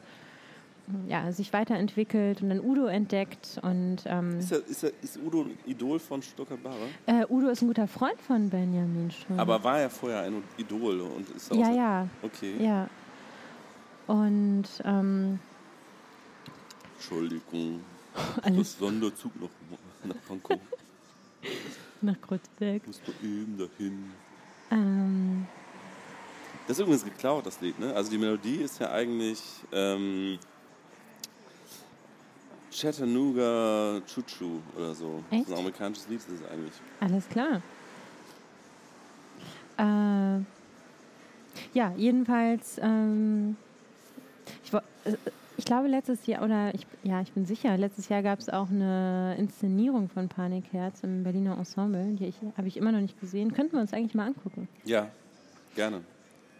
[1.09, 5.43] ja, sich weiterentwickelt und dann Udo entdeckt und ähm, Ist, er, ist, er, ist Udo
[5.43, 6.75] ein Idol von Stuttgart Barre?
[7.07, 9.39] äh, Udo ist ein guter Freund von Benjamin schon.
[9.39, 12.55] Aber war er vorher ein Idol und ist auch ja, so- ja, Okay.
[12.59, 12.89] ja.
[14.09, 15.39] Und ähm,
[17.03, 17.81] Entschuldigung.
[18.43, 19.51] alles Das Sonderzug noch
[20.05, 20.59] nach Pankow.
[22.01, 22.87] nach Kreuzberg.
[22.87, 24.11] Muss man eben dahin.
[24.71, 25.47] Ähm,
[26.69, 27.93] Das ist übrigens geklaut, das Lied, ne?
[27.95, 29.41] Also die Melodie ist ja eigentlich
[29.73, 30.39] ähm,
[32.71, 35.23] Chattanooga Choo oder so.
[35.31, 35.49] Das Echt?
[35.49, 36.75] ist ein amerikanisches Lied, das ist eigentlich.
[37.01, 37.63] alles klar.
[39.79, 40.43] Äh,
[41.75, 43.57] ja, jedenfalls, ähm,
[44.65, 44.81] ich, äh,
[45.57, 48.71] ich glaube letztes Jahr, oder ich, ja, ich bin sicher, letztes Jahr gab es auch
[48.71, 52.15] eine Inszenierung von Panikherz im Berliner Ensemble.
[52.15, 53.53] Die habe ich immer noch nicht gesehen.
[53.53, 54.69] Könnten wir uns eigentlich mal angucken.
[54.85, 55.09] Ja,
[55.75, 56.01] gerne.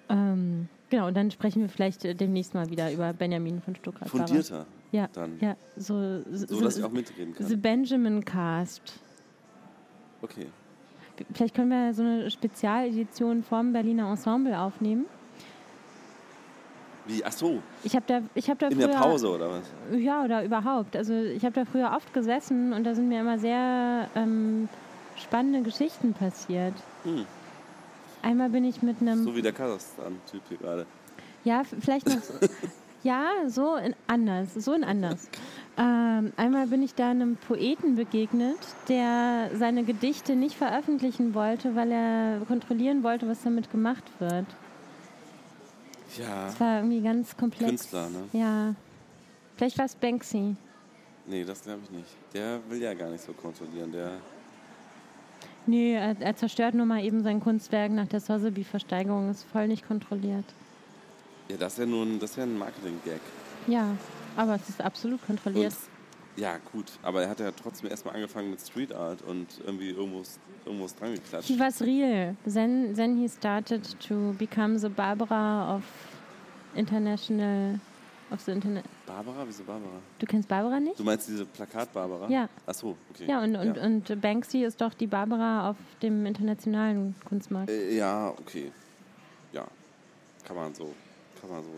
[0.09, 4.09] Ähm, genau, und dann sprechen wir vielleicht äh, demnächst mal wieder über Benjamin von Stuttgart.
[4.09, 5.39] Fundierter Ja, dann.
[5.41, 7.61] ja, so, So, dass ich auch mitreden The kann.
[7.63, 9.01] Benjamin Cast.
[10.21, 10.47] Okay.
[11.35, 15.07] Vielleicht können wir so eine Spezialedition vom Berliner Ensemble aufnehmen.
[17.07, 17.25] Wie?
[17.25, 19.63] Ach so, Ich habe da, ich habe da in früher, der Pause oder was?
[19.99, 20.97] Ja, oder überhaupt.
[20.97, 24.69] Also ich habe da früher oft gesessen und da sind mir immer sehr ähm,
[25.17, 26.75] spannende Geschichten passiert.
[27.05, 27.27] Hm.
[28.23, 30.87] Einmal bin ich mit einem So wie der Kasachstan-Typ hier gerade.
[31.45, 32.19] Ja, vielleicht noch.
[33.03, 35.29] ja, so in anders, so in anders.
[35.77, 41.91] Ähm, einmal bin ich da einem Poeten begegnet, der seine Gedichte nicht veröffentlichen wollte, weil
[41.91, 44.47] er kontrollieren wollte, was damit gemacht wird.
[46.19, 46.47] Ja.
[46.47, 47.69] Das war irgendwie ganz komplex.
[47.69, 48.29] Künstler, ne?
[48.33, 48.75] Ja.
[49.57, 50.57] Vielleicht war es Banksy.
[51.27, 52.09] Nee, das glaube ich nicht.
[52.35, 53.93] Der will ja gar nicht so kontrollieren.
[53.93, 54.13] Der.
[55.67, 59.31] Nee, er, er zerstört nur mal eben sein Kunstwerk nach der Sotheby-Versteigerung.
[59.31, 60.45] Ist voll nicht kontrolliert.
[61.49, 63.21] Ja, das ist ja nur ein, das ist ja ein Marketing-Gag.
[63.69, 63.97] Ja,
[64.37, 65.75] aber es ist absolut kontrolliert.
[66.37, 70.21] Ja, gut, aber er hat ja trotzdem erstmal angefangen mit Street Art und irgendwie irgendwo,
[70.23, 70.41] ist
[70.99, 71.49] dran geklatscht.
[71.49, 72.35] He was real.
[72.47, 75.83] Then, then he started to become the Barbara of
[76.75, 77.79] international,
[78.31, 78.85] of the internet.
[79.07, 79.45] Barbara?
[79.47, 80.01] Wieso Barbara?
[80.19, 80.99] Du kennst Barbara nicht?
[80.99, 82.31] Du meinst diese Plakat-Barbara?
[82.31, 82.49] Ja.
[82.65, 83.27] Ach so, okay.
[83.29, 87.69] Ja, und, und, und Banksy ist doch die Barbara auf dem internationalen Kunstmarkt.
[87.69, 88.73] Äh, ja, okay.
[89.53, 89.67] Ja,
[90.45, 90.95] kann man so,
[91.41, 91.71] kann man so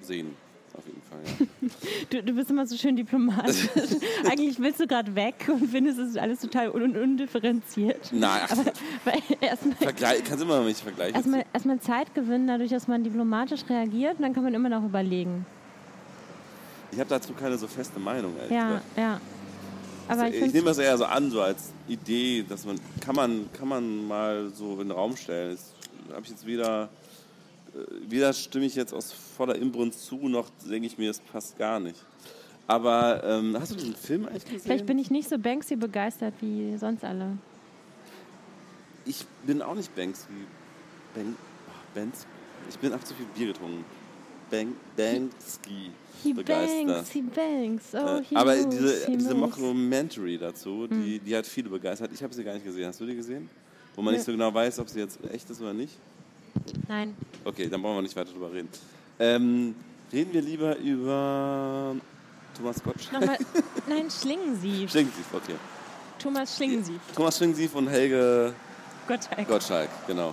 [0.00, 0.34] sehen,
[0.76, 1.68] auf jeden Fall, ja.
[2.10, 3.68] Du, du bist immer so schön diplomatisch.
[4.30, 8.10] Eigentlich willst du gerade weg und findest es alles total un undifferenziert.
[8.12, 8.56] Nein, ach,
[9.04, 11.14] Weil erstmal Vergleich, kannst immer noch nicht vergleichen.
[11.14, 14.84] erstmal erstmal Zeit gewinnen, dadurch, dass man diplomatisch reagiert und dann kann man immer noch
[14.84, 15.46] überlegen.
[16.92, 18.84] Ich habe dazu keine so feste Meinung, ehrlich Ja, gesagt.
[18.96, 19.20] ja.
[20.06, 23.16] Aber Also ich ich nehme das eher so an, so als Idee, dass man, kann
[23.16, 25.56] man, kann man mal so in den Raum stellen.
[25.56, 25.72] Das
[26.14, 26.86] habe ich jetzt weder, äh,
[28.08, 31.80] weder stimme ich jetzt aus voller Inbrunst zu, noch denke ich mir, es passt gar
[31.80, 32.02] nicht.
[32.66, 34.60] Aber ähm, hast du den Film eigentlich gesehen?
[34.60, 37.36] Vielleicht bin ich nicht so Banksy begeistert wie sonst alle.
[39.04, 40.28] ich bin auch nicht Banksy.
[41.14, 41.36] Bank,
[41.68, 42.26] ach, Banks,
[42.68, 43.84] ich bin auch zu viel Bier getrunken.
[44.50, 45.90] Bank, Banksy
[46.22, 46.86] He begeistert.
[46.86, 47.84] banks, he banks.
[47.94, 49.34] Oh, Äh, he aber moves, diese, he diese.
[49.34, 52.10] Mockumentary dazu, die, die hat viele begeistert.
[52.14, 52.86] Ich habe sie gar nicht gesehen.
[52.86, 53.48] Hast du die gesehen?
[53.94, 55.92] Wo man nicht so genau weiß, ob sie jetzt echt ist oder nicht.
[56.88, 57.16] Nein.
[57.44, 58.68] Okay, dann brauchen wir nicht weiter drüber reden.
[59.18, 59.74] Ähm,
[60.12, 61.96] reden wir lieber über
[62.56, 63.20] Thomas Gottschalk.
[63.20, 63.38] Nochmal.
[63.88, 64.90] Nein, Schlingensief.
[64.90, 65.54] Schlingensief, okay.
[66.18, 67.00] Thomas Schlingensief.
[67.14, 68.54] Thomas Schlingensief und Helge
[69.06, 69.48] Gottschalk.
[69.48, 70.32] Gottschalk, genau.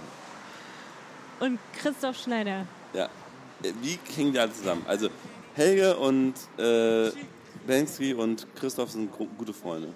[1.40, 2.66] Und Christoph Schneider.
[2.94, 3.10] Ja.
[3.82, 4.84] Wie hängen die alle zusammen?
[4.88, 5.10] Also
[5.56, 7.12] Helge und äh,
[7.68, 9.90] Banksy und Christoph sind gute Freunde.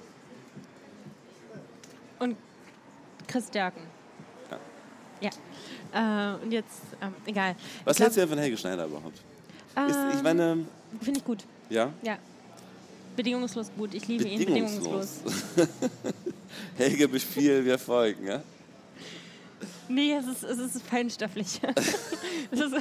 [2.19, 2.35] Und
[3.27, 3.83] Chris Dörken.
[4.51, 4.59] Ja.
[5.21, 5.29] Ja.
[5.95, 7.55] Äh, und jetzt, ähm, egal.
[7.85, 9.17] Was glaub, hältst du denn von Helge Schneider überhaupt?
[9.17, 9.23] Ist,
[9.75, 10.65] ich ähm, meine,
[11.01, 11.43] Finde ich gut.
[11.69, 12.17] ja, Ja.
[13.15, 13.93] Bedingungslos gut.
[13.93, 15.19] Ich liebe ihn bedingungslos.
[15.55, 15.69] bedingungslos.
[16.77, 18.43] Helge bespiel, wir folgen, ja?
[19.87, 21.61] Nee, es ist, es ist feinstofflich.
[22.51, 22.75] es, ist,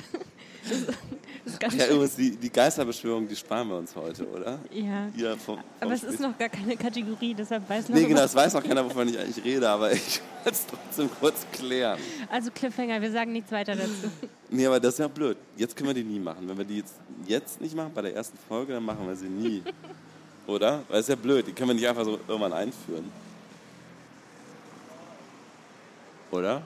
[0.65, 0.89] es, ist,
[1.47, 1.95] es ist ganz Ja, schön.
[1.97, 4.59] übrigens, die, die Geisterbeschwörung, die sparen wir uns heute, oder?
[4.73, 5.09] Ja.
[5.15, 6.27] Hier vom, vom Aber es ist Spiel.
[6.28, 9.19] noch gar keine Kategorie, deshalb weiß noch Nee, genau, das weiß noch keiner, wovon ich
[9.19, 11.99] eigentlich rede, aber ich will es trotzdem kurz klären.
[12.31, 13.91] Also Cliffhanger, wir sagen nichts weiter dazu.
[14.51, 15.36] Nee, aber das ist ja blöd.
[15.57, 16.47] Jetzt können wir die nie machen.
[16.49, 16.95] Wenn wir die jetzt,
[17.27, 19.65] jetzt nicht machen, bei der ersten Folge, dann machen wir sie nie.
[20.47, 20.82] Oder?
[20.89, 23.11] Weil es ist ja blöd, die können wir nicht einfach so irgendwann einführen.
[26.31, 26.62] Oder?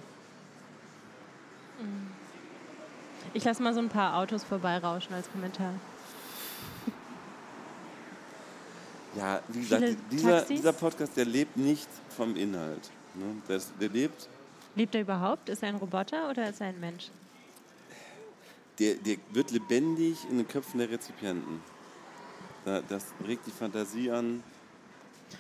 [3.35, 5.75] Ich lasse mal so ein paar Autos vorbeirauschen als Kommentar.
[9.17, 10.57] Ja, wie gesagt, Viele dieser, Taxis?
[10.57, 12.91] dieser Podcast, der lebt nicht vom Inhalt.
[13.15, 13.25] Ne?
[13.49, 14.29] Der, der lebt,
[14.77, 15.49] Lebt er überhaupt?
[15.49, 17.11] Ist er ein Roboter oder ist er ein Mensch?
[18.79, 21.61] der, der wird lebendig in den Köpfen der Rezipienten.
[22.65, 24.43] Da, das regt die Fantasie an.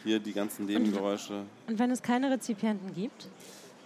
[0.04, 1.44] Hier die ganzen Nebengeräusche.
[1.66, 3.28] Und wenn es keine Rezipienten gibt,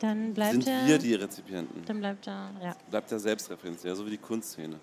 [0.02, 0.86] dann bleibt Sind er.
[0.86, 1.84] wir die Rezipienten?
[1.84, 2.50] Dann bleibt er.
[2.62, 2.76] Ja.
[2.90, 4.78] Bleibt er selbstreferenziell, so wie die Kunstszene.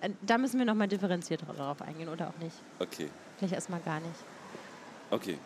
[0.00, 2.56] Äh, Da müssen wir nochmal differenziert darauf eingehen oder auch nicht.
[2.78, 3.08] Okay.
[3.36, 4.14] Vielleicht erstmal gar nicht.
[5.10, 5.38] Okay.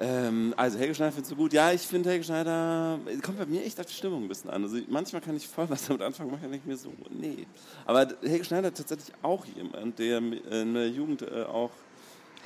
[0.00, 1.52] Ähm, also Helge Schneider findest du gut?
[1.52, 4.62] Ja, ich finde Helge Schneider, kommt bei mir echt auf die Stimmung ein bisschen an.
[4.64, 7.46] Also manchmal kann ich voll was damit anfangen, manchmal denke ich mir so, nee.
[7.86, 11.70] Aber Helge Schneider ist tatsächlich auch jemand, der in der Jugend äh, auch,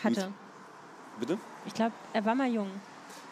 [0.04, 0.30] Hatte.
[1.18, 1.38] bitte?
[1.66, 2.68] Ich glaube, er war mal jung.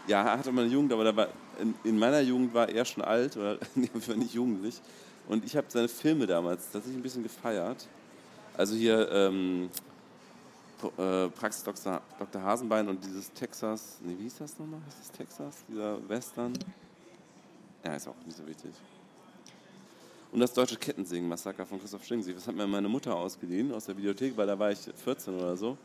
[0.06, 1.28] Ja, hatte mal eine Jugend, aber war,
[1.60, 4.80] in, in meiner Jugend war er schon alt, oder nee, war nicht jugendlich.
[5.28, 7.86] Und ich habe seine Filme damals tatsächlich ein bisschen gefeiert.
[8.56, 9.68] Also hier ähm,
[10.98, 12.00] äh, Praxis Dr.
[12.18, 12.42] Dr.
[12.42, 14.80] Hasenbein und dieses Texas, nee, wie hieß das nochmal?
[14.88, 15.64] Ist das Texas?
[15.68, 16.52] Dieser Western?
[17.84, 18.72] Ja, ist auch nicht so wichtig.
[20.32, 22.34] Und das deutsche Kettensingen-Massaker von Christoph Schlingensief.
[22.34, 25.56] Das hat mir meine Mutter ausgeliehen aus der Videothek, weil da war ich 14 oder
[25.56, 25.78] so.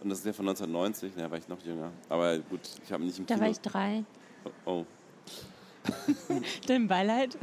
[0.00, 1.90] Und das ist ja von 1990, da war ich noch jünger.
[2.08, 3.44] Aber gut, ich habe nicht im Da Kino...
[3.44, 4.04] war ich drei.
[4.66, 4.84] oh.
[6.66, 7.36] Dein Beileid.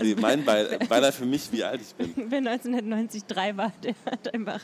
[0.00, 2.12] Nee, mein Beil Beileid für mich, wie alt ich bin.
[2.30, 4.60] Wer 1990 drei war, der hat einfach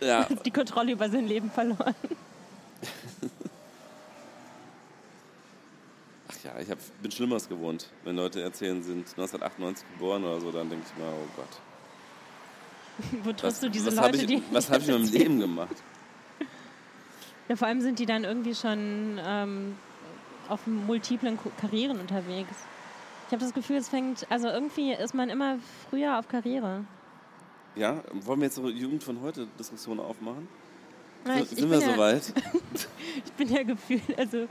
[0.00, 1.94] Ja, die Kontrolle über sein Leben verloren.
[6.28, 7.88] ach ja, ich hab, bin Schlimmeres gewohnt.
[8.04, 11.60] Wenn Leute erzählen, sind 1998 geboren oder so, dann denke ich mir, oh Gott.
[13.24, 14.42] Wo triffst du diese was hab Leute, ich, die.
[14.50, 15.76] was habe ich in meinem Leben gemacht?
[17.48, 19.76] Ja, vor allem sind die dann irgendwie schon ähm,
[20.48, 22.56] auf multiplen Karrieren unterwegs.
[23.26, 25.58] Ich habe das Gefühl, es fängt, also irgendwie ist man immer
[25.88, 26.84] früher auf Karriere.
[27.74, 30.48] Ja, wollen wir jetzt so Jugend von heute Diskussion aufmachen?
[31.24, 32.32] Na, ich, sind ich, wir ja, soweit?
[33.24, 34.46] ich bin ja gefühlt, also,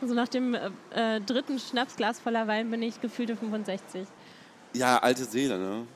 [0.00, 4.06] also nach dem äh, äh, dritten Schnapsglas voller Wein bin ich gefühlte 65.
[4.72, 5.86] Ja, alte Seele, ne?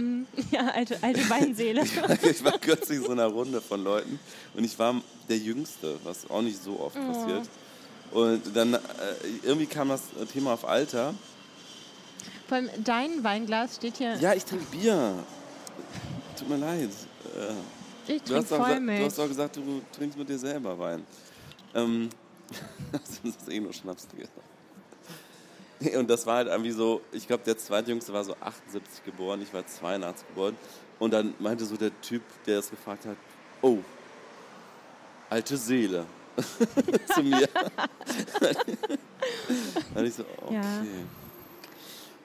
[0.50, 1.82] Ja, alte, alte Weinseele.
[2.22, 4.18] Ich war kürzlich in so einer Runde von Leuten
[4.54, 7.12] und ich war der Jüngste, was auch nicht so oft Oh.
[7.12, 7.48] passiert.
[8.12, 8.78] Und dann äh,
[9.44, 10.02] irgendwie kam das
[10.32, 11.14] Thema auf Alter.
[12.48, 14.16] Vor allem dein Weinglas steht hier.
[14.16, 15.14] Ja, ich trinke Bier.
[16.36, 16.90] Tut mir leid.
[17.36, 19.04] Äh, ich Du hast, trinke gesagt, du Vollmilch.
[19.04, 21.04] hast auch gesagt, du trinkst mit dir selber Wein.
[21.74, 22.10] Ähm,
[22.92, 24.08] das ist eh nur Schnaps.
[25.80, 29.40] Nee, Und das war halt irgendwie so, ich glaube, der zweitjüngste war so 78 geboren,
[29.42, 30.56] ich war 82 geboren.
[30.98, 33.16] Und dann meinte so der Typ, der das gefragt hat,
[33.62, 33.78] oh,
[35.30, 36.04] alte Seele.
[37.14, 37.48] Zu mir.
[39.94, 40.54] dann ich so, okay.
[40.54, 40.82] Ja.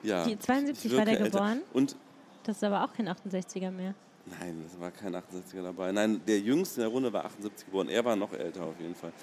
[0.03, 0.26] Ja.
[0.26, 1.32] Die 72 ich war der älter.
[1.32, 1.61] geboren?
[1.73, 1.95] Und
[2.44, 3.95] Das ist aber auch kein 68er mehr.
[4.40, 5.91] Nein, das war kein 68er dabei.
[5.91, 7.90] Nein, der Jüngste in der Runde war 78 geboren.
[7.90, 9.14] Er war noch älter auf jeden Fall.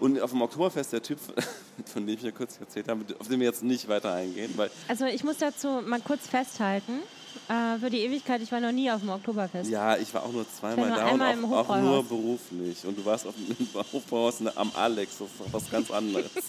[0.00, 1.18] Und auf dem Oktoberfest, der Typ,
[1.86, 4.70] von dem ich ja kurz erzählt habe, auf den wir jetzt nicht weiter eingehen, weil
[4.86, 7.00] Also ich muss dazu mal kurz festhalten.
[7.48, 9.70] Äh, für die Ewigkeit, ich war noch nie auf dem Oktoberfest.
[9.70, 12.84] Ja, ich war auch nur zweimal da und auch, auch nur beruflich.
[12.84, 13.56] Und du warst auf dem
[13.92, 16.30] Hofbräuhaus am Alex, das ist doch was ganz anderes.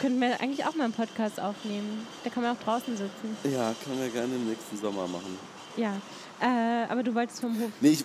[0.00, 2.06] Könnten wir eigentlich auch mal einen Podcast aufnehmen.
[2.24, 3.36] Da kann man auch draußen sitzen.
[3.44, 5.38] ja, können wir gerne im nächsten Sommer machen.
[5.76, 5.94] Ja.
[6.40, 7.70] Äh, aber du wolltest vom Hof.
[7.80, 8.04] Nee, ich,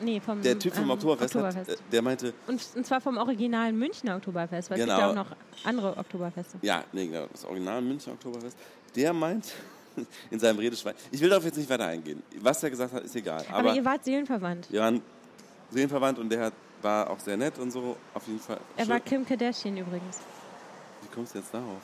[0.00, 0.42] Nee, vom.
[0.42, 1.80] der Typ vom ähm, Oktoberfest, Hat, Oktoberfest.
[1.80, 5.00] äh, der meinte, Und, und zwar vom originalen Münchner Oktoberfest, weil es gibt Genau.
[5.00, 6.58] ja auch noch andere Oktoberfeste.
[6.62, 8.56] ja, nee, genau, das Original München Oktoberfest,
[8.94, 9.52] der meint
[10.30, 12.22] in seinem Redeschwein, ich will darauf jetzt nicht weiter eingehen.
[12.40, 13.44] Was er gesagt hat, ist egal.
[13.48, 14.70] Aber, Aber, ihr wart seelenverwandt.
[14.70, 15.02] wir waren
[15.70, 16.52] seelenverwandt und der hat,
[16.82, 17.96] war auch sehr nett und so.
[18.14, 18.60] Auf jeden Fall.
[18.76, 18.92] Er schön.
[18.92, 20.20] war Kim Kardashian übrigens.
[21.02, 21.80] Wie kommst du jetzt darauf?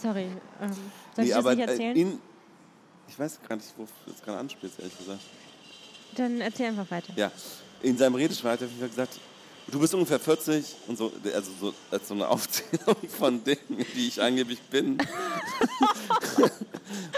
[0.00, 0.26] Sorry.
[0.60, 0.70] Ähm,
[1.16, 1.96] soll ich das nicht erzählen?
[1.96, 2.18] Äh, in,
[3.08, 5.20] ich weiß gar nicht, wo du jetzt gerade anspielst, ehrlich gesagt.
[6.14, 7.12] Dann erzähl einfach weiter.
[7.16, 7.30] Ja,
[7.82, 9.18] in seinem Redeschwein hat er gesagt,
[9.66, 14.08] du bist ungefähr 40 und so, also so als so eine Aufzählung von Dingen, die
[14.08, 14.98] ich angeblich bin.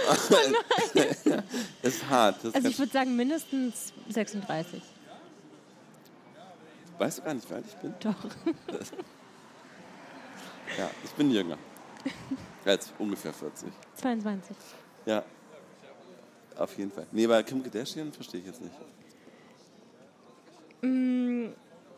[1.83, 2.43] das ist hart.
[2.43, 4.83] Das Also ich würde sagen mindestens 36.
[6.99, 7.95] weißt du gar nicht, wie alt ich bin?
[8.01, 8.15] Doch.
[10.79, 11.59] Ja, ich bin jünger.
[12.65, 13.69] Als ungefähr 40.
[13.95, 14.57] 22.
[15.07, 15.25] Ja,
[16.59, 17.07] auf jeden Fall.
[17.13, 18.75] Nee, bei Kim Kardashian verstehe ich jetzt nicht.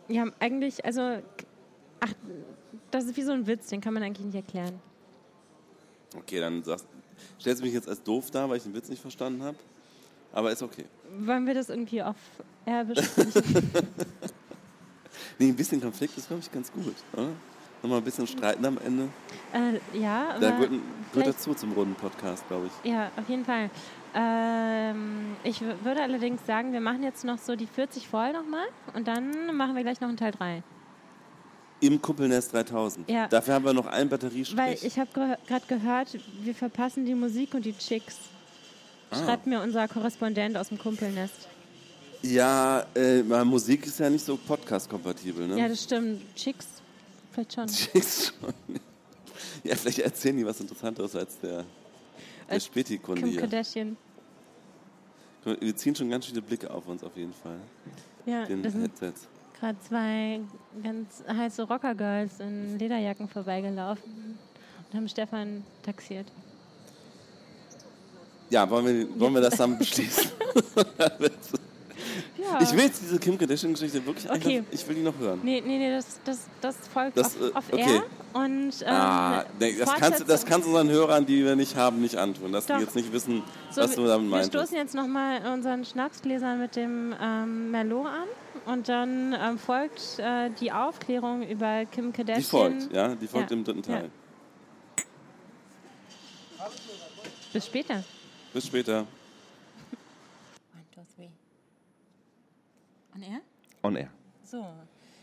[0.08, 1.18] Ja, eigentlich, also,
[2.00, 2.14] ach,
[2.90, 4.80] das ist wie so ein Witz, den kann man eigentlich nicht erklären.
[6.16, 6.86] Okay, dann sagst,
[7.40, 9.56] stellst du mich jetzt als doof dar, weil ich den Witz nicht verstanden habe.
[10.32, 10.84] Aber ist okay.
[11.18, 12.16] Wollen wir das irgendwie auf
[12.64, 13.32] air besprechen?
[15.38, 16.94] Nee, ein bisschen Konflikt ist, glaube ich, ganz gut.
[17.12, 17.28] Oder?
[17.82, 19.08] Nochmal ein bisschen streiten am Ende.
[19.52, 20.72] äh, ja, aber Da gehört,
[21.12, 22.90] gehört dazu zum runden Podcast, glaube ich.
[22.90, 23.70] Ja, auf jeden Fall.
[24.18, 29.06] Ähm, ich würde allerdings sagen, wir machen jetzt noch so die 40 voll nochmal und
[29.06, 30.62] dann machen wir gleich noch einen Teil 3.
[31.80, 33.08] Im Kuppelnest 3000.
[33.08, 33.28] Ja.
[33.28, 34.84] Dafür haben wir noch einen Weil Batteriestrich.
[34.84, 38.16] ich habe ge gerade gehört, wir verpassen die Musik und die Chicks.
[39.10, 39.24] Ah.
[39.24, 41.46] Schreibt mir unser Korrespondent aus dem Kumpelnest.
[42.22, 45.56] Ja, äh, Musik ist ja nicht so podcast-kompatibel, ne?
[45.56, 46.20] Ja, das stimmt.
[46.34, 46.66] Chicks
[47.44, 47.66] vielleicht schon.
[47.66, 48.54] Chicks schon.
[49.62, 51.64] Ja, vielleicht erzählen die was Interessanteres als der,
[52.50, 53.40] der Späti-Kunde Kim hier.
[53.40, 53.96] Kardashian.
[55.60, 57.58] Wir ziehen schon ganz viele Blicke auf uns auf jeden Fall.
[58.26, 59.26] Ja, Den das Headsets.
[59.58, 60.40] gerade zwei
[60.82, 64.38] ganz heiße Rockergirls in Lederjacken vorbeigelaufen
[64.90, 66.26] und haben Stefan taxiert.
[68.50, 70.30] Ja, wollen wir, wollen wir das dann beschließen?
[72.36, 72.60] Ja.
[72.62, 74.58] Ich will jetzt diese Kim Kardashian-Geschichte wirklich Okay.
[74.58, 75.40] einfach, ich will die noch hören.
[75.42, 77.94] Nee, nee, nee, das, das, das folgt Das, auf, äh, auf okay.
[77.94, 78.02] Air.
[78.32, 82.00] Und, ähm, Ah, nee, das, kannst, das kannst du unseren Hörern, die wir nicht haben,
[82.00, 82.76] nicht antun, dass Doch.
[82.76, 84.50] die jetzt nicht wissen, So, was du wir- damit Wir meinst.
[84.50, 88.28] stoßen jetzt nochmal unseren Schnapsgläsern mit dem ähm, Merlot an
[88.72, 92.42] und dann ähm, folgt äh, die Aufklärung über Kim Kardashian.
[92.78, 94.02] Die folgt, ja, die folgt Ja, im dritten Teil.
[96.58, 96.64] ja.
[97.52, 98.04] Bis später.
[98.52, 98.98] Bis später.
[98.98, 99.06] One,
[100.94, 101.28] two, three.
[103.18, 103.40] On air?
[103.82, 104.10] On air.
[104.44, 104.64] So,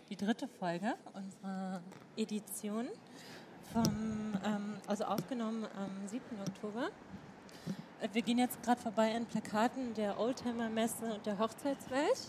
[0.09, 1.81] die dritte Folge unserer
[2.17, 2.87] Edition,
[3.71, 6.21] vom, ähm, also aufgenommen am 7.
[6.45, 6.89] Oktober.
[8.01, 12.19] Äh, Wir gehen jetzt gerade vorbei an Plakaten der Oldtimer-Messe und der Hochzeitswelt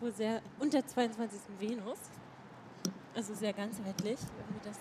[0.00, 1.40] wo sehr, und der 22.
[1.60, 1.98] Venus.
[3.14, 4.18] Also sehr ganzheitlich.
[4.18, 4.76] Irgendwie das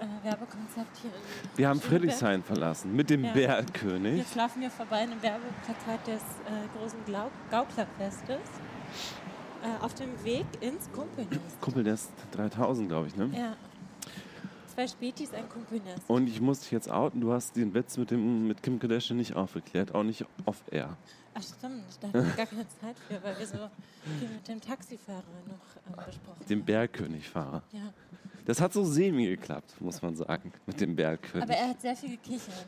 [0.00, 1.80] äh, Werbekonzept hier in Wir haben.
[1.80, 3.32] Friedrichshain verlassen mit dem Ja.
[3.32, 4.18] Bergkönig.
[4.18, 8.40] Jetzt laufen wir vorbei an einem Werbeplakat des äh, großen Glau Gauklerfestes
[9.62, 11.60] äh, auf dem Weg ins Kumpelnest.
[11.60, 13.30] Kumpelnest 3000, glaube ich, ne?
[13.36, 13.56] Ja.
[14.74, 16.08] Zwei Spätis, ein Kumpelnest.
[16.08, 19.18] Und ich muss dich jetzt outen, du hast den Witz mit, dem, mit Kim Kardashian
[19.18, 20.96] nicht aufgeklärt, auch nicht off-air.
[21.34, 23.70] Ach stimmt, da hatten wir gar keine Zeit für, weil wir so
[24.18, 27.62] viel mit dem Taxifahrer noch ähm, besprochen Dem Bergkönig-Fahrer.
[27.72, 27.92] Ja.
[28.44, 31.44] Das hat so semi geklappt, muss man sagen, mit dem Bergkönig.
[31.44, 32.66] Aber er hat sehr viel gekichert.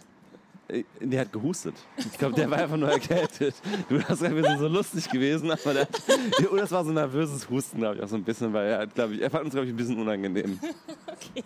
[0.68, 1.74] Äh, Der hat gehustet.
[1.98, 3.54] Ich glaube, der war einfach nur erkältet.
[3.88, 5.88] Du hast ja, wir sind so lustig gewesen, aber der,
[6.50, 8.86] oder das war so ein nervöses Husten, glaube ich, auch so ein bisschen, weil er,
[8.86, 10.58] glaube ich, er fand uns, glaube ich, ein bisschen unangenehm.
[11.06, 11.44] Okay.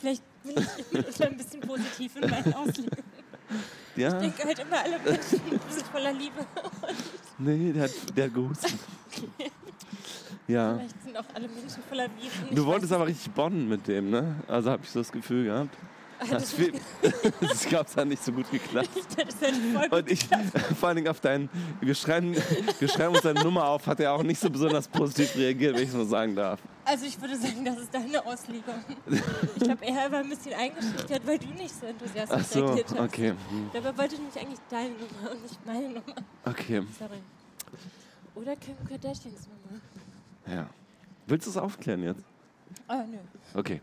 [0.00, 0.54] Vielleicht bin
[1.08, 3.04] ich ein bisschen positiv in meinen Auslegungen.
[3.96, 5.40] Ja, Ich denke halt immer, alle Menschen
[5.70, 6.44] sind voller Liebe.
[7.38, 8.74] nee, der hat, der hat gehustet.
[10.46, 10.74] Ja.
[10.76, 12.54] Vielleicht sind auch alle Menschen voller Liebe.
[12.54, 14.34] Du wolltest aber richtig bonnen mit dem, ne?
[14.48, 15.74] Also habe ich so das Gefühl gehabt.
[16.30, 16.54] Das
[17.40, 18.88] das, glaube, es hat nicht so gut geklappt.
[19.90, 20.26] Und ich,
[20.78, 21.48] vor allen Dingen auf deinen,
[21.80, 22.34] wir schreiben,
[22.78, 25.82] wir schreiben uns deine Nummer auf, hat er auch nicht so besonders positiv reagiert, wenn
[25.84, 26.60] ich so sagen darf.
[26.84, 28.74] Also ich würde sagen, das ist deine Auslegung.
[29.56, 32.90] Ich glaube, er war ein bisschen eingeschüchtert, weil du nicht so enthusiastisch Ach so, reagiert
[32.90, 33.00] hast.
[33.00, 33.28] okay.
[33.50, 36.14] hm, Dabei wollte ich nämlich eigentlich deine Nummer und nicht meine Nummer.
[36.44, 37.18] Okay, Sorry.
[38.34, 39.80] Oder Kim Kardashians Nummer.
[40.60, 40.66] ja.
[41.26, 42.22] Willst du es aufklären jetzt?
[42.86, 43.16] Ah, nö.
[43.54, 43.80] Okay.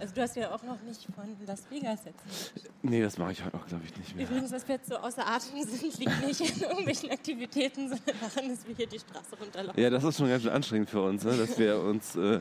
[0.00, 2.52] Also du hast ja auch noch nicht von Las Vegas jetzt.
[2.82, 4.26] Nee, das mache ich heute auch, glaube ich, nicht mehr.
[4.26, 8.48] Übrigens, was wir jetzt so außer Atem sind, liegt nicht in irgendwelchen Aktivitäten, sondern daran,
[8.48, 9.82] dass wir hier die Straße runterlaufen.
[9.82, 11.36] Ja, das ist schon ganz schön anstrengend für uns, ne?
[11.36, 12.40] dass wir uns äh,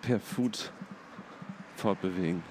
[0.00, 0.72] per Food
[1.76, 2.42] fortbewegen.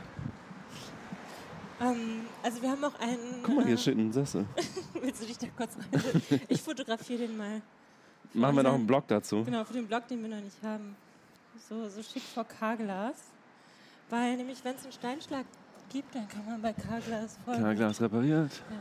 [1.82, 3.42] Ähm, also wir haben auch einen...
[3.42, 4.46] Guck mal, hier äh, steht ein Sessel.
[5.02, 6.42] Willst du dich da kurz rein?
[6.48, 7.62] Ich fotografiere den mal.
[8.34, 9.44] Machen wir noch einen Blog dazu.
[9.44, 10.96] Genau, für den Blog, den wir noch nicht haben.
[11.68, 13.16] So, so schick vor Carglass.
[14.10, 15.46] Weil nämlich, wenn es einen Steinschlag
[15.90, 17.58] gibt, dann kann man bei Carglass voll...
[17.58, 18.52] Carglass repariert.
[18.70, 18.78] Ja.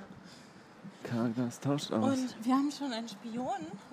[1.03, 2.19] Carglass tauscht aus.
[2.19, 3.47] Und wir haben schon einen Spion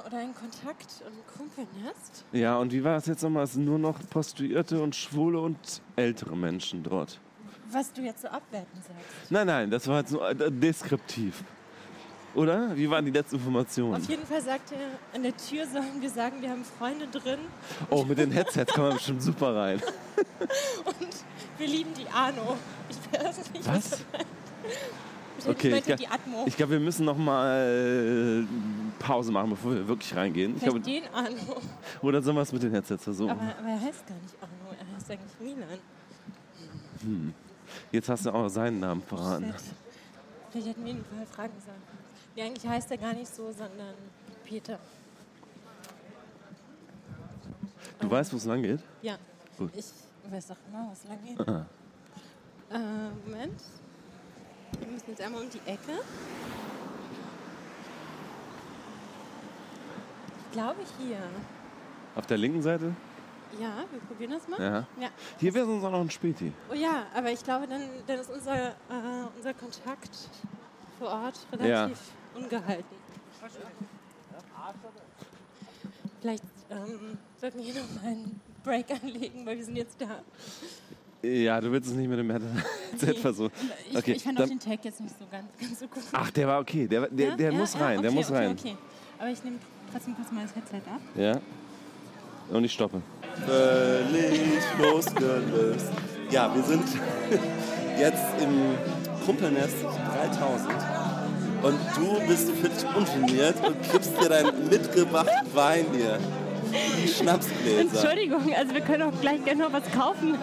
[0.06, 2.26] oder einen Kontakt und ein Kumpelnest.
[2.32, 3.44] Ja, und wie war es jetzt nochmal?
[3.44, 7.20] Es sind nur noch Prostituierte und Schwule und ältere Menschen dort.
[7.72, 9.32] Was du jetzt so abwertend sagst.
[9.32, 11.44] Nein, nein, das war jetzt nur äh, deskriptiv.
[12.36, 12.76] Oder?
[12.76, 13.96] Wie waren die letzten Informationen?
[13.96, 17.40] Auf jeden Fall sagt er, an der Tür sollen wir sagen, wir haben Freunde drin
[17.90, 19.82] Oh, mit den Headsets kann man bestimmt super rein.
[20.86, 21.08] und
[21.58, 22.58] wir lieben die Arno.
[22.90, 23.92] Ich weiß nicht, Was?
[24.12, 24.26] meint.
[25.40, 26.46] Ich Okay, ich, die Atmo.
[26.48, 28.46] ich glaube, wir müssen noch mal
[29.00, 30.54] Pause machen, bevor wir wirklich reingehen.
[30.56, 31.62] Ich Vielleicht glaube, den Arno.
[32.02, 33.32] oder sollen wir es mit den Headsets versuchen?
[33.32, 37.34] Aber, aber er heißt gar nicht Arno, er heißt eigentlich Milan.
[37.92, 39.54] Jetzt hast du auch seinen Namen verraten.
[40.52, 41.93] Vielleicht hätten wir ihn vorher fragen sollen.
[42.36, 43.94] Nee, eigentlich heißt er gar nicht so, sondern
[44.44, 44.80] Peter.
[48.00, 48.80] Du weißt, wo es lang geht?
[49.02, 49.18] Ja.
[49.58, 49.72] Gut.
[49.76, 49.86] Ich
[50.32, 51.48] weiß doch genau, was lang geht.
[51.48, 51.66] Ah.
[52.72, 53.62] Äh, Moment.
[54.80, 56.00] Wir müssen jetzt einmal um die Ecke.
[60.46, 61.18] Ich glaube hier.
[62.16, 62.96] Auf der linken Seite?
[63.60, 64.60] Ja, wir probieren das mal.
[64.60, 64.88] Ja.
[65.00, 65.10] Ja.
[65.40, 66.52] Hier wäre sonst auch noch ein Späti.
[66.72, 68.72] Oh ja, aber ich glaube, dann, dann ist unser, äh,
[69.36, 70.10] unser Kontakt
[70.98, 71.90] vor Ort Ja.
[72.36, 72.98] Ungehalten.
[76.22, 80.22] Vielleicht ähm, sollten wir hier noch mal einen Break anlegen, weil wir sind jetzt da.
[81.28, 83.52] Ja, du willst es nicht mit dem Headset versuchen.
[83.90, 86.04] Ich, Okay, ich fand auch den Tag jetzt nicht so ganz, ganz so gut.
[86.12, 86.88] Ach, der war okay.
[86.88, 87.36] Der, der, Ja?
[87.36, 88.52] der Ja, muss ja, rein, der okay, muss okay, rein.
[88.60, 88.78] Okay.
[89.20, 89.58] Aber ich nehme
[89.92, 91.02] trotzdem kurz mal das Headset ab.
[91.16, 91.40] Ja.
[92.50, 93.02] Und ich stoppe.
[93.46, 95.92] völlig losgelöst.
[96.30, 96.84] Ja, wir sind
[97.98, 98.76] jetzt im
[99.26, 100.70] Kumpelnest 3000
[101.64, 107.81] und du bist völlig ungeniert und kippst dir deinen mitgebrachten Wein hier in die Schnapsgläser.
[107.81, 110.38] Entschuldigung, also wir können auch gleich gerne noch was kaufen.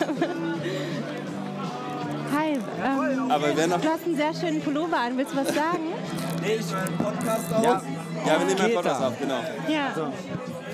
[2.36, 3.80] Hi, ähm, Aber wer noch...
[3.80, 5.16] du hast einen sehr schönen Pullover an.
[5.16, 5.92] Willst du was sagen?
[7.62, 7.82] Ja,
[8.26, 9.40] ja wir nehmen einen Podcast auf, genau.
[9.68, 10.12] Ja.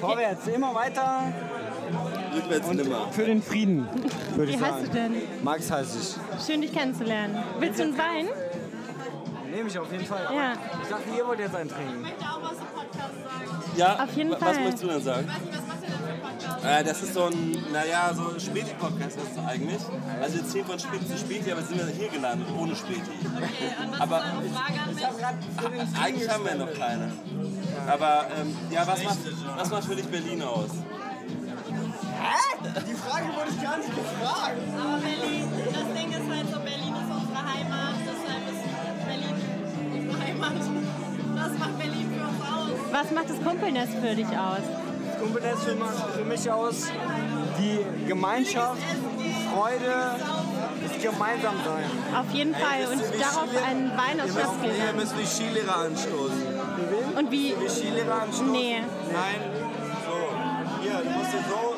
[0.01, 1.33] Vorwärts, immer weiter.
[2.35, 3.09] Rückwärts nimmer.
[3.11, 3.89] Für den Frieden,
[4.35, 4.93] würde Wie ich heißt du sagen.
[4.93, 5.23] denn?
[5.43, 6.47] Max heiße ich.
[6.47, 7.43] Schön, dich kennenzulernen.
[7.59, 8.29] Willst du einen Wein?
[9.57, 10.29] Nehme ich auf jeden Fall.
[10.35, 10.53] Ja.
[10.83, 12.05] Ich dachte, ihr wollt jetzt einen trinken.
[13.75, 14.51] Ja, Auf jeden wa- Fall.
[14.51, 15.29] Was möchtest du denn sagen?
[16.63, 19.81] Äh, das ist so ein, naja, so ein Späti-Podcast ist es eigentlich.
[20.21, 23.01] Also wir ziehen von Späti zu Späti, aber jetzt sind wir hier gelandet, ohne Späti.
[23.99, 27.11] aber ich, eigentlich haben wir noch keine.
[27.89, 29.19] Aber ähm, ja, was macht,
[29.57, 30.69] was macht für dich Berlin aus?
[32.89, 34.57] Die Frage wurde ich gar nicht gefragt.
[34.79, 36.16] Aber Berlin, das Ding ist
[40.37, 40.53] Heimat.
[41.35, 42.93] Das macht Berlin für uns aus.
[42.93, 44.63] Was macht das Kumpelnest für dich aus?
[45.21, 46.89] Kumpelnest für, mich aus
[47.59, 48.83] die Gemeinschaft,
[49.53, 50.17] Freude,
[50.83, 51.85] das Gemeinsamsein.
[52.15, 52.87] Auf jeden Fall.
[52.93, 54.97] Und darauf einen Wein aus Schnapsgläsern.
[54.97, 56.47] müssen die Skilehrer anstoßen.
[57.17, 57.55] Und wie?
[57.63, 58.53] Die Skilehrer anstoßen?
[58.53, 58.83] Nee.
[59.13, 59.41] Nein.
[60.05, 61.76] So, hier, du musst dir so,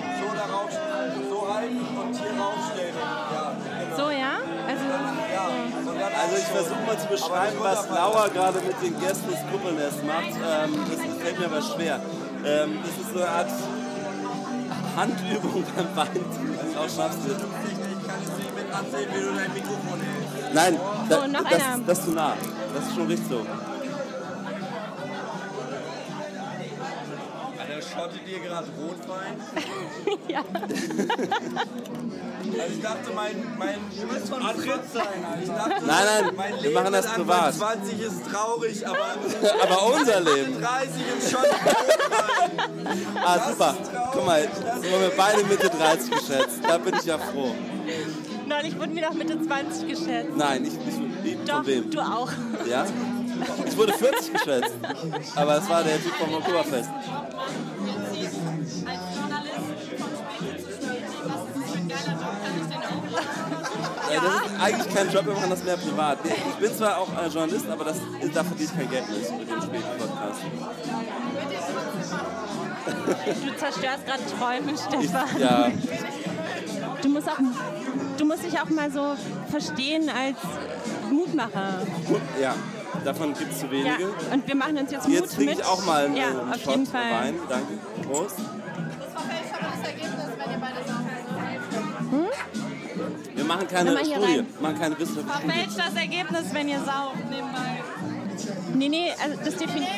[6.16, 10.32] Also ich versuche mal zu beschreiben, was Laura gerade mit den Gästen des Kuppelnests macht.
[10.34, 12.00] Ähm, das fällt mir aber schwer.
[12.44, 13.50] Ähm, das ist so eine Art
[14.96, 16.24] Handübung beim Wein.
[16.76, 17.32] Auch schaffst du.
[17.32, 20.54] Ich kann jetzt nicht mit ansehen, wie du dein Mikrofon hältst.
[20.54, 21.78] Nein, da, So, noch das, einer.
[21.86, 22.34] das ist zu nah.
[22.74, 23.46] Das ist schon richtig so.
[27.98, 29.36] Schottet ihr gerade Rotwein?
[30.28, 30.44] ja.
[32.60, 35.42] Also ich dachte, mein, mein Du musst von Fritz sein, Alter.
[35.42, 37.44] Ich dachte, Nein, nein, mein wir Leben machen das mit privat.
[37.46, 38.98] Anfang 20 ist traurig, aber,
[39.62, 40.60] Aber unser Leben.
[40.60, 41.48] 30 im Schott.
[43.24, 43.74] Ah, super.
[44.12, 46.60] Guck mal, jetzt sind wir beide Mitte 30 geschätzt.
[46.66, 47.54] Da bin ich ja froh.
[48.46, 50.36] Neulich wurden wir doch Mitte 20 geschätzt.
[50.36, 51.90] Nein, ich, ich, ich Doch, von wem?
[51.90, 52.30] du auch.
[52.68, 52.86] Ja?
[53.66, 54.72] Ich wurde 40 geschätzt.
[55.36, 56.88] Aber das war der Typ vom Oktoberfest.
[64.10, 64.20] Ja.
[64.22, 66.18] Das ist eigentlich kein Job, wir machen das mehr privat.
[66.24, 67.96] Ich bin zwar auch äh, Journalist, aber das,
[68.32, 70.40] da verdiene ich kein Geld mit, mit dem späten Podcast.
[73.44, 75.28] Du zerstörst gerade Träume, Stefan.
[75.40, 75.70] Ja,
[77.02, 77.38] Du musst auch,
[78.16, 79.14] du musst dich auch mal so
[79.50, 80.36] verstehen als
[81.10, 81.82] Mutmacher.
[82.40, 82.54] ja.
[83.04, 84.08] Davon gibt es zu Ja, wenige.
[84.32, 85.60] und wir machen uns jetzt Mut Jetzt trinke mit.
[85.60, 87.10] ich auch mal einen, ja, einen auf Shot jeden Fall.
[87.12, 87.34] Wein.
[87.48, 87.66] Danke.
[88.02, 88.34] Prost.
[88.38, 90.87] Das verfälscht aber das Ergebnis, wenn ihr beide
[92.10, 93.34] sauft.
[93.34, 94.36] Wir machen keine hier Studie.
[94.38, 94.46] rein.
[94.58, 95.52] Wir machen keine wissenschaftliche Studie.
[95.52, 97.82] Verfälscht das Ergebnis, wenn ihr sauft nebenbei.
[98.74, 99.90] Nee, nee, also das definiert.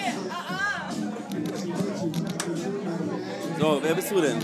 [3.59, 4.39] So, wer bist du denn?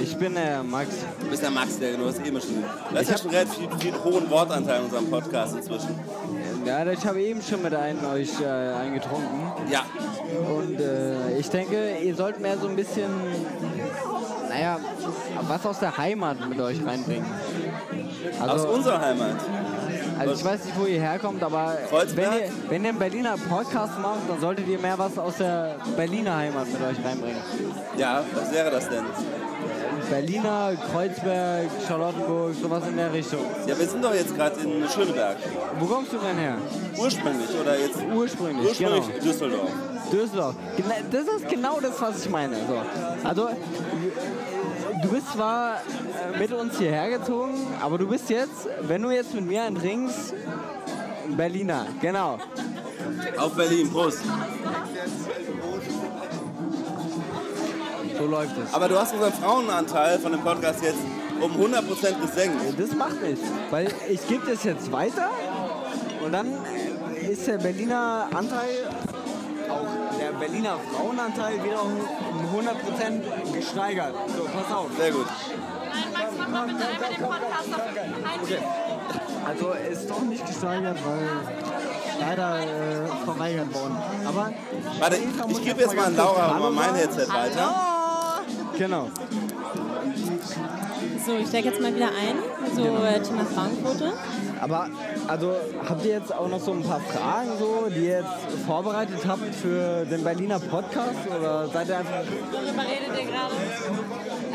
[0.00, 0.90] Ich bin der Max.
[1.20, 2.62] Du bist der Max, der du hast eben schon.
[2.90, 5.90] Du hast ja schon relativ viel, viel hohen Wortanteil in unserem Podcast inzwischen.
[6.64, 9.40] Ja, ich habe eben schon mit einem euch äh, eingetrunken.
[9.70, 9.84] Ja,
[10.54, 13.10] Und äh, ich denke, ihr sollt mehr so ein bisschen,
[14.48, 14.78] naja,
[15.46, 17.26] was aus der Heimat mit euch reinbringen.
[18.40, 19.36] aus Also, unserer Heimat.
[20.18, 21.76] also ich weiß nicht, wo ihr herkommt, aber
[22.14, 25.76] wenn ihr, wenn ihr einen Berliner Podcast macht, dann solltet ihr mehr was aus der
[25.96, 27.40] Berliner Heimat mit euch reinbringen.
[27.96, 29.04] Ja, was wäre das denn?
[30.10, 33.40] Berliner, Kreuzberg, Charlottenburg, sowas in der Richtung.
[33.66, 35.36] Ja, wir sind doch jetzt gerade in Schöneberg.
[35.78, 36.54] Wo kommst du denn her?
[36.96, 39.18] Ursprünglich oder jetzt Ursprünglich, ursprünglich genau.
[39.22, 39.70] Düsseldorf.
[40.10, 40.54] Düsseldorf.
[41.10, 42.56] Das ist genau das, was ich meine.
[42.66, 42.80] So.
[43.28, 43.48] Also,
[45.02, 49.34] du bist zwar äh, mit uns hierher gezogen, aber du bist jetzt, wenn du jetzt
[49.34, 50.34] mit mir einen trinkst,
[51.36, 51.86] Berliner.
[52.00, 52.38] Genau.
[53.36, 54.22] Auf Berlin, Prost.
[58.18, 58.74] So läuft es.
[58.74, 60.98] Aber du hast unseren Frauenanteil von dem Podcast jetzt
[61.40, 62.60] um 100% gesenkt.
[62.78, 65.30] Das macht nichts, weil ich gebe das jetzt weiter
[66.24, 66.52] und dann
[67.30, 68.90] ist der Berliner Anteil,
[69.68, 69.86] auch
[70.18, 71.96] der Berliner Frauenanteil, wieder um
[72.58, 74.14] 100% gesteigert.
[74.36, 74.90] So, pass auf.
[74.96, 75.26] Sehr gut.
[75.26, 77.80] Nein, Max, mach mal bitte einmal den Podcast auf
[78.26, 81.28] ein Also ist doch nicht gesteigert, weil
[82.20, 83.96] leider äh, verweigert worden.
[84.26, 84.52] Aber
[84.98, 85.16] Warte,
[85.48, 86.94] ich gebe jetzt mal an Laura mal mein.
[86.94, 87.74] Headset weiter.
[88.76, 89.10] Genau.
[91.28, 92.38] So, ich steige jetzt mal wieder ein.
[92.74, 94.14] So, äh, Thema Frauenquote.
[94.62, 94.88] Aber
[95.26, 95.52] also
[95.86, 99.54] habt ihr jetzt auch noch so ein paar Fragen, so, die ihr jetzt vorbereitet habt
[99.54, 101.18] für den Berliner Podcast?
[101.38, 102.22] Oder seid ihr einfach.
[102.50, 103.54] Worüber redet ihr gerade?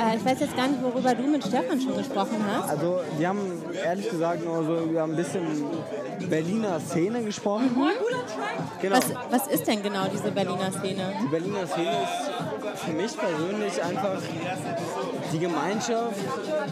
[0.02, 2.72] Äh, ich weiß jetzt gar nicht, worüber du mit Stefan schon gesprochen hast.
[2.72, 5.44] Also wir haben ehrlich gesagt nur so über ein bisschen
[6.28, 7.70] Berliner Szene gesprochen.
[8.82, 8.95] Genau.
[8.95, 11.14] Was, was ist denn genau diese Berliner Szene?
[11.22, 12.32] Die Berliner Szene ist
[12.76, 14.18] für mich persönlich einfach
[15.31, 16.19] die Gemeinschaft,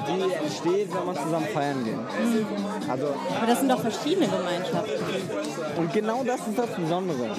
[0.08, 2.90] die entsteht, wenn man zusammen feiern geht.
[2.90, 3.08] Also,
[3.38, 5.04] Aber das sind doch verschiedene Gemeinschaften.
[5.78, 7.30] und genau das ist das Besondere.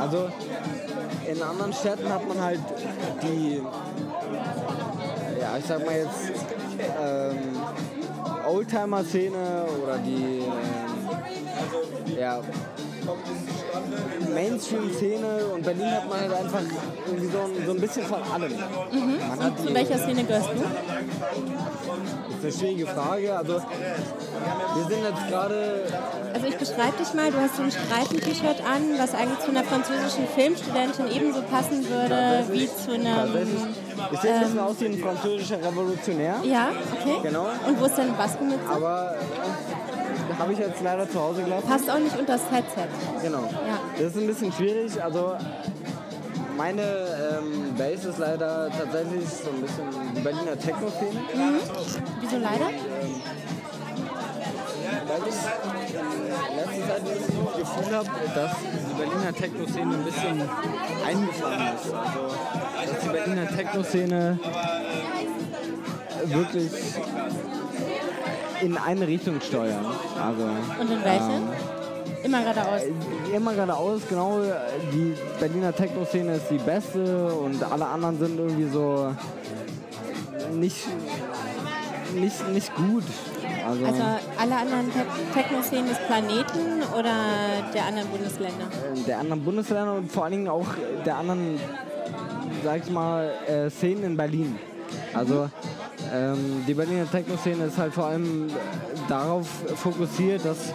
[0.00, 0.28] Also
[1.30, 2.60] in anderen Städten hat man halt
[3.22, 3.62] die,
[5.40, 6.32] ja ich sag mal jetzt,
[7.00, 7.38] ähm,
[8.46, 12.40] Oldtimer-Szene oder die ähm, ja,
[14.34, 16.60] Mainstream-Szene und Berlin hat man halt einfach
[17.06, 18.52] irgendwie so ein, so ein bisschen von allem.
[19.28, 20.64] Man hat Zu welcher Szene gehörst du?
[22.42, 23.36] das ist eine schwierige Frage.
[23.36, 25.84] Also wir sind jetzt gerade
[26.34, 29.64] Also ich beschreibe dich mal, du hast so ein Streifen-T-Shirt an, was eigentlich zu einer
[29.64, 33.70] französischen Filmstudentin ebenso passen würde wie zu einem...
[34.12, 36.36] ich sehe ein bisschen aus wie ein französischer Revolutionär.
[36.42, 36.70] Ja,
[37.00, 37.18] okay.
[37.22, 37.46] Genau.
[37.66, 38.60] Und wo ist deine Baskenmütze?
[38.68, 39.91] Aber äh,
[40.38, 41.68] habe ich jetzt leider zu Hause gelassen.
[41.68, 42.88] Passt auch nicht unter das Headset.
[43.22, 43.42] Genau.
[43.66, 43.78] Ja.
[43.96, 45.02] Das ist ein bisschen schwierig.
[45.02, 45.34] Also
[46.56, 49.84] meine ähm, Base ist leider tatsächlich so ein bisschen
[50.16, 51.20] die Berliner Techno-Szene.
[52.20, 52.66] Wieso leider?
[55.06, 55.34] Weil ich
[56.50, 57.04] in letzter Zeit
[57.58, 60.48] Gefühl habe, dass die Berliner Techno-Szene ein bisschen
[61.06, 61.92] eingefahren ist.
[62.78, 64.38] Also, dass die Berliner Techno-Szene
[66.24, 66.70] wirklich
[68.62, 69.84] in eine Richtung steuern.
[70.20, 70.42] Also,
[70.80, 71.40] Und in welche?
[72.24, 72.82] Immer geradeaus.
[73.34, 74.38] immer geradeaus, genau,
[74.92, 79.12] die Berliner Techno-Szene ist die beste und alle anderen sind irgendwie so
[80.52, 80.86] nicht,
[82.14, 83.02] nicht, nicht gut.
[83.68, 84.02] Also, Also
[84.38, 85.00] alle anderen Te
[85.34, 87.12] Techno-Szenen des Planeten oder
[87.74, 88.66] der anderen Bundesländer?
[89.06, 90.66] der anderen Bundesländer und vor allen Dingen auch
[91.04, 91.58] der anderen,
[92.62, 94.56] sag ich mal, äh, Szenen in Berlin.
[95.12, 95.48] Also
[96.12, 98.48] ähm, die Berliner Techno-Szene ist halt vor allem
[99.08, 100.72] darauf fokussiert, dass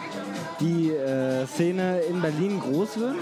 [0.60, 3.16] die äh, Szene in Berlin groß wird.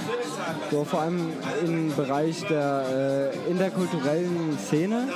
[0.71, 1.31] So vor allem
[1.65, 5.07] im Bereich der äh, interkulturellen Szene.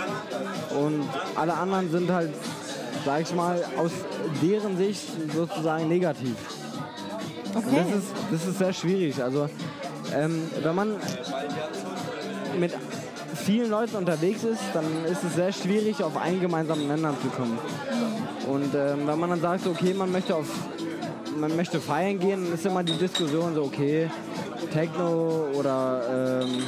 [0.77, 1.03] Und
[1.35, 2.33] alle anderen sind halt,
[3.05, 3.91] sag ich mal, aus
[4.41, 6.35] deren Sicht sozusagen negativ.
[7.55, 7.83] Okay.
[7.83, 9.23] das ist, das ist sehr schwierig.
[9.23, 9.49] Also,
[10.13, 10.95] ähm, wenn man
[12.59, 12.73] mit
[13.35, 17.57] vielen Leuten unterwegs ist, dann ist es sehr schwierig, auf einen gemeinsamen Nenner zu kommen.
[18.47, 20.47] Und ähm, wenn man dann sagt, okay, man möchte auf
[21.37, 24.09] man möchte feiern gehen, dann ist immer die Diskussion so, okay,
[24.73, 26.63] Techno oder ähm,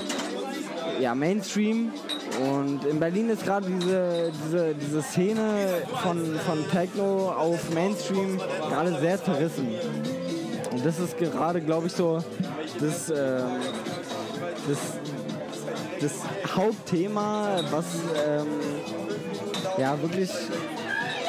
[0.99, 1.91] ja, Mainstream
[2.39, 5.67] Und in Berlin ist gerade diese, diese, diese Szene
[6.01, 8.39] von, von Techno auf Mainstream
[8.69, 9.67] gerade sehr zerrissen.
[10.71, 12.23] Und das ist gerade, glaube ich, so
[12.79, 13.59] das, ähm,
[14.67, 14.77] das,
[16.01, 16.13] das
[16.55, 17.85] Hauptthema, was
[18.27, 18.47] ähm,
[19.77, 20.29] ja wirklich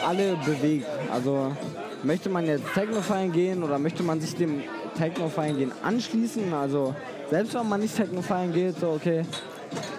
[0.06, 0.86] alle bewegt.
[1.12, 1.54] Also
[2.02, 4.62] möchte man jetzt Techno feiern gehen oder möchte man sich dem
[4.96, 6.52] Techno feiern gehen anschließen?
[6.54, 6.94] Also
[7.30, 9.24] selbst wenn man nicht Techno feiern geht, so okay,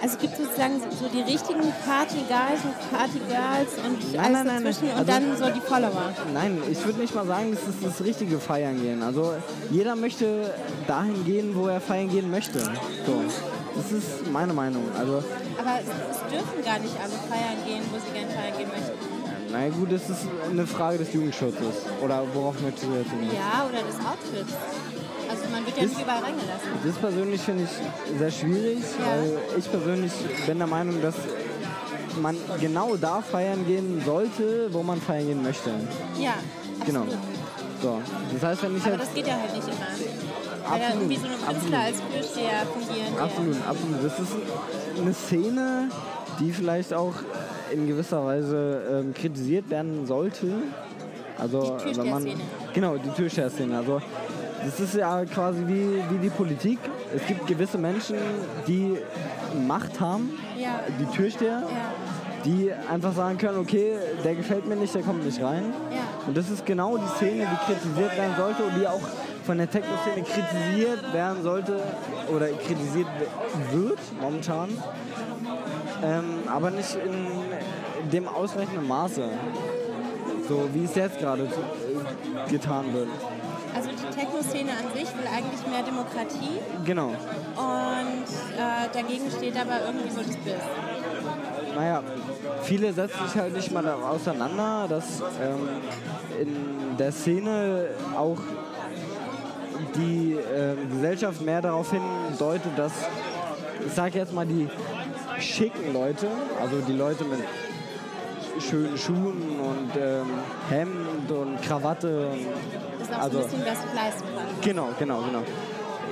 [0.02, 4.88] Also es gibt sozusagen so die richtigen Party-Guys und Party-Girls und Nein, alles nein, dazwischen
[4.88, 4.94] nein.
[5.00, 6.14] und Also- dann so die Follower.
[6.34, 9.02] Nein, ich würde nicht mal sagen, das ist das richtige Feiern gehen.
[9.02, 9.34] Also
[9.72, 10.54] jeder möchte
[10.88, 12.60] dahin gehen, wo er feiern gehen möchte.
[12.60, 13.22] So.
[13.76, 14.84] Das ist meine Meinung.
[15.00, 15.24] Also,
[15.58, 18.94] Aber es, es dürfen gar nicht alle feiern gehen, wo sie gerne feiern gehen möchten.
[19.52, 21.76] na gut, das ist eine Frage des Jugendschutzes.
[22.04, 23.34] Oder worauf möchtest du jetzt hinaus?
[23.34, 24.54] Ja, oder des Outfits.
[25.54, 26.70] Man wird ja Das- nicht überall reingelassen.
[26.86, 30.12] Das persönlich finde ich sehr schwierig, weil ich persönlich
[30.48, 31.16] bin der Meinung, dass
[32.22, 35.70] man genau da feiern gehen sollte, wo man feiern gehen möchte.
[36.20, 36.34] Ja,
[36.86, 37.02] Genau.
[37.02, 37.24] absolut.
[37.82, 38.02] So.
[38.34, 39.78] Das heißt, wenn ich Aber jetzt das geht ja halt nicht immer.
[40.70, 43.14] Weil da Absolut, irgendwie so eine Künstler als Türsteher fungieren.
[43.16, 44.04] der- Absolut, absolut.
[44.06, 44.32] Das ist
[45.02, 45.90] eine Szene,
[46.40, 47.14] die vielleicht auch
[47.72, 50.48] in gewisser Weise ähm, kritisiert werden sollte.
[51.38, 52.28] Also Die wenn man
[52.74, 53.78] genau die Türsteher-Szene.
[53.78, 54.02] Also
[54.66, 56.80] das ist ja quasi wie, wie die Politik.
[57.16, 58.18] Es gibt gewisse Menschen,
[58.68, 58.98] die
[59.68, 60.80] Macht haben, Ja.
[61.00, 62.44] die Türsteher, Ja.
[62.46, 65.74] die einfach sagen können, okay, der gefällt mir nicht, der kommt nicht rein.
[65.92, 65.98] Ja.
[66.28, 69.02] Und das ist genau die Szene, die kritisiert werden sollte und die auch
[69.46, 71.82] von der Techno-Szene kritisiert werden sollte
[72.34, 73.08] oder kritisiert
[73.72, 74.70] wird momentan.
[76.04, 79.24] Ähm, aber nicht in dem ausreichenden Maße.
[80.48, 81.48] So wie es jetzt gerade
[82.50, 83.08] getan wird.
[84.14, 87.08] Die Techno-Szene an sich will eigentlich mehr Demokratie Genau.
[87.08, 88.28] und
[88.58, 90.58] äh, dagegen steht aber irgendwie so das Bild.
[91.76, 92.04] Naja,
[92.62, 95.68] viele setzen sich halt nicht mal auseinander, dass ähm,
[96.40, 98.38] in der Szene auch
[99.96, 102.92] die ähm, Gesellschaft mehr darauf hindeutet, dass,
[103.86, 104.70] ich sag jetzt mal, die
[105.40, 106.28] schicken Leute,
[106.62, 107.40] also die Leute mit
[108.60, 110.28] schönen Schuhen und ähm,
[110.70, 112.48] Hemd und Krawatte, und,
[113.00, 114.24] Das ist auch also so ein bisschen, wer sich leisten
[114.62, 115.44] genau, genau, genau,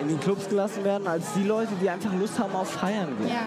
[0.01, 3.29] in die Clubs gelassen werden, als die Leute, die einfach Lust haben auf Feiern gehen.
[3.29, 3.43] Ja.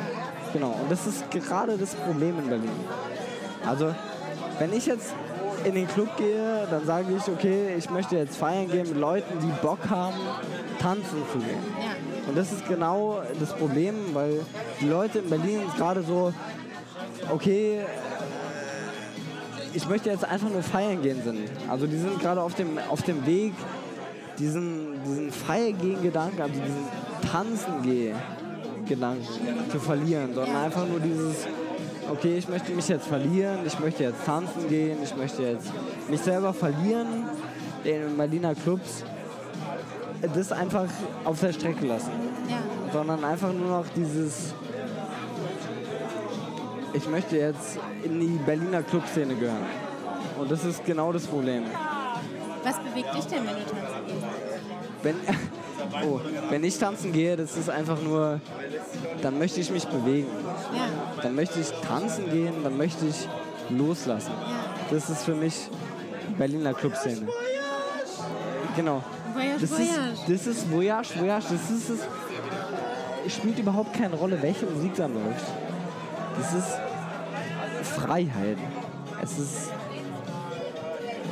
[0.52, 2.70] Genau, und das ist gerade das Problem in Berlin.
[3.66, 3.94] Also,
[4.58, 5.12] wenn ich jetzt
[5.64, 9.38] in den Club gehe, dann sage ich, okay, ich möchte jetzt feiern gehen mit Leuten,
[9.40, 10.14] die Bock haben,
[10.78, 11.58] tanzen zu gehen.
[11.80, 11.94] Ja.
[12.28, 14.40] Und das ist genau das Problem, weil
[14.80, 16.32] die Leute in Berlin gerade so,
[17.30, 17.80] okay,
[19.74, 21.38] ich möchte jetzt einfach nur feiern gehen sind.
[21.68, 23.52] Also die sind gerade auf dem, auf dem Weg,
[24.38, 26.84] diesen, diesen Feier-Gehen-Gedanken, also diesen
[27.30, 29.26] Tanzen-Gehen-Gedanken
[29.70, 31.46] zu verlieren, sondern einfach nur dieses,
[32.10, 35.70] okay, ich möchte mich jetzt verlieren, ich möchte jetzt tanzen gehen, ich möchte jetzt
[36.08, 37.06] mich selber verlieren
[37.84, 39.04] in den Berliner Clubs,
[40.34, 40.86] das einfach
[41.24, 42.10] auf der Strecke lassen,
[42.48, 42.58] Ja.
[42.92, 44.54] sondern einfach nur noch dieses,
[46.94, 49.66] ich möchte jetzt in die Berliner Clubszene gehören.
[50.38, 51.64] Und das ist genau das Problem.
[52.62, 54.24] Was bewegt dich denn, wenn du tanzen gehst?
[55.02, 55.16] Wenn,
[56.08, 58.40] oh, wenn ich tanzen gehe, das ist einfach nur,
[59.22, 60.28] dann möchte ich mich bewegen.
[60.74, 61.22] Ja.
[61.22, 63.28] Dann möchte ich tanzen gehen, dann möchte ich
[63.68, 64.32] loslassen.
[64.90, 65.68] Das ist für mich
[66.38, 67.26] Berliner Clubszene.
[68.76, 69.02] Genau.
[69.34, 70.18] Voyage, Das ist, Voyage.
[70.28, 71.46] das ist Voyage, Voyage.
[71.50, 71.98] Das ist es.
[73.26, 75.63] Es spielt überhaupt keine Rolle, welche Musik da läuft.
[76.36, 78.58] Das ist Freiheit.
[79.22, 79.70] Es ist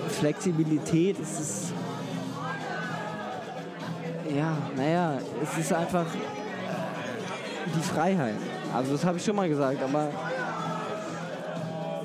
[0.08, 1.16] Flexibilität.
[1.20, 1.72] Es ist.
[4.34, 6.06] Ja, naja, es ist einfach
[7.74, 8.36] die Freiheit.
[8.74, 10.08] Also, das habe ich schon mal gesagt, aber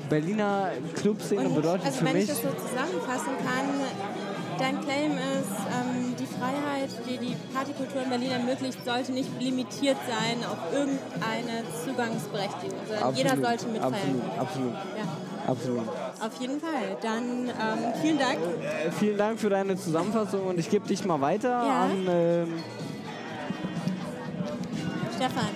[0.08, 2.22] Berliner Clubszene bedeutet also für wenn mich.
[2.24, 6.07] ich das so zusammenfassen kann, dein Claim ist, ähm,
[6.38, 13.14] Freiheit, die die Partykultur in Berlin ermöglicht, sollte nicht limitiert sein auf irgendeine Zugangsberechtigung, sondern
[13.14, 13.94] jeder sollte mitfeiern.
[14.38, 15.88] Absolut, absolut, Ja, absolut.
[16.20, 16.96] auf jeden Fall.
[17.02, 18.38] Dann ähm, vielen Dank.
[18.38, 21.82] Äh, Vielen Dank für deine Zusammenfassung und ich gebe dich mal weiter Ja.
[21.84, 22.06] an.
[22.08, 22.54] Ähm,
[25.16, 25.48] Stefan.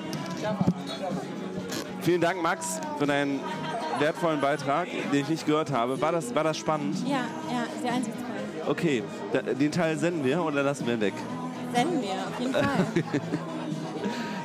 [2.01, 3.39] Vielen Dank, Max, für deinen
[4.01, 6.01] wertvollen Beitrag, den ich nicht gehört habe.
[6.01, 6.97] War das, war das spannend?
[7.07, 7.19] Ja,
[7.49, 8.32] ja, sehr einsichtsvoll.
[8.69, 9.03] Okay,
[9.59, 11.15] den Teil senden wir oder lassen wir weg?
[11.75, 12.65] Senden wir, auf jeden Fall.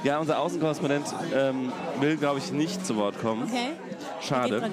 [0.03, 3.43] Ja, unser Außenkorrespondent ähm, will, glaube ich, nicht zu Wort kommen.
[3.43, 3.71] Okay.
[4.21, 4.69] Schade.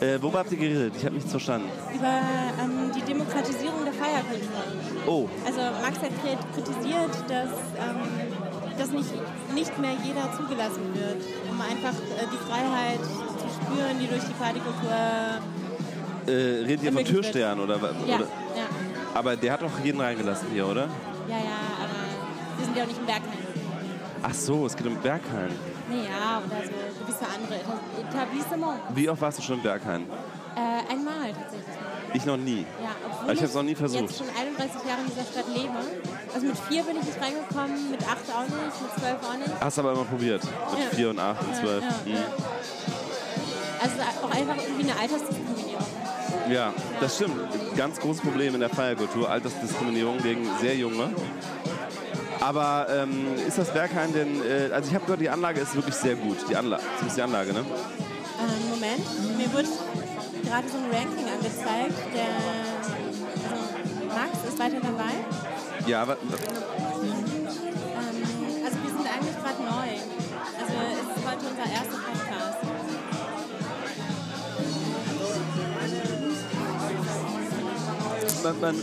[0.00, 0.92] Äh, worüber habt ihr geredet?
[0.96, 1.68] Ich habe nichts verstanden.
[1.92, 2.20] Über
[2.62, 4.62] ähm, die Demokratisierung der Feierkultur.
[5.06, 7.48] Oh, Also Max hat krit- kritisiert, dass
[7.80, 9.10] ähm, dass nicht,
[9.54, 14.34] nicht mehr jeder zugelassen wird, um einfach äh, die Freiheit zu spüren, die durch die
[14.34, 15.40] Partykultur.
[16.30, 17.04] Äh, redet ihr von.
[17.04, 18.24] Türstern oder, wa- Ja, oder?
[18.56, 18.64] ja,
[19.14, 20.82] Aber der hat doch jeden reingelassen hier, oder?
[21.28, 23.38] ja, ja, aber wir sind ja auch nicht im Bergheim.
[24.22, 25.50] Ach so, es geht um Berghain.
[25.88, 28.78] Nee, ja, oder so gewisse andere Eta- Etablissement.
[28.94, 30.02] Wie oft warst du schon im Berghain?
[30.56, 31.66] Äh, einmal tatsächlich.
[32.12, 32.66] Ich noch nie.
[32.82, 32.90] Ja,
[33.20, 34.02] obwohl ich hab's noch nie versucht.
[34.02, 35.78] jetzt schon 31 Jahre in dieser Stadt lebe.
[36.34, 39.60] Also mit vier bin ich nicht reingekommen, mit acht auch nicht, mit zwölf auch nicht.
[39.60, 40.42] Hast aber immer probiert.
[40.44, 40.52] Mit
[40.84, 40.90] Ja.
[40.96, 41.84] 4 und 8 und Ja, 12.
[41.84, 42.12] ja, Mhm.
[42.16, 42.22] ja.
[43.82, 43.94] Also
[44.26, 45.49] auch einfach irgendwie eine Altersdiskriminierung.
[46.50, 47.36] Ja, das stimmt.
[47.76, 51.10] Ganz großes Problem in der Feierkultur, Altersdiskriminierung gegen sehr junge.
[52.40, 55.94] Aber ähm, ist das Berghain denn, äh, also ich habe gehört, die Anlage ist wirklich
[55.94, 56.38] sehr gut.
[56.48, 57.60] Die Anlage, zumindest die Anlage, ne?
[57.60, 59.68] Ähm, Moment, mir wird
[60.44, 61.98] gerade so ein Ranking angezeigt.
[62.14, 62.24] Der
[63.50, 63.62] also
[64.08, 65.12] Max ist weiter dabei.
[65.86, 66.40] Ja, aber Ähm,
[68.64, 69.88] also wir sind eigentlich gerade neu.
[70.58, 72.79] Also es ist heute unser erster Podcast.
[78.42, 78.74] Man, man,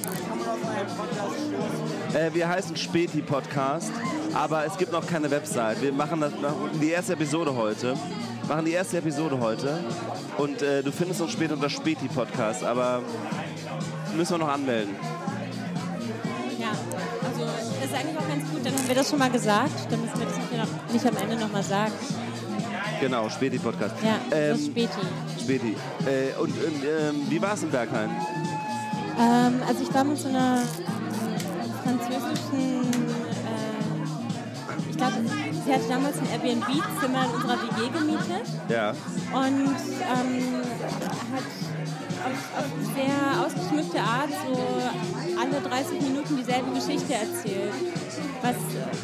[2.13, 3.91] äh, wir heißen Späti Podcast,
[4.33, 5.81] aber es gibt noch keine Website.
[5.81, 6.31] Wir machen das,
[6.81, 7.95] die erste Episode heute.
[8.47, 9.79] Machen die erste Episode heute.
[10.37, 13.01] Und äh, du findest uns später unter Späti Podcast, aber
[14.15, 14.95] müssen wir noch anmelden.
[16.59, 18.65] Ja, also das ist eigentlich auch ganz gut.
[18.65, 19.91] Dann haben wir das schon mal gesagt.
[19.91, 21.91] Dann müssen wir das nicht, nicht am Ende nochmal sagen.
[22.99, 23.95] Genau, Späti Podcast.
[24.03, 24.89] Ja, Ähm, Späti.
[25.39, 25.75] Späti.
[26.05, 28.09] Äh, und und, ähm, wie war es in Bergheim?
[29.19, 30.61] Ähm, also ich war mit so einer
[31.83, 32.81] französischen,
[33.43, 35.13] äh, ich glaube,
[35.65, 38.91] sie hatte damals ein Airbnb-Zimmer in unserer WG gemietet Ja.
[38.91, 40.61] und ähm,
[41.33, 41.47] hat
[42.25, 42.65] auf, auf
[42.95, 44.53] sehr ausgeschmückte Art so
[45.39, 47.73] alle 30 Minuten dieselbe Geschichte erzählt.
[48.41, 48.55] Was,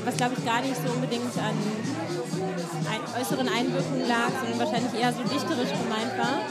[0.05, 1.55] was glaube ich gar nicht so unbedingt an
[3.19, 6.41] äußeren Einwirkungen lag, sondern wahrscheinlich eher so dichterisch gemeint war.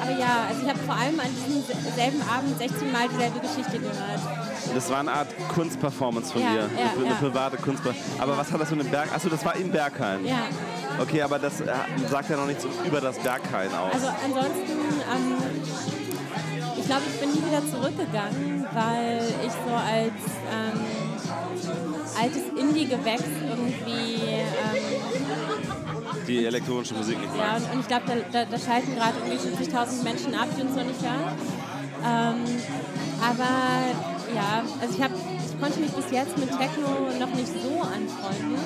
[0.00, 1.62] Aber ja, also ich habe vor allem an diesem
[1.94, 4.20] selben Abend 16 Mal dieselbe Geschichte gehört.
[4.74, 6.58] Das war eine Art Kunstperformance von Ja, dir.
[6.58, 7.14] ja, eine, ja.
[7.14, 8.22] private Kunstperformance.
[8.22, 9.12] Aber was hat das mit dem Berg?
[9.12, 10.24] Achso, das war im Berghain.
[10.24, 10.44] Ja,
[10.98, 11.66] Okay, aber das äh,
[12.10, 13.94] sagt ja noch nichts über das Berghain aus.
[13.94, 14.72] also ansonsten,
[15.14, 15.36] ähm,
[16.78, 20.20] ich glaube, ich bin nie wieder zurückgegangen, weil ich so als
[20.50, 20.80] ähm,
[22.20, 24.89] altes Indie-Gewächs irgendwie, ähm,
[26.30, 29.64] die elektronische Musik nicht ja, und, und ich glaube, da, da, da schalten gerade irgendwie
[29.64, 31.34] 50.000 Menschen ab, die uns noch nicht hören.
[32.00, 32.44] Ähm,
[33.20, 33.50] aber
[34.34, 38.56] ja, also ich, hab, ich konnte mich bis jetzt mit Techno noch nicht so anfreunden.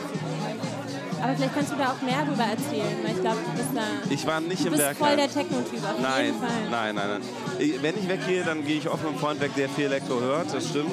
[1.24, 4.12] Aber vielleicht kannst du da auch mehr darüber erzählen, weil ich glaube, du bist da.
[4.12, 6.48] Ich war nicht du im bist voll der Techno-Typ, auf Nein, jeden Fall.
[6.70, 7.22] nein, nein, nein.
[7.59, 10.20] Ich, wenn ich weggehe, dann gehe ich oft mit einem Freund weg, der viel Elektro
[10.20, 10.92] hört, das stimmt.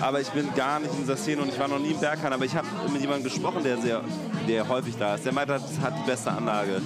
[0.00, 2.32] Aber ich bin gar nicht in dieser Szene und ich war noch nie im Berghain.
[2.32, 4.02] Aber ich habe mit jemandem gesprochen, der sehr,
[4.48, 5.24] der häufig da ist.
[5.26, 6.80] Der meint, das hat die beste Anlage,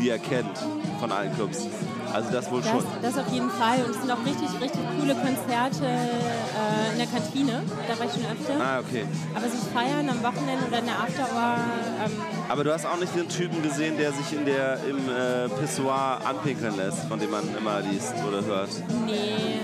[0.00, 0.58] die er kennt
[0.98, 1.68] von allen Clubs.
[2.12, 2.84] Also das wohl Das, schon.
[3.00, 3.78] das auf jeden Fall.
[3.84, 7.62] Und es sind auch richtig, richtig coole Konzerte äh, in der Kantine.
[7.88, 8.54] Da war ich schon öfter.
[8.60, 9.04] Ah, okay.
[9.34, 11.56] Aber sich feiern am Wochenende oder in der Afterhour,
[12.04, 12.12] ähm,
[12.48, 16.20] Aber du hast auch nicht den Typen gesehen, der sich in der, im äh, Pissoir
[16.24, 18.70] anpinkeln lässt, von dem man immer liest oder hört.
[19.06, 19.60] nee.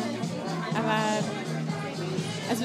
[0.70, 1.24] Aber,
[2.50, 2.64] also,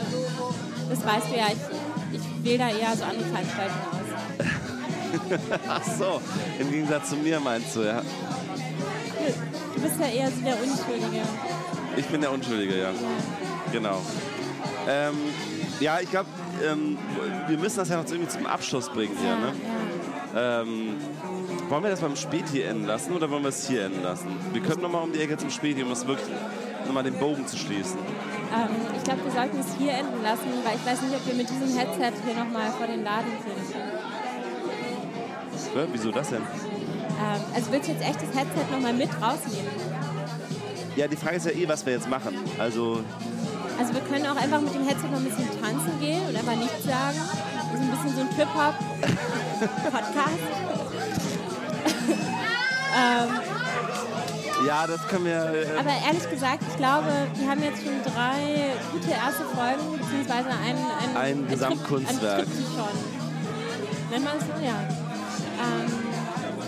[0.90, 4.00] das weißt du ja, ich, ich wähle da eher so andere Veranstaltungen aus.
[5.70, 6.22] Ach so,
[6.60, 8.02] im Gegensatz zu mir meinst du, ja.
[9.84, 11.22] Du bist ja eher so der Unschuldige.
[11.98, 12.90] Ich bin der Unschuldige, ja.
[13.74, 14.02] Genau.
[14.88, 15.16] Ähm,
[15.82, 16.30] ja, ich glaube,
[16.66, 16.98] ähm,
[17.48, 19.30] wir müssen das ja noch irgendwie zum Abschluss bringen hier.
[19.32, 19.52] Ja, Ne?
[20.36, 20.62] ja.
[20.62, 20.96] Ähm,
[21.68, 24.28] wollen wir das beim Späti enden lassen oder wollen wir es hier enden lassen?
[24.54, 26.30] Wir könnten nochmal um die Ecke zum Späti, um das wirklich
[26.86, 28.00] nochmal den Bogen zu schließen.
[28.00, 31.34] Ähm, ich glaube, wir sollten es hier enden lassen, weil ich weiß nicht, ob wir
[31.34, 33.76] mit diesem Headset hier nochmal vor den Laden sind.
[35.76, 36.42] Ja, wieso das denn?
[37.20, 39.72] Ähm, also willst du jetzt echt das Headset nochmal mit rausnehmen?
[40.96, 42.36] Ja, die Frage ist ja eh, was wir jetzt machen.
[42.60, 43.04] Also,
[43.80, 46.56] Also wir können auch einfach mit dem Headset noch ein bisschen tanzen gehen und einfach
[46.56, 47.18] nichts sagen.
[47.72, 50.44] Das ist ein bisschen so ein Trip-Hop-Podcast.
[52.96, 53.30] ähm,
[54.68, 55.34] ja, das können wir.
[55.34, 60.50] Äh, aber ehrlich gesagt, ich glaube, wir haben jetzt schon drei gute erste Folgen, beziehungsweise
[60.50, 62.40] ein, ein, Ein Trip- Gesamtkunstwerk.
[62.40, 62.98] Ein Triptychon.
[64.12, 64.54] Nennt man es so?
[64.64, 64.80] Ja.
[65.60, 65.92] Ähm,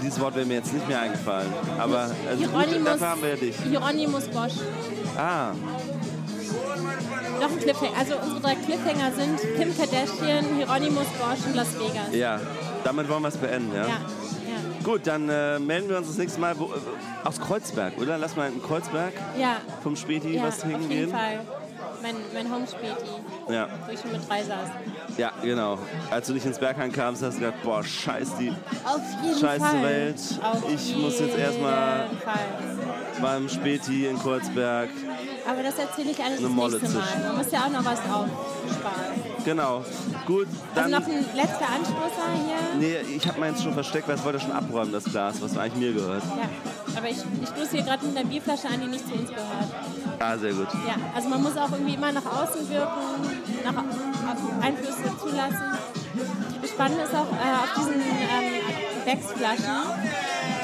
[0.05, 1.51] dieses Wort wäre mir jetzt nicht mehr eingefallen.
[1.79, 1.99] Aber
[2.29, 3.55] also gut, Hieronymus, dafür haben wir ja dich.
[3.61, 4.53] Hieronymus Bosch.
[5.17, 5.51] Ah,
[7.41, 7.97] Noch ein Cliffhanger.
[7.97, 12.13] Also unsere drei Cliffhanger sind Kim Kardashian, Hieronymus Bosch und Las Vegas.
[12.13, 12.39] ja.
[12.83, 13.81] Damit wollen wir es beenden, ja?
[13.81, 13.97] Ja, ja.
[14.83, 16.77] Gut, dann äh, melden wir uns das nächste Mal wo, äh,
[17.23, 18.19] aus Kreuzberg, oder?
[18.19, 21.11] Lass mal in Kreuzberg Ja, vom Späti ja was auf trinken jeden.
[21.11, 21.39] Fall.
[22.05, 24.69] Mein, mein Home-Späti, Ja, wo ich schon mit drei saß.
[25.17, 25.79] ja, genau.
[26.11, 28.49] Als du nicht ins Bergheim kamst, hast du gedacht, boah, scheiß die
[28.83, 29.83] Auf jeden Scheiße Fall.
[29.83, 30.19] Welt.
[30.43, 32.07] Auf Ich muss jetzt erstmal-
[33.21, 34.89] beim Späti in Kreuzberg.
[35.49, 37.05] Aber das erzähle ich alles Eine das nächste Mal.
[37.27, 39.34] Man muss ja auch noch was aufsparen.
[39.45, 39.85] Genau.
[40.25, 40.91] Gut, Also dann.
[40.91, 42.79] noch ein letzter Anstoßer hier.
[42.79, 45.75] Nee, ich habe meins schon versteckt, weil es wollte schon abräumen, das Glas, was eigentlich
[45.75, 46.23] mir gehört.
[46.23, 46.49] Ja,
[46.97, 49.69] aber ich, ich stoße hier gerade mit einer Bierflasche an, die nicht zu uns gehört.
[50.19, 50.67] Ah, sehr gut.
[50.87, 53.01] Ja, also man muss auch irgendwie immer nach außen wirken,
[53.63, 55.77] nach auf Einflüsse zulassen.
[56.67, 59.75] Spannend ist auch äh, auf diesen ähm, Becksflaschen,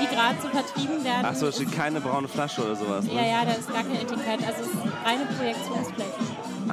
[0.02, 1.26] die gerade so vertrieben werden.
[1.30, 3.06] Ach so, da steht keine braune Flasche oder sowas.
[3.08, 3.30] ja, Ne?
[3.30, 4.40] ja, da ist gar kein Etikett.
[4.48, 6.10] Also es ist reine Projektionsfläche.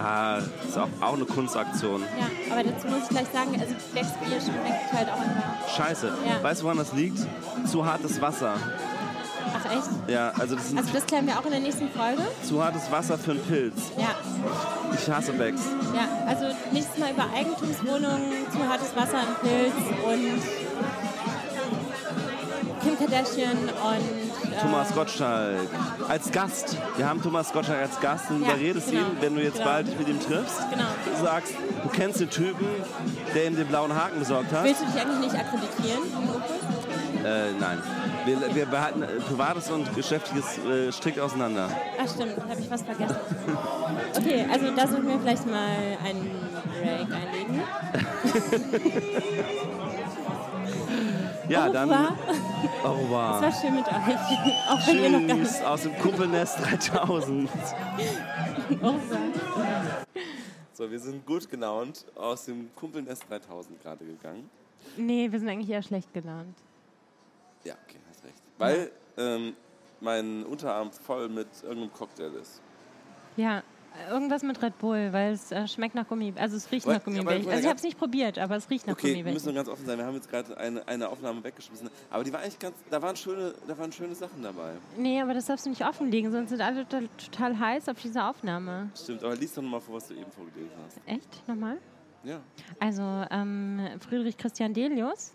[0.00, 2.02] Ah, ist auch, auch eine Kunstaktion.
[2.18, 5.42] Ja, aber dazu muss ich gleich sagen, also Becksbier schmeckt halt auch immer.
[5.76, 6.06] Scheiße.
[6.26, 6.42] Ja.
[6.42, 7.18] Weißt du, woran das liegt?
[7.66, 8.54] Zu hartes Wasser.
[9.56, 9.88] Ach echt?
[10.08, 12.22] Ja, also das Also das klären wir auch in der nächsten Folge.
[12.42, 13.74] zu hartes Wasser für einen Pilz.
[13.96, 14.14] Ja,
[14.94, 15.62] Ich hasse Becks.
[15.94, 16.06] ja.
[16.28, 20.42] Also nächstes Mal über Eigentumswohnungen, zu hartes Wasser im Pilz und
[22.82, 24.17] Kim Kardashian und
[24.60, 25.68] Thomas Gottschalk
[26.08, 26.76] als Gast.
[26.96, 29.66] Wir haben Thomas Gottschalk als Gast und Ja, überredest genau, ihn, wenn du jetzt genau.
[29.66, 30.58] bald dich mit ihm triffst.
[30.70, 30.84] Genau.
[31.04, 32.66] Du sagst, du kennst den Typen,
[33.34, 34.64] der ihm den blauen Haken besorgt hat.
[34.64, 36.02] Willst du dich eigentlich nicht akkreditieren?
[37.24, 37.82] Äh, nein.
[38.24, 41.68] Wir, wir behalten äh, Privates und Geschäftliches äh, strikt auseinander.
[42.00, 43.16] Ach stimmt, habe ich was vergessen.
[44.16, 46.30] Okay, also da sollten wir vielleicht mal einen
[46.82, 47.62] Break einlegen.
[51.48, 51.88] Ja, Au dann.
[51.90, 52.12] revoir.
[52.84, 53.42] Au Es revoir.
[53.42, 53.94] war schön mit euch.
[54.68, 57.48] Auch wenn ihr noch gar nicht Tschüss aus dem Kumpelnest 3000.
[58.82, 59.18] Au revoir.
[60.72, 64.48] So, wir sind gut gelaunt aus dem Kumpelnest 3000 gerade gegangen.
[64.96, 66.54] Nee, wir sind eigentlich eher schlecht gelaunt.
[67.64, 68.42] Ja, okay, hast recht.
[68.58, 69.54] Weil ähm,
[70.00, 72.60] mein Unterarm voll mit irgendeinem Cocktail ist.
[73.36, 73.62] Ja,
[74.10, 76.32] irgendwas mit Red Bull, weil es äh, schmeckt nach Gummi.
[76.36, 77.42] Also es riecht nach Gummibärchen.
[77.42, 79.54] aber Also ich habe es nicht probiert, aber es riecht nach Okay, wir müssen Gummibärchen.
[79.54, 79.98] ganz offen sein.
[79.98, 81.88] Wir haben jetzt gerade eine, eine Aufnahme weggeschmissen.
[82.10, 84.72] Aber die war eigentlich ganz, da waren schöne, da waren schöne Sachen dabei.
[84.96, 88.24] Nee, aber das darfst du nicht offenlegen, sonst sind alle total, total heiß auf diese
[88.24, 88.90] Aufnahme.
[88.96, 90.98] Stimmt, aber lies doch nochmal vor, was du eben vorgelesen hast.
[91.06, 91.48] Echt?
[91.48, 91.78] Nochmal?
[92.24, 92.40] Ja.
[92.80, 95.34] Also ähm, Friedrich Christian Delius.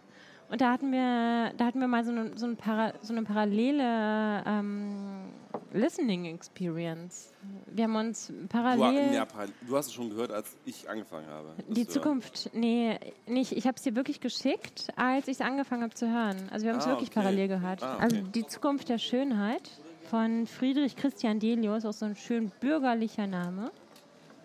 [0.53, 3.23] Und da hatten wir, da hatten wir mal so eine, so ein Para, so eine
[3.23, 5.31] parallele ähm,
[5.73, 7.33] Listening Experience.
[7.65, 11.25] Wir haben uns Du, parallel ja, parallel- du hast es schon gehört, als ich angefangen
[11.27, 11.55] habe.
[11.69, 12.03] die zu hören.
[12.21, 13.53] Zukunft, nee, nicht.
[13.53, 16.37] Ich habe es dir wirklich geschickt, als ich es angefangen habe zu hören.
[16.51, 17.19] Also wir haben es Ah, wirklich okay.
[17.21, 17.81] parallel gehört.
[17.81, 18.03] Ah, okay.
[18.03, 19.71] Also die Zukunft der Schönheit
[20.11, 23.71] von Friedrich Christian Delius, auch so ein schön bürgerlicher Name.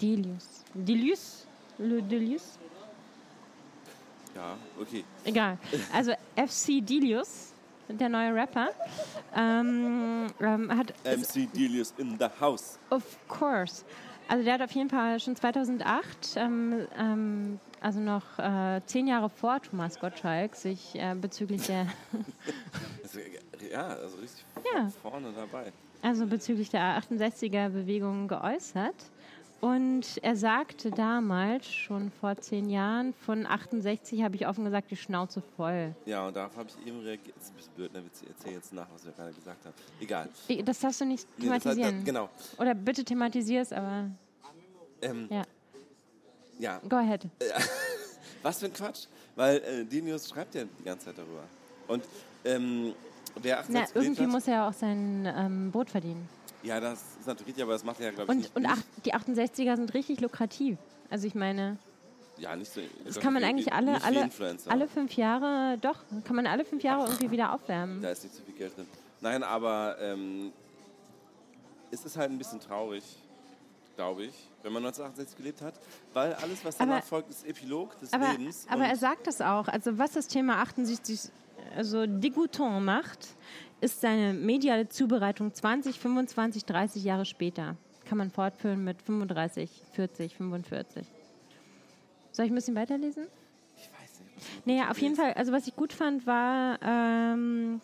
[0.01, 0.65] Delius.
[0.73, 1.47] Delius?
[1.77, 2.58] Le Delius?
[4.39, 5.05] Ja, okay.
[5.25, 5.59] Egal.
[5.93, 7.53] Also FC Delius,
[7.89, 8.69] der neue Rapper,
[9.35, 12.79] ähm, ähm, hat MC Delius in the house.
[12.91, 13.85] Of course.
[14.29, 19.29] Also der hat auf jeden Fall schon 2008, ähm, ähm, also noch äh, zehn Jahre
[19.31, 21.87] vor Thomas Gottschalk, sich äh, bezüglich der,
[23.03, 23.21] Also,
[23.73, 24.45] ja, also richtig
[24.75, 24.89] Ja.
[25.03, 25.73] vorne dabei.
[26.03, 28.95] also bezüglich der 68er-Bewegung geäußert.
[29.61, 34.97] Und er sagte damals, schon vor zehn Jahren, von 68 habe ich offen gesagt die
[34.97, 35.95] Schnauze voll.
[36.07, 37.35] Ja, und darauf habe ich eben reagiert.
[37.37, 38.03] Das ist ein bisschen blöd, ne?
[38.23, 39.75] Ich erzähle jetzt nach, was wir gerade gesagt haben.
[40.01, 40.29] Egal.
[40.65, 42.05] Das darfst du nicht Nee, das hat- thematisieren.
[42.05, 42.29] genau.
[42.57, 44.09] Oder bitte thematisier's, aber
[45.03, 45.43] Ähm, ja,
[46.61, 47.27] ja, go ahead.
[48.43, 49.07] was für ein Quatsch.
[49.35, 51.43] Weil äh, Delius schreibt ja die ganze Zeit darüber.
[51.89, 52.05] Und
[52.45, 52.93] ähm,
[53.41, 56.29] wer Na, 68 gelebt irgendwie hat, muss er ja auch sein ähm, Brot verdienen.
[56.63, 58.57] Ja, das ist natürlich richtig, aber das macht er ja, glaube ich, Und, nicht.
[58.57, 60.77] und ach, die 68er sind richtig lukrativ.
[61.11, 61.79] Also ich meine,
[62.37, 62.81] ja, nicht so.
[63.05, 64.31] das kann man eigentlich alle, wie alle,
[64.69, 68.03] alle fünf Jahre, doch, kann man alle fünf Jahre irgendwie wieder aufwärmen.
[68.03, 68.87] Da ist nicht so viel Geld drin.
[69.21, 70.53] Nein, aber ähm,
[71.91, 73.03] es ist halt ein bisschen traurig,
[73.97, 75.75] glaube ich, wenn man 1968 gelebt hat,
[76.13, 78.67] weil alles, was danach Aber- folgt, ist Epilog des Aber, Lebens.
[78.69, 79.67] aber er sagt das auch.
[79.69, 81.31] Also was das Thema 68
[81.77, 83.29] also dégoûtant macht,
[83.81, 87.77] ist seine mediale Zubereitung 20, 25, 30 Jahre später.
[88.05, 91.07] Kann man fortführen mit 35, 40, 45.
[92.33, 93.27] Soll ich ein bisschen weiterlesen?
[93.77, 94.67] ich weiß nicht.
[94.67, 97.81] Nee, auf jeden Fall, also was ich gut fand, war, ähm,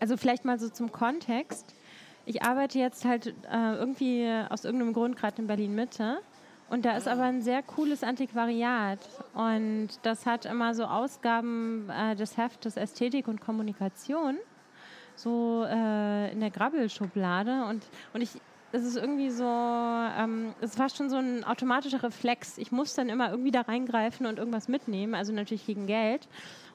[0.00, 1.74] also vielleicht mal so zum Kontext.
[2.26, 6.18] Ich arbeite jetzt halt äh, irgendwie aus irgendeinem Grund gerade in Berlin Mitte.
[6.70, 8.98] Und da ist aber ein sehr cooles Antiquariat.
[9.34, 14.38] Und das hat immer so Ausgaben äh, des Heftes Ästhetik und Kommunikation,
[15.16, 17.64] so äh, in der Grabbelschublade.
[17.68, 18.30] Und, und ich
[18.74, 22.58] das ist irgendwie so, ähm, es war schon so ein automatischer Reflex.
[22.58, 26.26] Ich muss dann immer irgendwie da reingreifen und irgendwas mitnehmen, also natürlich gegen Geld.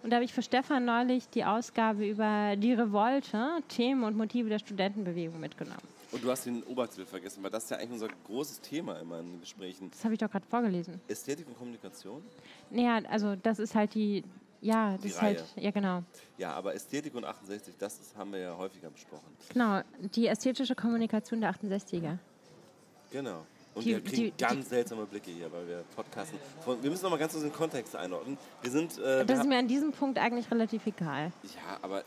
[0.01, 4.47] Und da habe ich für Stefan neulich die Ausgabe über die Revolte, Themen und Motive
[4.47, 5.83] der Studentenbewegung mitgenommen.
[6.13, 9.19] Und du hast den Obertitel vergessen, weil das ist ja eigentlich unser großes Thema immer
[9.19, 9.91] in Gesprächen.
[9.91, 11.01] Das habe ich doch gerade vorgelesen.
[11.09, 12.23] Ästhetik und Kommunikation?
[12.69, 14.23] Naja, also das ist halt die,
[14.61, 16.03] ja, das Die ist halt, ja genau.
[16.37, 19.35] Ja, aber Ästhetik und 68, das ist, haben wir ja häufiger besprochen.
[19.53, 19.81] Genau,
[20.15, 22.17] die ästhetische Kommunikation der 68er.
[23.11, 23.45] Genau.
[23.75, 26.37] Und Die- wir kriegen die- ganz seltsame Blicke hier, weil wir podcasten.
[26.81, 28.37] Wir müssen noch mal ganz kurz den Kontext einordnen.
[28.61, 28.97] Wir sind.
[28.97, 31.31] Äh, wir Das ist haben- mir an diesem Punkt eigentlich relativ egal.
[31.43, 32.03] ja, aber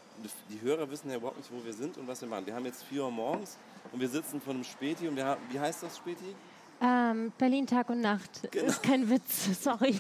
[0.51, 2.47] die Hörer wissen ja überhaupt nicht, wo wir sind und was wir machen.
[2.47, 3.57] Wir haben jetzt 4 Uhr morgens
[3.93, 6.35] und wir sitzen vor einem Späti und wir haben, wie heißt das Späti?
[6.83, 8.49] Ähm, Berlin Tag und Nacht.
[8.51, 8.67] Genau.
[8.67, 9.95] Ist kein Witz, sorry.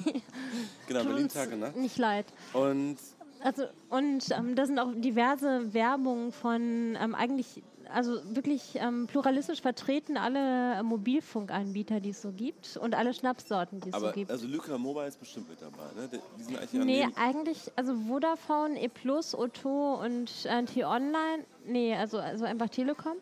[0.89, 1.77] Genau, Tut Berlin Tag und Nacht.
[1.77, 2.27] Nicht leid.
[2.53, 2.97] Und
[3.45, 9.61] Also, und ähm, da sind auch diverse Werbungen von ähm, eigentlich, also wirklich ähm, pluralistisch
[9.61, 14.13] vertreten alle äh, Mobilfunkanbieter, die es so gibt und alle Schnapssorten, die es aber so
[14.15, 14.31] gibt.
[14.31, 16.09] also Lyca Mobile ist bestimmt mit dabei, ne?
[16.09, 22.19] Die- sind eigentlich Nee, eigentlich, also Vodafone, E Plus, Otto und äh, T-Online, nee, also,
[22.19, 23.19] also einfach Telekom.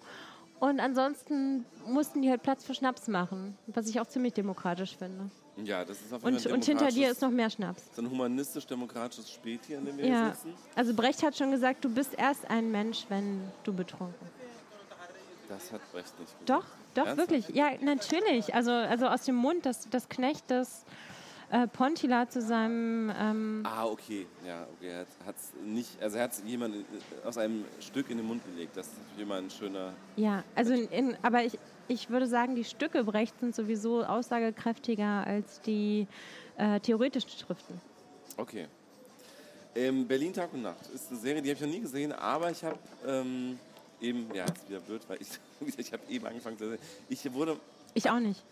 [0.61, 5.31] Und ansonsten mussten die halt Platz für Schnaps machen, was ich auch ziemlich demokratisch finde.
[5.65, 7.82] Ja, das ist auf jeden Und, Fall und hinter dir ist noch mehr Schnaps.
[7.95, 10.55] so ein humanistisch-demokratisches Späti, an dem wir Ja, hier sitzen.
[10.74, 14.15] also Brecht hat schon gesagt, du bist erst ein Mensch, wenn du betrunken
[15.49, 16.49] Das hat Brecht nicht gut.
[16.49, 16.65] Doch,
[16.95, 17.31] doch, Ernsthaft?
[17.31, 17.57] wirklich.
[17.57, 18.55] Ja, natürlich.
[18.55, 20.85] Also, also aus dem Mund des, des Knechtes
[21.51, 23.12] äh, Pontila zu seinem.
[23.18, 24.27] Ähm, Ah, okay.
[24.47, 24.89] Ja, okay.
[24.90, 26.74] Er hat es nicht, also er hat es jemand
[27.24, 28.77] aus einem Stück in den Mund gelegt.
[28.77, 29.93] Das ist immer ein schöner.
[30.16, 31.59] ja, also in, in, aber ich,
[31.89, 36.06] ich würde sagen, die Stücke Brecht sind sowieso aussagekräftiger als die
[36.56, 37.81] äh, theoretischen Schriften.
[38.36, 38.66] Okay.
[39.74, 42.51] Ähm, Berlin Tag und Nacht ist eine Serie, die habe ich noch nie gesehen, aber
[42.51, 43.59] ich habe ähm,
[44.01, 45.28] eben, ja, ist wieder blöd, weil ich,
[45.78, 46.78] ich habe eben angefangen zu sehen.
[47.09, 47.56] Ich wurde,
[47.94, 48.43] Ich auch nicht.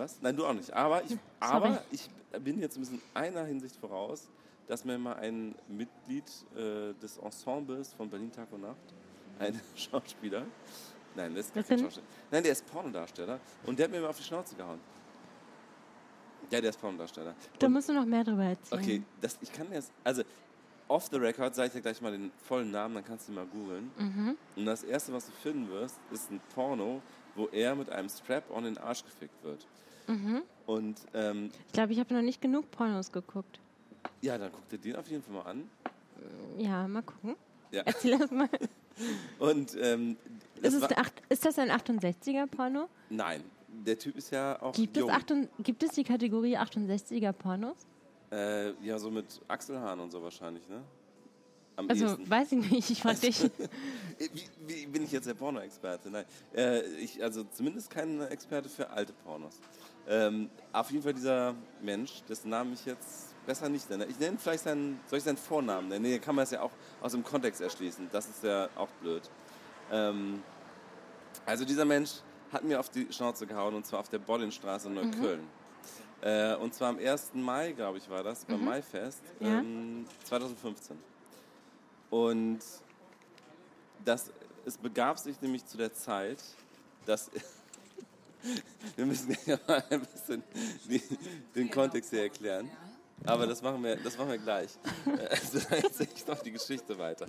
[0.00, 0.20] Was?
[0.20, 0.72] Nein, du auch nicht.
[0.72, 2.08] Aber ich, aber ich
[2.42, 4.28] bin jetzt ein bisschen einer Hinsicht voraus,
[4.66, 6.24] dass mir mal ein Mitglied
[6.56, 8.76] äh, des Ensembles von Berlin Tag und Nacht,
[9.38, 10.44] ein Schauspieler,
[11.14, 11.86] nein, der ist gar Was kein denn?
[11.86, 14.80] Schauspieler, nein, der ist Pornodarsteller und der hat mir mal auf die Schnauze gehauen.
[16.50, 17.34] Ja, der ist Pornodarsteller.
[17.58, 18.80] Da Und- musst du noch mehr drüber erzählen.
[18.82, 20.22] Okay, das, ich kann jetzt, also
[20.88, 23.36] off the record sage ich dir gleich mal den vollen Namen, dann kannst du ihn
[23.36, 23.90] mal googeln.
[23.96, 24.36] Mhm.
[24.56, 27.00] Und das erste, was du finden wirst, ist ein Porno,
[27.36, 29.64] wo er mit einem Strap-on in den Arsch gefickt wird.
[30.10, 30.42] Mhm.
[30.66, 33.58] Und ähm, Ich glaube, ich habe noch nicht genug Pornos geguckt.
[34.20, 35.68] ja, dann guck dir den auf jeden Fall mal an.
[36.58, 37.36] Ja, mal gucken.
[37.70, 37.82] Ja.
[37.84, 38.48] Erzähl das mal.
[39.38, 40.16] Und ähm,
[40.60, 42.88] das Ist, es acht- ist das ein 68er Porno?
[43.08, 45.10] nein, der Typ ist ja auch Gibt es, jung.
[45.10, 47.76] 8, gibt es die Kategorie 68er Pornos?
[48.30, 50.82] Äh, ja, so mit Achselhaaren und so wahrscheinlich, ne?
[51.76, 52.28] Am Also, ehesten.
[52.30, 53.42] weiß ich nicht, ich frage dich.
[54.18, 56.10] Wie, wie bin ich jetzt der Porno-Experte?
[56.10, 56.24] Nein,
[56.54, 59.54] äh, ich, also zumindest kein Experte für alte Pornos.
[60.08, 64.06] Ähm, auf jeden Fall dieser Mensch, dessen Namen ich jetzt besser nicht nenne.
[64.06, 66.02] Ich nenne vielleicht seinen, soll ich seinen Vornamen nennen?
[66.02, 68.08] Nee, kann man es ja auch aus dem Kontext erschließen.
[68.12, 69.22] Das ist ja auch blöd.
[69.90, 70.42] Ähm,
[71.46, 72.10] also dieser Mensch
[72.52, 75.46] hat mir auf die Schnauze gehauen und zwar auf der Bollinstraße in Neukölln.
[76.22, 77.30] Äh, und zwar am 1.
[77.34, 79.60] Mai, glaube ich, war das, beim Maifest Ja.
[79.60, 80.98] ähm, 2015.
[82.10, 82.58] Und
[84.04, 84.30] das,
[84.66, 86.42] es begab sich nämlich zu der Zeit,
[87.06, 87.30] dass.
[88.96, 90.42] Wir müssen ja mal ein bisschen
[90.88, 91.02] die,
[91.54, 92.70] den Kontext hier erklären.
[93.24, 94.70] Aber das machen wir, das machen wir gleich.
[95.06, 97.26] Äh, Also, erzähle ich noch die Geschichte weiter.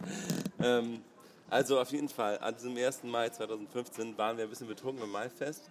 [0.61, 1.01] Ähm,
[1.49, 3.03] also, auf jeden Fall, an diesem 1.
[3.03, 5.69] Mai 2015 waren wir ein bisschen betrunken im Maifest.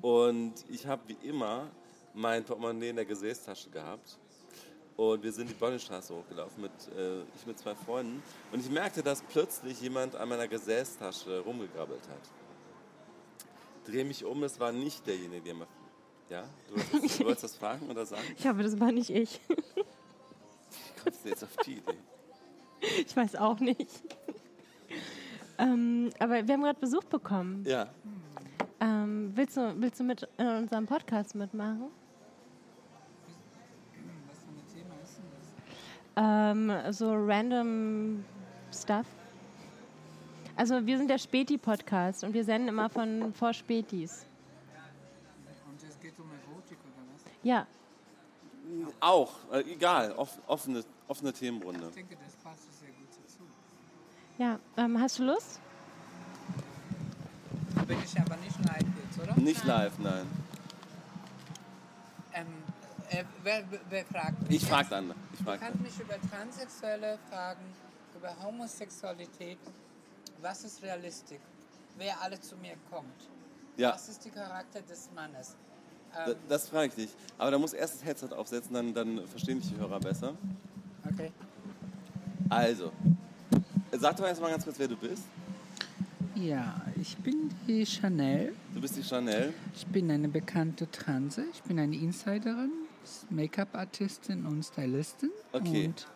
[0.00, 1.70] Und ich habe wie immer
[2.14, 4.18] mein Portemonnaie in der Gesäßtasche gehabt.
[4.96, 8.22] Und wir sind die Bollenstraße hochgelaufen, mit, äh, ich mit zwei Freunden.
[8.52, 12.41] Und ich merkte, dass plötzlich jemand an meiner Gesäßtasche rumgegrabbelt hat.
[13.84, 15.66] Drehe mich um, es war nicht derjenige, der mir...
[16.28, 16.44] Ja?
[16.68, 18.22] Du wolltest, du wolltest das fragen oder sagen?
[18.36, 19.40] Ich hoffe, das war nicht ich.
[19.48, 21.98] Wie kommst du jetzt auf die Idee?
[23.06, 24.02] Ich weiß auch nicht.
[25.56, 27.64] ähm, aber wir haben gerade Besuch bekommen.
[27.64, 27.88] Ja.
[28.80, 31.92] Ähm, willst, du, willst du mit in unserem Podcast mitmachen?
[34.26, 36.88] Was für ein Thema ist denn das?
[36.88, 38.24] Ähm, so random
[38.72, 39.06] Stuff.
[40.56, 44.26] Also wir sind der Späti-Podcast und wir senden immer von vor Spätis.
[45.70, 47.22] Und es geht um Erotik oder was?
[47.42, 47.66] Ja,
[49.00, 51.86] Auch, äh, egal, off, offene, offene Themenrunde.
[51.88, 53.42] Ich denke, das passt sehr gut dazu.
[54.38, 54.58] ja.
[54.76, 55.58] Ähm, hast du Lust?
[57.86, 59.40] Bin ich aber nicht live jetzt, oder?
[59.40, 60.26] Nicht live, nein.
[62.34, 62.46] Ähm,
[63.10, 64.62] äh, wer, wer fragt mich?
[64.62, 65.10] Ich frage dann.
[65.32, 65.82] Ich Du frag kannst dann.
[65.82, 67.60] mich über Transsexuelle fragen,
[68.16, 69.58] über Homosexualität.
[70.42, 71.40] Was ist Realistik?
[71.98, 73.28] wer alle zu mir kommt.
[73.76, 73.94] Ja.
[73.94, 75.56] Was ist der Charakter des Mannes?
[76.26, 77.10] Ähm, Das frage ich dich.
[77.38, 80.34] Aber da muss erst das Headset aufsetzen, dann, dann verstehen dich die Hörer besser.
[81.10, 81.32] okay.
[82.48, 82.92] Also,
[83.92, 85.22] sag doch erst mal ganz kurz, wer du bist.
[86.34, 88.54] Ja, ich bin die Chanel.
[88.74, 89.54] Du bist die Chanel.
[89.74, 91.44] Ich bin eine bekannte Transe.
[91.52, 92.72] Ich bin eine Insiderin,
[93.30, 95.30] Make-up-Artistin und Stylistin.
[95.52, 95.86] Okay.
[95.86, 96.06] Und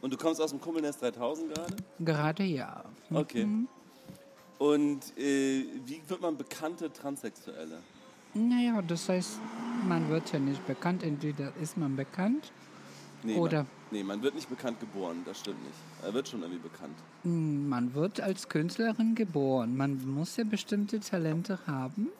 [0.00, 1.76] Und du kommst aus dem Kummelnest 3000 gerade?
[2.00, 2.84] gerade ja.
[3.10, 3.44] Okay.
[3.46, 3.68] Mhm.
[4.58, 7.78] Und äh, wie wird man bekannte Transsexuelle?
[8.34, 9.38] Naja, das heißt,
[9.86, 11.02] man wird ja nicht bekannt.
[11.02, 12.52] Entweder ist man bekannt
[13.24, 15.74] Nee, Oder- Man, nee, man wird nicht bekannt geboren, das stimmt nicht.
[16.04, 16.94] Er wird schon irgendwie bekannt.
[17.24, 19.76] Mm, Man wird als Künstlerin geboren.
[19.76, 22.10] Man muss ja bestimmte Talente haben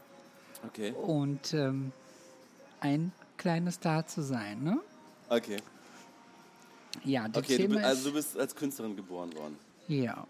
[0.66, 0.90] Okay.
[1.00, 1.92] und ähm,
[2.80, 4.64] ein kleiner Star zu sein.
[4.64, 4.80] Ne?
[5.28, 5.58] Okay.
[7.04, 9.56] Ja, das Okay, du, also du bist als Künstlerin geboren worden.
[9.88, 10.26] ja,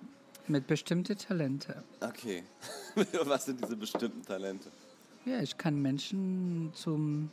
[0.46, 1.82] mit bestimmten Talente.
[2.00, 2.42] Okay.
[3.24, 4.70] Was sind diese bestimmten Talente?
[5.24, 7.30] Ja, ich kann Menschen zum.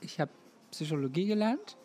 [0.00, 0.30] Ich habe
[0.70, 1.76] Psychologie gelernt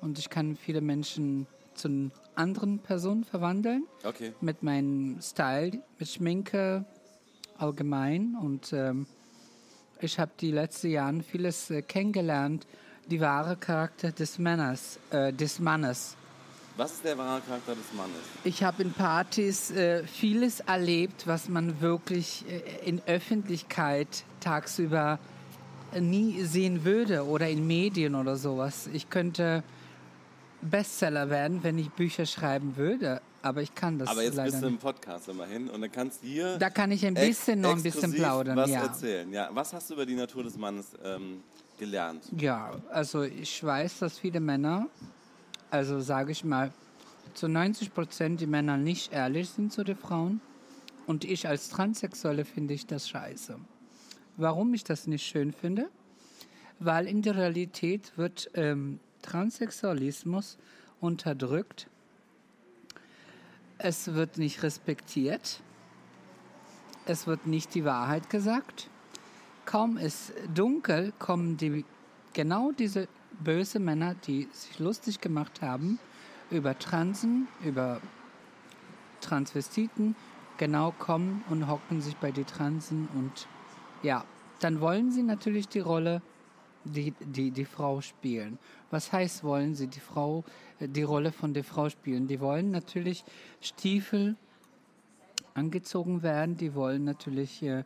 [0.00, 3.84] und ich kann viele Menschen zu anderen Personen verwandeln.
[4.04, 4.32] Okay.
[4.40, 6.84] Mit meinem Style, mit Schminke
[7.58, 8.36] allgemein.
[8.40, 9.06] Und ähm,
[10.00, 12.66] ich habe die letzten Jahre vieles äh, kennengelernt.
[13.10, 16.16] Die wahre Charakter des Mannes, äh, des Mannes.
[16.76, 18.16] Was ist der wahre Charakter des Mannes?
[18.44, 25.18] Ich habe in Partys äh, vieles erlebt, was man wirklich äh, in Öffentlichkeit tagsüber
[26.00, 28.88] nie sehen würde oder in Medien oder sowas.
[28.92, 29.62] Ich könnte
[30.62, 34.62] Bestseller werden, wenn ich Bücher schreiben würde, aber ich kann das Aber jetzt leider bist
[34.62, 34.82] du im nicht.
[34.82, 38.12] Podcast immerhin und dann kannst du hier Da kann ich ein bisschen noch ein bisschen
[38.12, 38.82] plaudern, was ja.
[38.82, 39.30] erzählen.
[39.32, 41.42] Ja, was hast du über die Natur des Mannes ähm,
[41.78, 42.24] gelernt?
[42.36, 44.88] Ja, also ich weiß, dass viele Männer,
[45.70, 46.72] also sage ich mal,
[47.34, 50.40] zu 90 Prozent die Männer nicht ehrlich sind zu den Frauen.
[51.06, 53.58] Und ich als Transsexuelle finde ich das scheiße.
[54.36, 55.90] Warum ich das nicht schön finde?
[56.78, 60.58] Weil in der Realität wird ähm, Transsexualismus
[61.00, 61.88] unterdrückt.
[63.78, 65.60] Es wird nicht respektiert.
[67.06, 68.88] Es wird nicht die Wahrheit gesagt.
[69.64, 71.84] Kaum ist dunkel, kommen die
[72.32, 73.08] genau diese
[73.42, 75.98] böse Männer, die sich lustig gemacht haben
[76.50, 78.00] über Transen, über
[79.20, 80.14] Transvestiten,
[80.58, 83.48] genau kommen und hocken sich bei die Transen und
[84.02, 84.24] ja,
[84.60, 86.22] dann wollen sie natürlich die Rolle,
[86.84, 88.58] die, die, die Frau spielen.
[88.90, 90.44] Was heißt, wollen sie die Frau,
[90.78, 92.28] die Rolle von der Frau spielen?
[92.28, 93.24] Die wollen natürlich
[93.60, 94.36] Stiefel
[95.54, 97.84] angezogen werden, die wollen natürlich äh,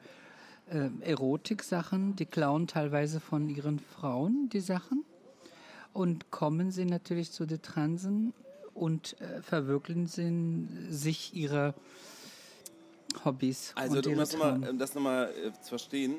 [0.71, 5.05] äh, Erotik-Sachen, die klauen teilweise von ihren Frauen die Sachen
[5.93, 8.33] und kommen sie natürlich zu den Transen
[8.75, 11.75] und äh, verwirklichen sie sich ihre
[13.25, 13.73] Hobbys.
[13.75, 16.17] Also, um ihre das nochmal noch mal, äh, zu verstehen,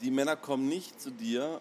[0.00, 1.60] die Männer kommen nicht zu dir,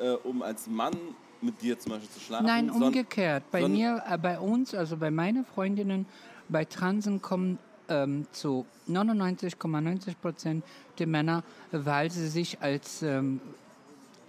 [0.00, 0.94] äh, um als Mann
[1.40, 2.46] mit dir zum Beispiel zu schlafen.
[2.46, 3.44] Nein, umgekehrt.
[3.50, 6.06] Bei mir, äh, bei uns, also bei meinen Freundinnen,
[6.48, 10.64] bei Transen kommen ähm, zu 99,90 Prozent
[10.98, 11.42] die Männer,
[11.72, 13.40] weil sie sich als, ähm,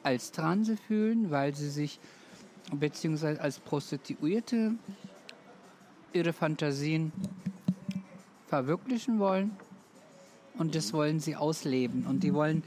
[0.04, 2.00] als Transe fühlen, weil sie sich
[2.72, 4.76] beziehungsweise als Prostituierte
[6.14, 7.12] ihre Fantasien
[8.48, 9.52] verwirklichen wollen
[10.58, 12.64] und das wollen sie ausleben und die wollen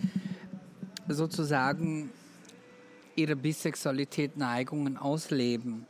[1.08, 2.10] sozusagen
[3.16, 5.86] ihre Bisexualität, Neigungen ausleben.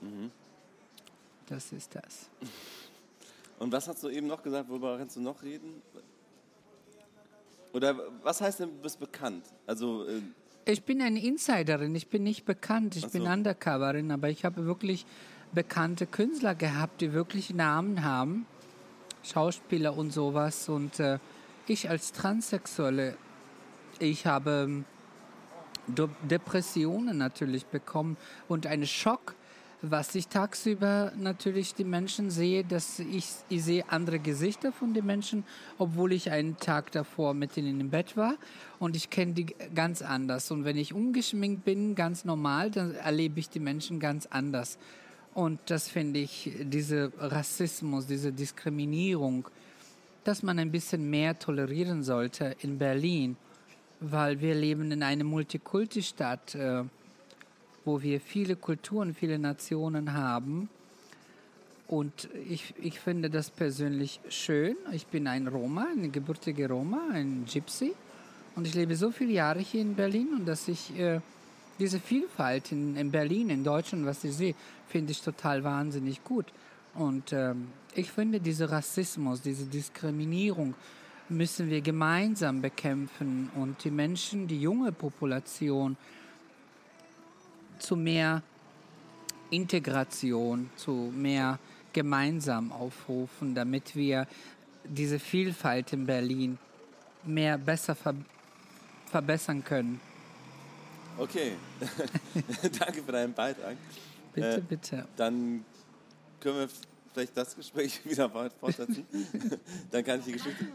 [0.00, 0.30] Mhm.
[1.46, 2.30] Das ist das.
[3.64, 4.68] Und was hast du eben noch gesagt?
[4.68, 5.80] Worüber kannst du noch reden?
[7.72, 9.46] Oder was heißt denn, du bist bekannt?
[9.66, 10.20] Also, äh,
[10.66, 13.08] Ich bin eine Insiderin, ich bin nicht bekannt, ich so.
[13.08, 15.06] bin Undercoverin, aber ich habe wirklich
[15.52, 18.44] bekannte Künstler gehabt, die wirklich Namen haben,
[19.22, 20.68] Schauspieler und sowas.
[20.68, 21.18] Und äh,
[21.66, 23.16] ich als Transsexuelle,
[23.98, 24.84] ich habe ähm,
[25.86, 29.34] De Depressionen natürlich bekommen und einen Schock,
[29.90, 35.04] was ich tagsüber natürlich die Menschen sehe, dass ich, ich sehe andere Gesichter von den
[35.04, 35.44] Menschen,
[35.78, 38.36] obwohl ich einen Tag davor mit ihnen im Bett war
[38.78, 40.50] und ich kenne die ganz anders.
[40.50, 44.78] Und wenn ich ungeschminkt bin, ganz normal, dann erlebe ich die Menschen ganz anders.
[45.34, 49.48] Und das finde ich, diese Rassismus, diese Diskriminierung,
[50.22, 53.36] dass man ein bisschen mehr tolerieren sollte in Berlin,
[54.00, 56.84] weil wir leben in einer Multikulti-Stadt, äh,
[57.84, 60.68] wo wir viele Kulturen, viele Nationen haben.
[61.86, 64.76] Und ich, ich finde das persönlich schön.
[64.92, 67.94] Ich bin ein Roma, eine gebürtige Roma, ein Gypsy.
[68.56, 71.20] Und ich lebe so viele Jahre hier in Berlin und dass ich äh,
[71.78, 74.54] diese Vielfalt in, in Berlin, in Deutschland, was ich sehe,
[74.88, 76.46] finde ich total wahnsinnig gut.
[76.94, 80.74] Und ähm, ich finde, dieser Rassismus, diese Diskriminierung
[81.28, 85.96] müssen wir gemeinsam bekämpfen und die Menschen, die junge Population
[87.78, 88.42] zu mehr
[89.50, 91.58] Integration, zu mehr
[91.92, 94.26] gemeinsam aufrufen, damit wir
[94.84, 96.58] diese Vielfalt in Berlin
[97.24, 98.14] mehr besser ver
[99.06, 100.00] verbessern können.
[101.16, 101.52] Okay,
[102.80, 103.76] danke für deinen Beitrag.
[104.34, 105.08] Bitte, äh, bitte.
[105.16, 105.64] Dann
[106.40, 106.68] können wir
[107.12, 109.06] vielleicht das Gespräch wieder fortsetzen.
[109.92, 110.66] Dann kann ich die Geschichte.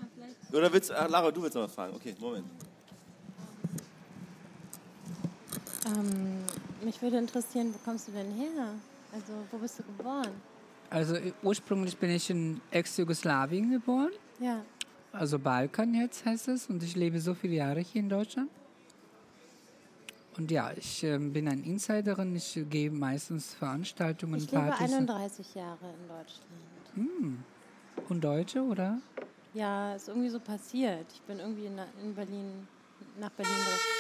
[0.54, 1.94] Oder willst du, Lara, du willst noch was fragen?
[1.94, 2.46] Okay, Moment.
[5.86, 6.46] Ähm,
[6.84, 8.74] mich würde interessieren, wo kommst du denn her?
[9.14, 10.32] Also, wo bist du geboren?
[10.90, 14.12] Also, ursprünglich bin ich in Ex-Jugoslawien geboren.
[14.40, 14.62] Ja.
[15.12, 18.50] Also Balkan jetzt heißt es und ich lebe so viele Jahre hier in Deutschland.
[20.38, 22.36] Und ja, ich äh, bin eine Insiderin.
[22.36, 24.86] Ich gehe meistens Veranstaltungen, ich Partys.
[24.86, 26.52] Ich lebe 31 Jahre in Deutschland.
[26.94, 27.44] Hm.
[28.08, 29.02] Und Deutsche, oder?
[29.54, 31.06] Ja, ist irgendwie so passiert.
[31.14, 32.68] Ich bin irgendwie in, in Berlin,
[33.20, 33.99] nach Berlin durch.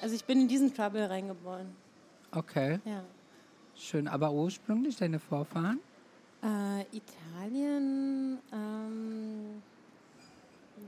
[0.00, 1.68] Also ich bin in diesen Trouble reingeboren.
[2.32, 2.80] Okay.
[2.84, 3.02] Ja.
[3.76, 4.08] Schön.
[4.08, 5.80] Aber ursprünglich deine Vorfahren?
[6.42, 9.62] Äh, Italien, ähm,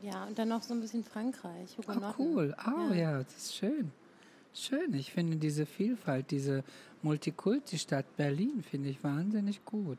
[0.02, 1.76] ja, und dann noch so ein bisschen Frankreich.
[1.86, 2.54] Ah, cool.
[2.58, 3.12] Ah, oh, ja.
[3.12, 3.90] ja, das ist schön.
[4.54, 4.94] Schön.
[4.94, 6.64] Ich finde diese Vielfalt, diese
[7.02, 9.98] Multikulti-Stadt Berlin, finde ich wahnsinnig gut.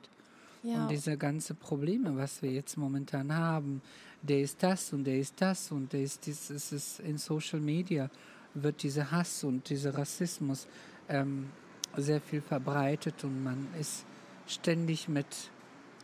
[0.64, 0.84] Ja.
[0.84, 3.82] Und diese ganzen Probleme, was wir jetzt momentan haben,
[4.22, 7.60] der ist das und der ist das und der ist dies, es ist in Social
[7.60, 8.10] Media
[8.54, 10.68] wird dieser Hass und dieser Rassismus
[11.08, 11.50] ähm,
[11.98, 14.06] sehr viel verbreitet und man ist
[14.48, 15.52] ständig mit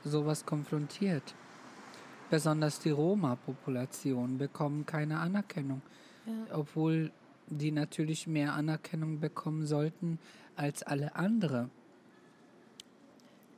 [0.03, 1.35] sowas konfrontiert.
[2.29, 5.81] Besonders die Roma-Population bekommen keine Anerkennung,
[6.25, 6.55] ja.
[6.55, 7.11] obwohl
[7.47, 10.19] die natürlich mehr Anerkennung bekommen sollten
[10.55, 11.69] als alle anderen.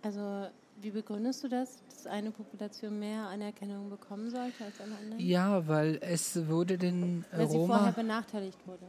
[0.01, 0.49] Also
[0.81, 5.19] wie begründest du das, dass eine Population mehr Anerkennung bekommen sollte als alle anderen?
[5.19, 7.49] Ja, weil es wurde den weil Roma...
[7.49, 8.85] sie vorher benachteiligt wurde.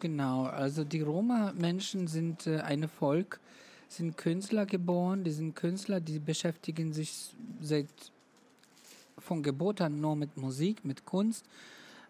[0.00, 3.38] Genau, also die Roma-Menschen sind äh, ein Volk,
[3.88, 7.88] sind Künstler geboren, die sind Künstler, die beschäftigen sich seit
[9.18, 11.44] von Geburt an nur mit Musik, mit Kunst,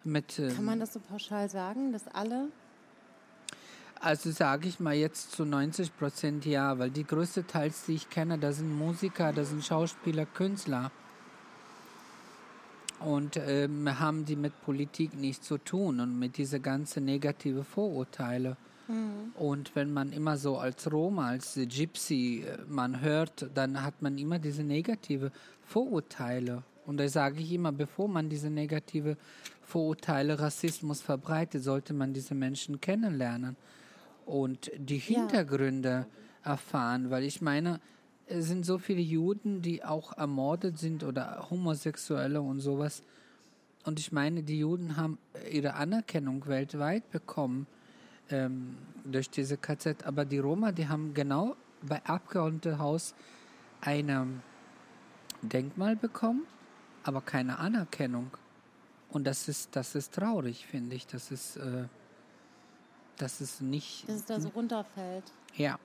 [0.03, 0.39] mit.
[0.39, 2.47] Ähm, Kann man das so pauschal sagen, dass alle?
[4.03, 8.09] Also sage ich mal jetzt zu 90 Prozent ja, weil die größte Teils, die ich
[8.09, 10.91] kenne, da sind Musiker, da sind Schauspieler, Künstler.
[12.99, 18.57] Und ähm, haben die mit Politik nichts zu tun und mit diese ganzen negative Vorurteile.
[18.87, 19.33] Mhm.
[19.35, 24.17] Und wenn man immer so als Roma, als Gypsy äh, man hört, dann hat man
[24.17, 25.31] immer diese negative
[25.63, 26.63] Vorurteile.
[26.87, 29.15] Und da sage ich immer, bevor man diese negative
[29.61, 33.55] Vorurteile, Rassismus verbreitet, sollte man diese Menschen kennenlernen
[34.25, 36.07] und die Hintergründe
[36.43, 36.51] ja.
[36.51, 37.79] erfahren, weil ich meine,
[38.27, 43.03] es sind so viele Juden, die auch ermordet sind oder Homosexuelle und sowas.
[43.83, 45.17] Und ich meine, die Juden haben
[45.49, 47.67] ihre Anerkennung weltweit bekommen
[48.29, 53.15] ähm, durch diese KZ, aber die Roma, die haben genau bei Abgeordnetenhaus
[53.81, 54.41] ein
[55.41, 56.45] Denkmal bekommen
[57.03, 58.31] aber keine Anerkennung.
[59.09, 61.07] Und das ist, das ist traurig, finde ich.
[61.07, 61.85] Das ist, äh,
[63.21, 64.07] das ist nicht.
[64.07, 65.23] Dass es da so runterfällt.
[65.55, 65.79] Ja.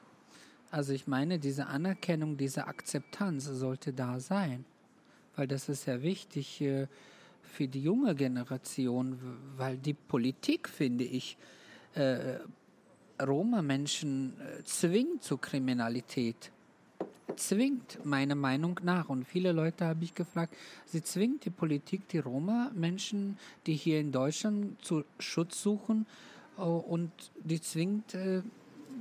[0.71, 4.65] Also ich meine, diese Anerkennung, diese Akzeptanz sollte da sein.
[5.37, 6.87] Weil das ist ja wichtig äh,
[7.43, 9.19] für die junge Generation,
[9.57, 11.37] weil die Politik, finde ich,
[11.95, 12.39] äh,
[13.23, 16.51] Roma-Menschen äh, zwingt zur Kriminalität
[17.37, 20.57] zwingt, meiner Meinung nach, und viele Leute habe ich gefragt,
[20.87, 26.07] sie zwingt die Politik, die Roma-Menschen, die hier in Deutschland zu Schutz suchen,
[26.57, 27.11] und
[27.45, 28.43] die zwingt äh,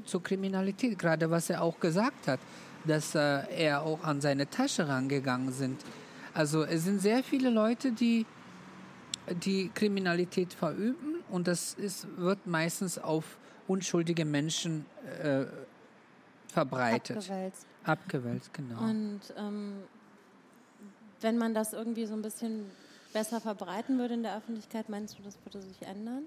[0.06, 0.98] zur Kriminalität.
[1.00, 2.40] Gerade was er auch gesagt hat,
[2.86, 3.20] dass äh,
[3.56, 5.82] er auch an seine Tasche rangegangen sind.
[6.34, 8.26] Also es sind sehr viele Leute, die
[9.44, 13.38] die Kriminalität verüben und das ist, wird meistens auf
[13.68, 14.86] unschuldige Menschen
[15.22, 15.46] äh,
[16.48, 17.18] verbreitet.
[17.18, 17.68] Abgewälzt.
[17.84, 18.82] Abgewälzt, genau.
[18.82, 19.74] Und ähm,
[21.22, 22.66] wenn man das irgendwie so ein bisschen
[23.14, 26.24] besser verbreiten würde in der Öffentlichkeit, meinst du, das würde sich ändern?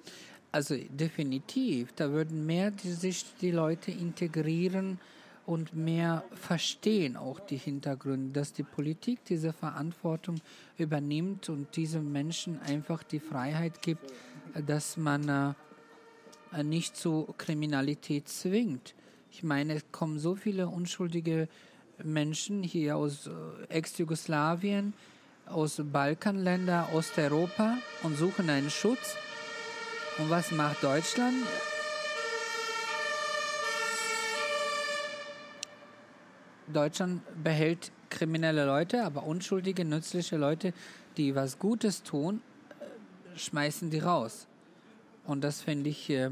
[0.50, 1.92] Also definitiv.
[1.94, 4.98] Da würden mehr die, sich die Leute integrieren
[5.44, 10.40] und mehr verstehen auch die Hintergründe, dass die Politik diese Verantwortung
[10.76, 14.12] übernimmt und diesen Menschen einfach die Freiheit gibt,
[14.66, 15.54] dass man
[16.52, 18.94] äh, nicht zu Kriminalität zwingt.
[19.30, 21.48] Ich meine, es kommen so viele unschuldige
[22.02, 23.30] Menschen hier aus äh,
[23.68, 24.94] Ex-Jugoslawien,
[25.46, 29.16] aus Balkanländern, Osteuropa und suchen einen Schutz.
[30.18, 31.46] Und was macht Deutschland?
[36.66, 40.72] Deutschland behält kriminelle Leute, aber unschuldige, nützliche Leute,
[41.16, 42.42] die was Gutes tun,
[42.80, 44.48] äh, schmeißen die raus.
[45.24, 46.30] Und das finde ich äh,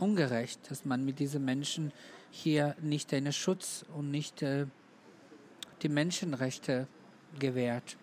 [0.00, 1.92] ungerecht, dass man mit diesen Menschen
[2.30, 4.66] hier nicht einen Schutz und nicht äh,
[5.82, 6.88] die Menschenrechte
[7.38, 7.96] gewährt.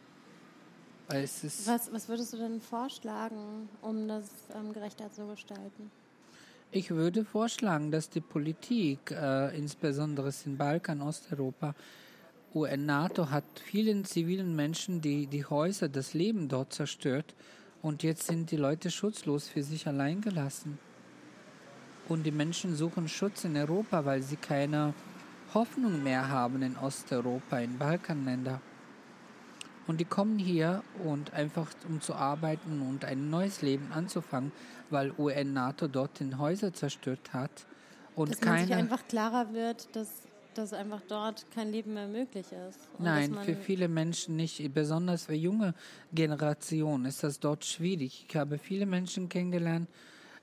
[1.67, 4.25] Was, was würdest du denn vorschlagen, um das
[4.55, 5.91] ähm, gerechter zu gestalten?
[6.71, 11.75] Ich würde vorschlagen, dass die Politik, äh, insbesondere in Balkan, Osteuropa,
[12.53, 17.33] UN-NATO hat vielen zivilen Menschen die, die Häuser, das Leben dort zerstört
[17.81, 20.77] und jetzt sind die Leute schutzlos für sich allein gelassen.
[22.07, 24.93] Und die Menschen suchen Schutz in Europa, weil sie keine
[25.53, 28.61] Hoffnung mehr haben in Osteuropa, in Balkanländer.
[29.87, 34.51] Und die kommen hier und einfach um zu arbeiten und ein neues Leben anzufangen,
[34.89, 37.65] weil UN NATO dort den Häuser zerstört hat.
[38.15, 40.09] Und dass man sich keine, einfach klarer wird, dass,
[40.53, 42.79] dass einfach dort kein Leben mehr möglich ist.
[42.97, 45.73] Und Nein, für viele Menschen nicht, besonders für junge
[46.13, 48.25] Generationen ist das dort schwierig.
[48.29, 49.89] Ich habe viele Menschen kennengelernt,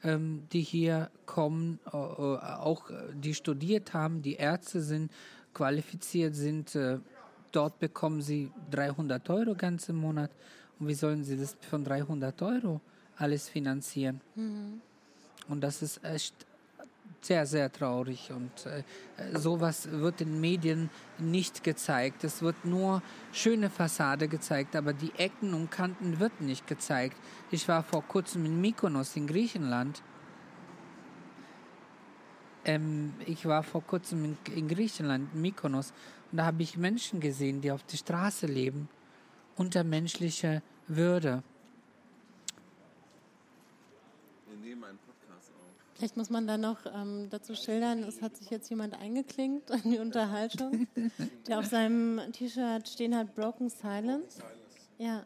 [0.03, 5.13] ähm, die hier kommen, äh, äh, auch äh, die studiert haben, die Ärzte sind,
[5.55, 6.77] qualifiziert sind.
[7.53, 10.31] Dort bekommen sie 300 Euro ganz im Monat.
[10.79, 12.81] Und wie sollen sie das von 300 Euro
[13.17, 14.21] alles finanzieren?
[14.35, 14.81] Mhm.
[15.49, 16.47] Und das ist echt
[17.21, 18.31] sehr, sehr traurig.
[18.31, 18.83] Und äh,
[19.37, 22.25] sowas wird in Medien nicht gezeigt.
[22.25, 23.03] Es wird nur
[23.33, 27.17] schöne Fassade gezeigt, aber die Ecken und Kanten wird nicht gezeigt.
[27.51, 30.03] Ich war vor kurzem in Mykonos in Griechenland.
[32.65, 35.93] Ähm, ich war vor kurzem in, in Griechenland, in Mykonos,
[36.31, 38.89] und da habe ich Menschen gesehen, die auf der Straße leben,
[39.57, 41.43] unter menschlicher Würde.
[44.47, 45.95] Wir nehmen einen Podcast auf.
[45.95, 49.83] Vielleicht muss man da noch ähm, dazu schildern, es hat sich jetzt jemand eingeklinkt an
[49.85, 50.87] die Unterhaltung,
[51.47, 54.43] der auf seinem T-Shirt stehen hat Broken Silence.
[54.99, 55.25] Ja.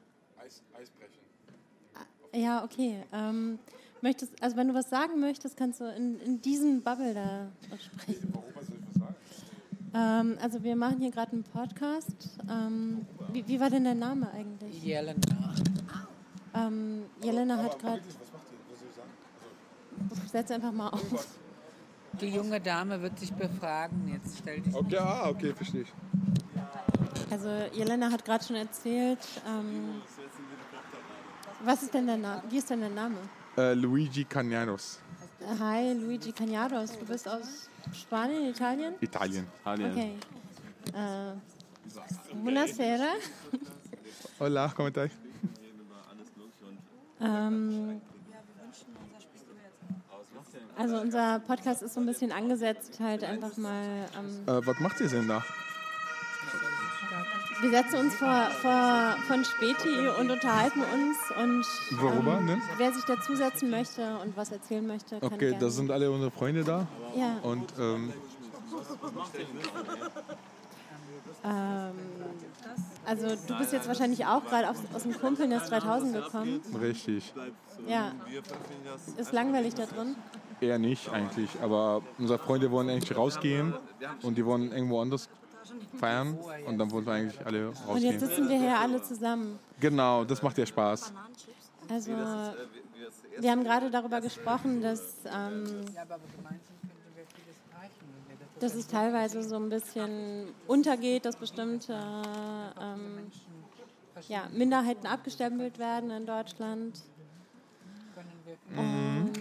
[2.34, 3.02] Ja, okay.
[3.12, 3.58] Ähm,
[4.00, 7.48] möchtest, also wenn du was sagen möchtest, kannst du in, in diesem Bubble da
[7.78, 8.32] sprechen.
[9.94, 12.38] Ähm, also wir machen hier gerade einen Podcast.
[12.50, 14.82] Ähm, wie, wie war denn der Name eigentlich?
[14.82, 15.54] Jelena.
[16.54, 18.02] Ähm, Jelena hat gerade...
[20.30, 21.38] Setz einfach mal auf.
[22.20, 24.08] Die junge Dame wird dich befragen.
[24.12, 25.92] Jetzt stell dich Okay, ah, okay, verstehe ich.
[27.30, 30.02] Also Jelena hat gerade schon erzählt, ähm,
[31.64, 32.42] was ist denn der Name?
[32.50, 33.16] Wie ist denn der Name?
[33.56, 35.00] Äh, Luigi Cagnanos,
[35.58, 36.98] Hi, Luigi Cagnados.
[36.98, 38.94] Du bist aus Spanien, Italien?
[39.00, 39.46] Italien.
[39.66, 40.12] Okay.
[40.94, 43.12] Äh, buonasera.
[44.38, 45.10] Hola, come stai?
[47.20, 48.00] Ähm,
[50.76, 54.06] also unser Podcast ist so ein bisschen angesetzt, halt einfach mal.
[54.18, 55.44] Ähm, Äh, was macht ihr denn da?
[57.62, 62.62] Wir setzen uns vor, vor von Späti und unterhalten uns und Worüber ähm, denn?
[62.76, 66.64] wer sich dazusetzen möchte und was erzählen möchte, kann Okay, da sind alle unsere Freunde
[66.64, 66.86] da.
[67.16, 67.38] Ja.
[67.42, 68.12] Und ähm,
[71.44, 71.92] Ähm,
[73.04, 76.60] also du bist jetzt wahrscheinlich auch gerade aus, aus dem Kumpelnest 3000 gekommen.
[76.80, 77.34] richtig.
[77.88, 78.12] Ja.
[79.16, 80.14] Ist langweilig da drin.
[80.60, 83.74] Eher nicht eigentlich, aber unsere Freunde wollen eigentlich rausgehen
[84.22, 85.28] und die wollen irgendwo anders
[85.98, 86.36] feiern
[86.66, 88.20] und dann wollen wir eigentlich alle Und jetzt rausgehen.
[88.20, 89.58] sitzen wir hier alle zusammen.
[89.80, 91.12] Genau, das macht ja Spaß.
[91.88, 92.12] Also
[93.38, 95.64] wir haben gerade darüber gesprochen, dass, ähm,
[98.60, 101.94] dass es teilweise so ein bisschen untergeht, dass bestimmte
[102.80, 103.30] ähm,
[104.28, 107.00] ja, Minderheiten abgestempelt werden in Deutschland.
[108.76, 109.32] Und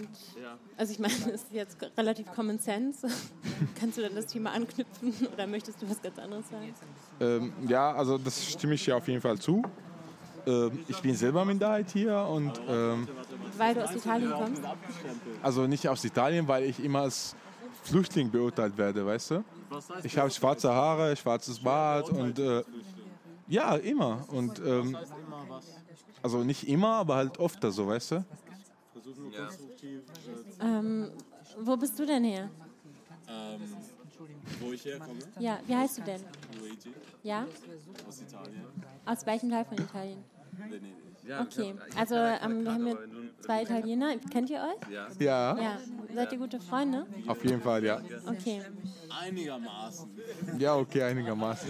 [0.76, 3.06] also ich meine, das ist jetzt relativ Common Sense.
[3.80, 6.74] Kannst du dann das Thema anknüpfen oder möchtest du was ganz anderes sagen?
[7.20, 9.62] Ähm, ja, also das stimme ich dir auf jeden Fall zu.
[10.46, 13.06] Ähm, ich bin selber Minderheit hier und ähm,
[13.56, 14.62] Weil du aus Italien kommst?
[15.42, 17.36] also nicht aus Italien, weil ich immer als
[17.84, 19.44] Flüchtling beurteilt werde, weißt du?
[20.02, 22.62] Ich habe schwarze Haare, schwarzes Bart und äh,
[23.48, 24.24] ja, immer.
[24.28, 24.96] Und ähm,
[26.22, 28.24] also nicht immer, aber halt öfter so, weißt du?
[30.60, 31.10] Ähm,
[31.60, 32.48] wo bist du denn her?
[33.28, 33.60] Ähm,
[34.60, 35.18] wo ich herkomme?
[35.38, 36.20] Ja, wie heißt du denn?
[36.58, 36.92] Luigi.
[37.22, 37.46] Ja?
[38.08, 38.62] Aus Italien.
[39.06, 40.24] Aus welchem Teil von Italien?
[40.52, 40.92] Venedig.
[41.26, 42.98] Ja, Okay, hab- also ähm, wir haben hier
[43.40, 44.16] zwei Italiener.
[44.30, 44.90] Kennt ihr euch?
[44.92, 45.06] Ja.
[45.20, 45.78] Ja, Ja.
[46.14, 47.06] Seid ihr gute Freunde?
[47.28, 48.00] auf jeden Fall, ja.
[48.26, 48.60] Okay.
[49.20, 50.10] Einigermaßen.
[50.58, 51.68] Ja, okay, einigermaßen.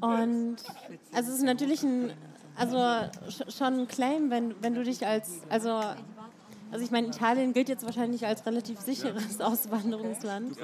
[0.00, 0.56] Und
[1.14, 2.12] also es ist natürlich ein,
[2.56, 5.80] also sch- schon ein Claim, wenn, wenn du dich als, also
[6.70, 10.56] Also ich meine, Italien gilt jetzt wahrscheinlich als relativ sicheres Auswanderungsland.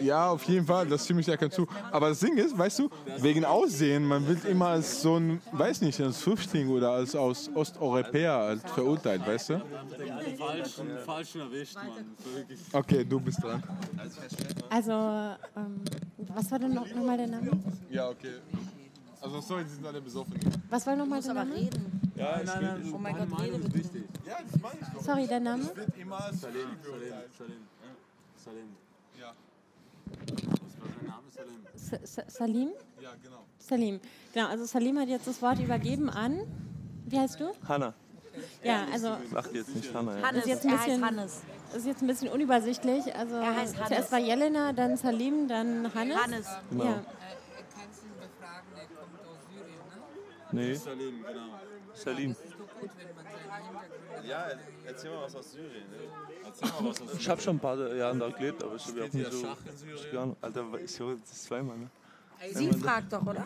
[0.00, 1.66] Ja, auf jeden Fall, das stimme ich dir zu.
[1.90, 5.80] Aber das Ding ist, weißt du, wegen Aussehen, man wird immer als so ein, weiß
[5.80, 9.62] nicht, als Flüchtling oder als aus Osteuropäer als verurteilt, weißt du?
[10.38, 12.16] Falschen, falschen erwischt, Mann.
[12.72, 13.62] Okay, du bist dran.
[14.70, 15.80] Also, ähm,
[16.34, 17.50] was war denn noch, noch mal der Name?
[17.90, 18.34] Ja, okay.
[19.22, 20.34] Also sorry, die sind alle besoffen.
[20.68, 21.54] Was war noch mal der Name?
[22.16, 24.04] Ja, ich Nein, nein, Oh mein Gott, rede ist mit wichtig.
[24.26, 25.02] Ja, das meine ich doch.
[25.02, 25.62] Sorry, der Name?
[25.62, 27.56] Ich wird immer Salim, Salim, Salim.
[28.44, 28.76] Salim.
[29.20, 29.32] Ja.
[30.18, 31.22] Was war sein Name?
[31.30, 31.66] Salim.
[31.76, 32.68] Sa- Sa- Salim?
[33.00, 33.44] Ja, genau.
[33.58, 34.00] Salim.
[34.34, 36.40] Genau, also Salim hat jetzt das Wort übergeben an.
[37.06, 37.52] Wie heißt du?
[37.68, 37.94] Hanna.
[38.64, 40.18] Ja, also Sag jetzt nicht Hanna.
[40.18, 40.32] Ja.
[40.32, 41.40] das ist jetzt ein er heißt bisschen, Hannes.
[41.68, 43.14] das ist jetzt ein bisschen unübersichtlich.
[43.14, 43.88] Also Er heißt Hannes.
[43.88, 46.16] zuerst war Jelena, dann Salim, dann Hannes.
[46.16, 46.46] Hannes.
[46.70, 46.84] Genau.
[46.84, 46.92] Ja.
[46.94, 50.02] Kannst du ihn befragen, er kommt aus Syrien, ne?
[50.52, 50.74] Nee.
[50.74, 51.40] Salim, genau.
[51.94, 52.36] Salim.
[54.28, 54.46] Ja,
[54.86, 55.70] erzähl mal was aus Syrien.
[55.90, 56.44] Ne?
[56.46, 59.04] Erzähl mal was aus Ich habe schon ein paar Jahre da gelebt, aber ich habe
[59.04, 59.40] auch nicht so.
[59.42, 60.36] Schach in Syrien?
[60.40, 61.76] Alter, ich höre das zweimal.
[61.78, 61.88] Ne?
[62.52, 63.44] Sie fragt doch, oder?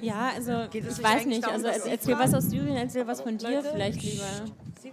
[0.00, 1.46] Ja, also ich weiß nicht.
[1.46, 4.24] Also er- erzähl was aus Syrien, erzähl was von dir vielleicht lieber.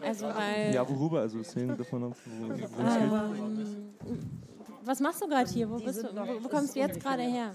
[0.06, 0.74] Also weil.
[0.74, 1.22] Ja, worüber?
[1.22, 4.20] Also Szenen davon ab, wo, wo es geht.
[4.88, 5.70] Was machst du gerade hier?
[5.70, 7.54] Wo, bist du, wo, wo kommst du jetzt gerade her?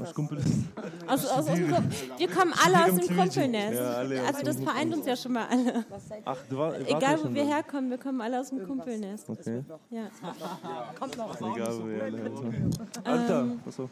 [0.00, 0.38] Aus Kumpel.
[1.08, 3.80] Aus, aus, aus wir kommen alle aus dem Kumpelnest.
[4.26, 5.84] Also das vereint uns ja schon mal alle.
[6.24, 9.28] Ach, du war, Egal wo wir herkommen, wir kommen alle aus dem Kumpelnest.
[9.28, 9.64] Okay.
[9.90, 10.02] Ja.
[10.98, 11.34] Kommt noch.
[11.34, 12.70] Egal, wo wir alle herkommen.
[13.02, 13.88] Alter, Ähm, achso.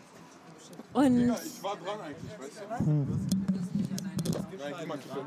[0.93, 2.85] Und Ich war dran eigentlich, weißt du?
[2.85, 4.50] Nein, geh mal kippen.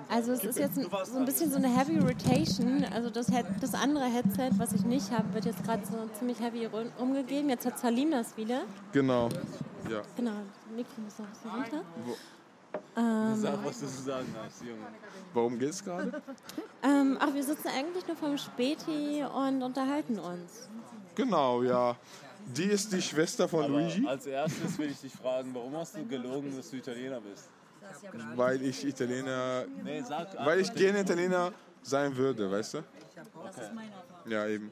[0.10, 2.86] Also es ist jetzt so ein bisschen so eine Heavy Rotation.
[2.94, 3.28] Also das,
[3.62, 7.50] das andere Headset, was ich nicht habe, wird jetzt gerade so ziemlich heavy umgegeben.
[7.50, 8.64] Jetzt hat Salim das wieder.
[8.92, 9.30] Genau.
[9.90, 10.02] Ja.
[10.16, 10.32] Genau,
[10.76, 11.86] Mikro muss noch ein bisschen runter.
[12.96, 14.88] Ähm, Sag, was du zu sagen hast, Junge.
[15.34, 16.22] worum geht's gerade?
[16.84, 20.70] ähm, ach, wir sitzen eigentlich nur vom Späti und unterhalten uns.
[21.16, 21.96] Genau, ja.
[22.56, 25.96] Die ist die Schwester von Aber Luigi, als erstes will ich dich fragen, warum hast
[25.96, 27.50] du gelogen, dass du Italiener bist?
[28.36, 31.52] Weil ich Italiener, Nee, sag weil ich gerne Italiener
[31.82, 32.84] sein würde, weißt du?
[34.26, 34.72] Ja, eben.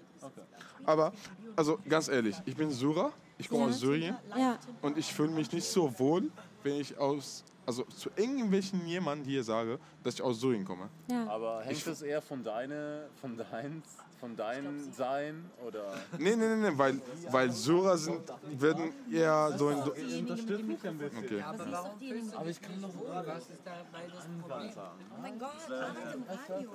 [0.85, 1.11] Aber,
[1.55, 3.69] also ganz ehrlich, ich bin Syrer, ich komme Ja.
[3.69, 4.57] aus Syrien Ja.
[4.81, 6.31] und ich fühle mich nicht so wohl,
[6.63, 10.89] wenn ich aus, also zu irgendwelchen jemandem hier sage, dass ich aus Syrien komme.
[11.10, 11.26] Ja.
[11.27, 13.81] Aber hängt das eher von deine, von dein,
[14.19, 15.93] von dein Sein oder?
[16.19, 18.22] Nee, nee, nee, nee weil, weil Syrer sind,
[18.60, 19.77] werden eher so in...
[19.80, 21.23] Unterstützt mich ein bisschen.
[21.23, 21.41] Okay.
[21.41, 21.91] Aber warum
[22.35, 22.89] Aber ich kann doch
[23.26, 24.72] was ist da bei das Problem?
[24.76, 26.72] Oh mein Gott, arbeit im Radio.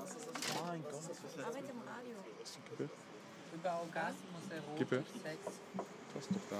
[1.44, 2.88] Arbeit im Radio.
[3.54, 4.88] Über Orgasmus, Erotik.
[5.22, 5.60] Sex.
[6.14, 6.56] Das ist doch da.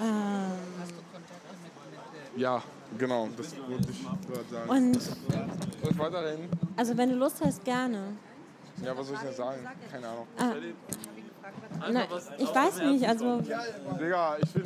[0.00, 1.72] Ähm, Hast du Kontakte mit,
[2.36, 2.62] Ja,
[2.98, 4.70] genau, das wollte ich gerade sagen.
[4.70, 4.96] und
[5.90, 6.48] ich weiterreden?
[6.76, 8.02] also wenn du Lust hast, gerne.
[8.84, 9.66] Ja, was soll ich denn sagen?
[9.90, 10.26] Keine Ahnung.
[10.38, 10.52] Ah.
[11.90, 12.04] Na,
[12.38, 14.64] ich weiß nicht, also Digga, ich will...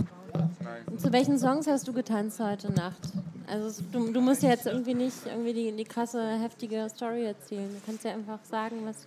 [0.63, 0.99] Nein.
[0.99, 3.01] zu welchen Songs hast du getanzt heute Nacht?
[3.47, 7.69] Also du, du musst ja jetzt irgendwie nicht irgendwie die, die krasse, heftige Story erzählen.
[7.69, 9.07] Du kannst ja einfach sagen, was,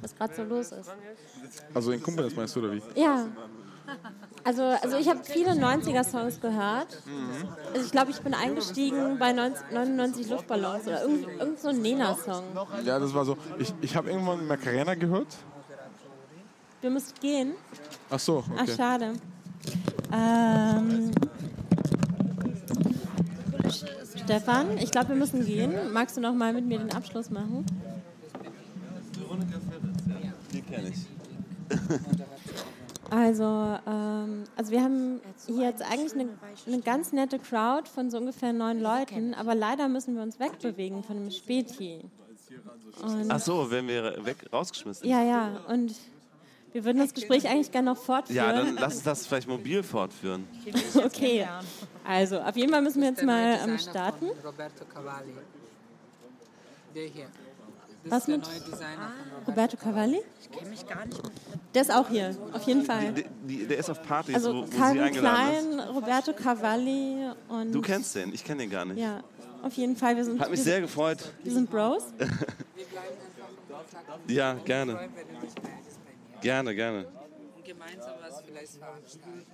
[0.00, 0.90] was gerade so los ist.
[1.72, 2.82] Also in Kumpel, das meinst du, oder wie?
[2.94, 3.26] Ja.
[4.42, 7.02] Also, also ich habe viele 90er-Songs gehört.
[7.72, 11.82] Also ich glaube, ich bin eingestiegen bei 90, 99 Luftballons oder irgend, irgend so ein
[11.82, 12.44] Nena-Song.
[12.84, 13.36] Ja, das war so.
[13.58, 15.36] Ich, ich habe irgendwann Macarena gehört.
[16.80, 17.54] Du musst gehen.
[18.08, 18.72] Ach so, Ach, okay.
[18.74, 19.12] schade.
[20.12, 21.10] Ähm,
[24.24, 25.92] Stefan, ich glaube, wir müssen gehen.
[25.92, 27.66] Magst du noch mal mit mir den Abschluss machen?
[30.52, 31.06] Die kenne ich.
[33.10, 36.28] Also, ähm, also wir haben hier jetzt eigentlich eine,
[36.66, 41.02] eine ganz nette Crowd von so ungefähr neun Leuten, aber leider müssen wir uns wegbewegen
[41.02, 42.00] von dem Späti.
[43.02, 45.08] Und, Ach so, wenn wir weg rausgeschmissen.
[45.08, 45.94] Ja, ja, und
[46.72, 48.36] wir würden das Gespräch eigentlich gerne noch fortführen.
[48.36, 50.46] Ja, dann lass uns das vielleicht mobil fortführen.
[51.04, 51.46] Okay,
[52.04, 54.26] also auf jeden Fall müssen wir jetzt mal ähm, starten.
[54.44, 55.32] Roberto Cavalli.
[56.94, 57.26] Der hier.
[58.02, 59.12] Das Was ist der mit neue Designer
[59.44, 60.20] von Roberto Cavalli?
[60.40, 61.32] Ich kenne mich gar nicht mit.
[61.74, 63.12] Der ist auch hier, auf jeden Fall.
[63.12, 65.74] Die, die, der ist auf Partys, Also wo, wo sie Calvin eingeladen ist.
[65.76, 67.72] Klein, Roberto Cavalli und...
[67.72, 68.98] Du kennst den, ich kenne den gar nicht.
[68.98, 69.22] Ja,
[69.62, 70.16] auf jeden Fall.
[70.16, 71.32] Wir sind, Hat mich wir, sehr gefreut.
[71.42, 72.04] wir sind Bros.
[74.26, 75.08] Ja, gerne.
[76.40, 77.06] Gerne, gerne.
[77.56, 79.44] Und gemeinsam was vielleicht veranstalten.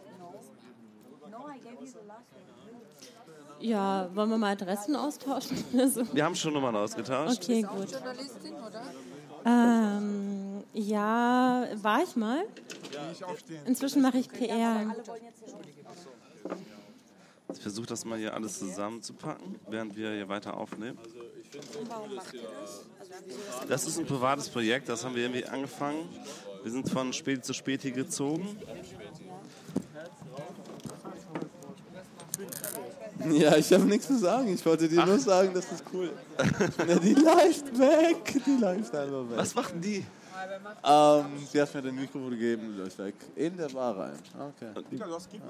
[3.61, 5.57] Ja, wollen wir mal Adressen austauschen?
[5.89, 6.03] so?
[6.15, 7.43] Wir haben schon Nummern ausgetauscht.
[7.43, 7.91] Okay, gut.
[7.91, 8.83] Journalistin, oder?
[9.45, 12.45] Ähm, ja, war ich mal.
[13.65, 14.95] Inzwischen mache ich PR.
[17.53, 20.99] Ich versuche das mal hier alles zusammenzupacken, während wir hier weiter aufnehmen.
[20.99, 22.87] Und warum macht ihr das?
[23.61, 26.09] Ist Das ist ein privates Projekt, das haben wir irgendwie angefangen.
[26.63, 28.59] Wir sind von Späti zu Späti gezogen.
[33.33, 34.53] Ja, ich habe nichts zu sagen.
[34.55, 36.11] Ich wollte dir nur sagen, das ist cool.
[36.89, 38.43] ja, die läuft weg.
[38.47, 39.37] Die läuft einfach weg.
[39.37, 40.05] Was machen die?
[40.85, 43.15] Ähm, sie hat mir den Mikro gegeben, die läuft weg.
[43.35, 44.13] In der Bar rein.
[44.39, 45.01] Okay.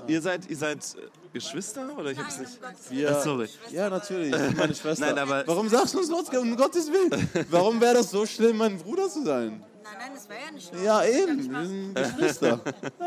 [0.07, 2.59] Ihr seid, ihr seid äh, Geschwister oder ich hab's nicht?
[2.91, 3.49] Wir, sorry.
[3.73, 4.33] Ja, natürlich.
[4.33, 5.07] ich bin Meine Schwester.
[5.07, 7.29] Nein, aber- Warum sagst du es sonst um Gottes Willen?
[7.51, 9.63] Warum wäre das so schlimm, mein Bruder zu sein?
[9.87, 10.85] Nein, nein, das wäre ja nicht schlimm.
[10.85, 11.51] Ja, eben.
[11.51, 12.61] Wir sind Geschwister.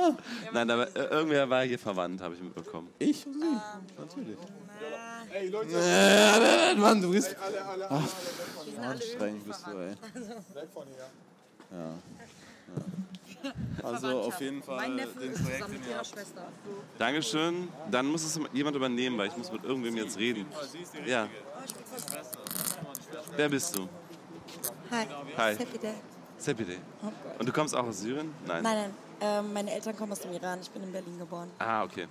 [0.53, 2.89] Nein, aber äh, irgendwer war hier verwandt, habe ich mitbekommen.
[2.99, 3.39] Ich und sie.
[3.41, 3.59] Ähm,
[3.97, 4.37] Natürlich.
[5.31, 5.71] Ey, Leute.
[5.75, 7.35] Äh, Mann, du bist.
[7.39, 7.87] Alle, alle,
[8.65, 9.89] Die sind alle anstrengend bist du, ey.
[9.89, 11.77] Weg von hier.
[11.77, 11.85] Ja.
[13.43, 13.53] ja.
[13.83, 16.03] Also auf jeden Fall Mein Neffe den Projekt, zusammen den mit ihr ihrer.
[16.03, 16.47] Schwester.
[16.97, 17.69] Dankeschön.
[17.89, 20.45] Dann muss es jemand übernehmen, weil ich muss mit irgendwem jetzt reden.
[21.05, 21.27] Ja.
[23.35, 23.87] Wer bist du?
[24.91, 25.05] Hi.
[25.37, 25.57] Hi.
[26.39, 26.77] Sepide.
[27.03, 27.07] Oh.
[27.39, 28.33] Und du kommst auch aus Syrien?
[28.47, 28.63] Nein.
[28.63, 28.93] Nein, nein.
[29.21, 30.59] Ähm, meine Eltern kommen aus dem Iran.
[30.61, 31.49] Ich bin in Berlin geboren.
[31.59, 32.07] Ah, okay.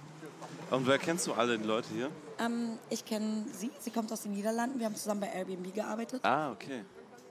[0.70, 2.10] Und wer kennst du alle die Leute hier?
[2.38, 3.70] Ähm, ich kenne sie.
[3.78, 4.78] Sie kommt aus den Niederlanden.
[4.78, 6.22] Wir haben zusammen bei Airbnb gearbeitet.
[6.24, 6.84] Ah, okay.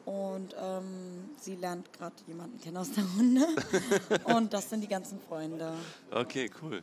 [0.06, 3.45] Und ähm, sie lernt gerade jemanden kennen aus der Runde.
[4.36, 5.74] Und das sind die ganzen Freunde.
[6.10, 6.82] Okay, cool.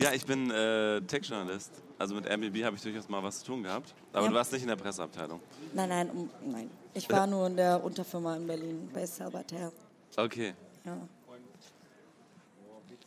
[0.00, 1.70] Ja, ich bin äh, Tech-Journalist.
[1.98, 3.94] Also mit Airbnb habe ich durchaus mal was zu tun gehabt.
[4.12, 4.28] Aber Ja.
[4.28, 5.40] du warst nicht in der Presseabteilung.
[5.72, 6.68] Nein, nein, um, nein.
[6.94, 9.72] Ich war nur in der Unterfirma in Berlin bei Salvater.
[10.16, 10.54] Okay.
[10.84, 10.96] Ja.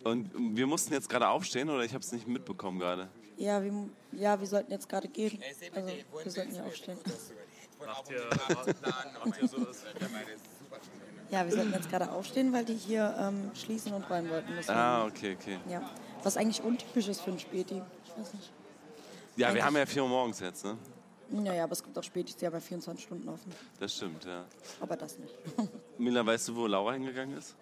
[0.04, 3.08] Und wir mussten jetzt gerade aufstehen oder ich habe es nicht mitbekommen gerade?
[3.38, 3.72] Ja, wir,
[4.14, 5.40] ja, wir sollten jetzt gerade gehen.
[5.74, 5.88] Also,
[6.24, 6.98] wir sollten ja aufstehen.
[11.30, 14.54] Ja, wir sollten jetzt gerade aufstehen, weil die hier ähm, schließen und räumen wollten.
[14.56, 14.78] Deswegen.
[14.78, 15.60] Ah, okay, okay.
[15.70, 15.90] Ja.
[16.24, 17.82] Was eigentlich untypisch ist für ein Späti.
[18.06, 18.52] Ich weiß nicht.
[19.36, 20.78] Ja, wir Eigentlich- haben ja 4 Uhr morgens jetzt, ne?
[21.30, 23.52] Naja, aber es gibt auch Spätis, die haben ja 24 Stunden offen.
[23.80, 24.46] Das stimmt, ja.
[24.80, 25.34] Aber das nicht.
[25.98, 27.56] Mila, weißt du, wo Laura hingegangen ist?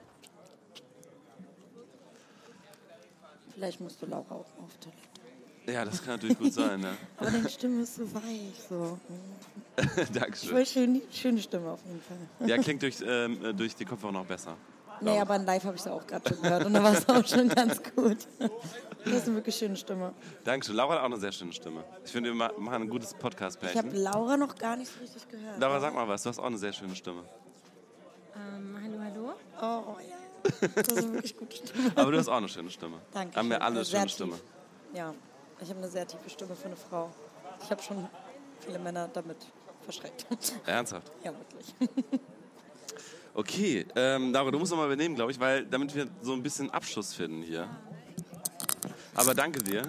[3.54, 5.16] Vielleicht musst du Laura auch auf Toilette.
[5.68, 6.96] Ja, das kann natürlich gut sein, ne?
[7.18, 8.54] Aber deine Stimme ist so weich.
[8.70, 9.00] So.
[10.14, 10.56] Dankeschön.
[10.56, 12.48] will schön, schöne Stimme auf jeden Fall.
[12.48, 14.56] Ja, klingt durch, ähm, äh, durch die Kopfhörer noch besser.
[15.02, 17.10] Naja, aber in live habe ich es auch gerade schon gehört und da war es
[17.10, 18.18] auch schon ganz gut.
[19.06, 20.14] Das ist eine wirklich schöne Stimme.
[20.44, 20.76] Dankeschön.
[20.76, 21.84] Laura hat auch eine sehr schöne Stimme.
[22.04, 23.96] Ich finde, wir ma- machen ein gutes Ich habe Podcast-Pärchen.
[23.96, 25.60] Laura noch gar nicht so richtig gehört.
[25.60, 26.24] Laura, sag mal was.
[26.24, 27.24] Du hast auch eine sehr schöne Stimme.
[28.36, 29.34] Ähm, hallo, hallo.
[29.62, 31.92] Oh ja, das ist eine wirklich gute Stimme.
[31.96, 33.00] Aber du hast auch eine schöne Stimme.
[33.14, 33.36] Danke.
[33.38, 34.14] Haben wir alle eine schöne tief.
[34.16, 34.40] Stimme.
[34.94, 35.14] Ja,
[35.62, 37.10] ich habe eine sehr tiefe Stimme für eine Frau.
[37.64, 38.08] Ich habe schon
[38.60, 39.38] viele Männer damit
[39.84, 40.26] verschreckt.
[40.66, 41.12] Ernsthaft?
[41.24, 41.74] Ja, wirklich.
[43.34, 46.42] Okay, ähm, Laura, du musst noch mal übernehmen, glaube ich, weil damit wir so ein
[46.42, 47.68] bisschen Abschluss finden hier.
[49.16, 49.82] Aber danke dir.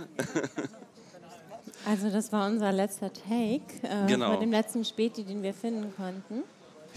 [1.85, 4.33] Also das war unser letzter Take äh, Genau.
[4.33, 6.43] von dem letzten Späti, den wir finden konnten.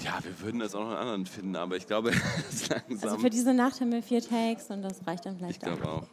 [0.04, 2.12] Ja, wir würden jetzt auch noch einen anderen finden, aber ich glaube,
[2.50, 3.10] es ist langsam.
[3.10, 5.88] Also für diese Nacht haben wir vier Takes und das reicht dann ich vielleicht glaube
[5.88, 6.08] auch.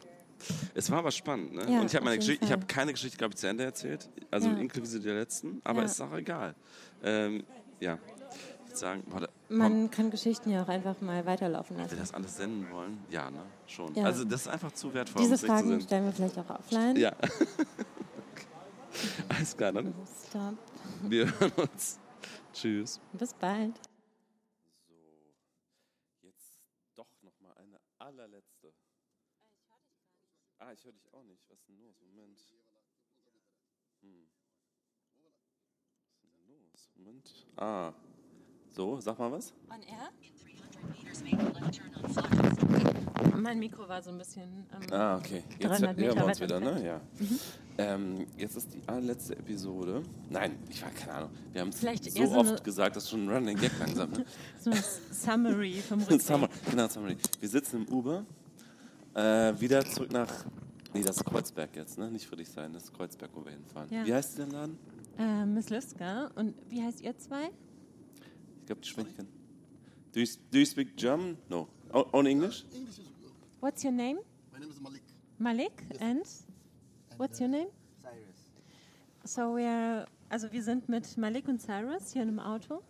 [0.75, 1.71] Es war aber spannend, ne?
[1.71, 4.49] Ja, Und ich habe meine ich habe keine Geschichte, glaube ich, zu Ende erzählt, also
[4.49, 4.57] Ja.
[4.57, 5.85] inklusive der letzten, aber Ja.
[5.85, 6.53] ist auch egal.
[7.03, 7.43] Ähm,
[7.79, 7.97] ja,
[8.79, 11.91] sagen, warte, Man kann Geschichten ja auch einfach mal weiterlaufen lassen.
[11.91, 13.03] wir das alles senden wollen?
[13.09, 13.41] Ja, ne?
[13.65, 13.93] Schon.
[13.95, 14.05] Ja.
[14.05, 16.95] Also das ist einfach zu wertvoll, Diese um Fragen stellen wir vielleicht auch offline.
[16.95, 17.13] Ja.
[19.29, 19.93] Alles klar, dann.
[20.27, 20.55] Stop.
[21.03, 21.99] Wir hören uns.
[22.53, 22.99] Tschüss.
[23.13, 23.79] Bis bald.
[26.23, 26.59] Jetzt
[26.95, 28.73] doch noch mal eine allerletzte.
[30.57, 31.43] Ah, ich höre dich auch nicht.
[31.49, 31.95] Was ist denn los?
[32.01, 32.43] Moment.
[34.01, 34.27] Hm.
[36.71, 37.05] Was ist denn los?
[37.05, 37.45] Moment.
[37.57, 37.93] Ah.
[38.77, 39.53] So, sag mal was.
[39.71, 40.11] On air?
[43.35, 44.43] Mein Mikro war so ein bisschen.
[44.71, 45.41] Ähm, Ah, okay.
[45.57, 46.85] Jetzt 300 hören wir uns wieder, ne?
[46.85, 47.01] Ja.
[47.17, 47.39] Mhm.
[47.79, 50.03] Ähm, jetzt ist die allerletzte Episode.
[50.29, 51.29] Nein, ich war keine Ahnung.
[51.53, 54.11] Wir haben es so eher so oft gesagt, das ist schon ein Running Gag langsam.
[54.11, 54.25] Ne?
[54.59, 56.21] So ein Summary vom Rückweg.
[56.21, 57.17] Summer, genau, Summary.
[57.39, 58.25] Wir sitzen im Uber,
[59.15, 60.31] äh, wieder zurück nach,
[60.93, 62.11] nee, das ist Kreuzberg jetzt, ne?
[62.11, 63.89] Nicht Friedrichshain, das ist Kreuzberg, wo wir hinfahren.
[63.91, 64.05] Ja.
[64.05, 64.77] Wie heißt der Laden?
[65.17, 66.29] Äh, Miss Liska.
[66.35, 67.49] Und wie heißt ihr zwei?
[68.81, 69.27] Ich sprechen kann.
[70.13, 71.37] Do you, do you speak German?
[71.49, 71.67] No.
[71.93, 72.65] O- Only English?
[72.73, 73.31] English is good.
[73.61, 74.19] What's your name?
[74.51, 75.03] My name is Malik.
[75.37, 75.83] Malik.
[75.99, 76.25] And
[77.17, 77.67] what's your name?
[78.01, 78.49] Cyrus.
[79.25, 82.81] So we're, also wir sind mit Malik und Cyrus hier in einem Auto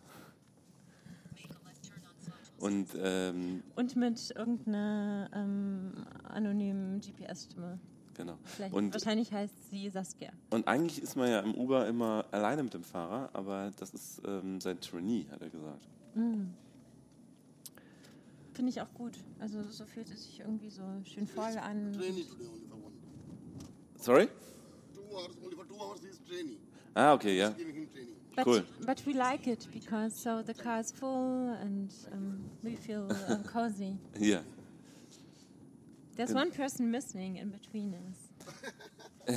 [2.59, 5.93] Und ähm, und mit irgendeiner ähm,
[6.23, 7.79] anonymen GPS-Stimme.
[8.17, 8.37] Genau.
[8.43, 10.31] Vielleicht, Und, wahrscheinlich heißt sie Saskia.
[10.49, 14.21] und eigentlich ist man ja im Uber immer alleine mit dem Fahrer, aber das ist
[14.25, 15.87] ähm, sein Trainee, hat er gesagt.
[16.15, 16.47] Mm.
[18.53, 19.13] Finde ich auch gut.
[19.39, 21.93] Also so fühlt es sich irgendwie so schön voll an.
[21.93, 22.93] Trainee today only for one.
[23.99, 24.27] Sorry?
[24.95, 26.57] Two hours, only for two hours he is training.
[26.95, 27.53] Ah, okay, ja.
[28.35, 28.63] But, Cool.
[28.85, 33.43] but we like it because so the car is full and um, we feel um,
[33.43, 33.97] cozy.
[34.17, 34.43] Hier.
[36.17, 38.17] There's one person missing in between us.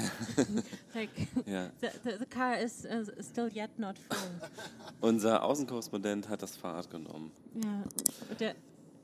[0.94, 1.10] like
[1.46, 1.70] Ja.
[1.80, 4.48] the, the, the car is uh, still yet not full.
[5.00, 7.32] Unser Außenkorrespondent hat das Fahrrad genommen.
[8.40, 8.52] Ja,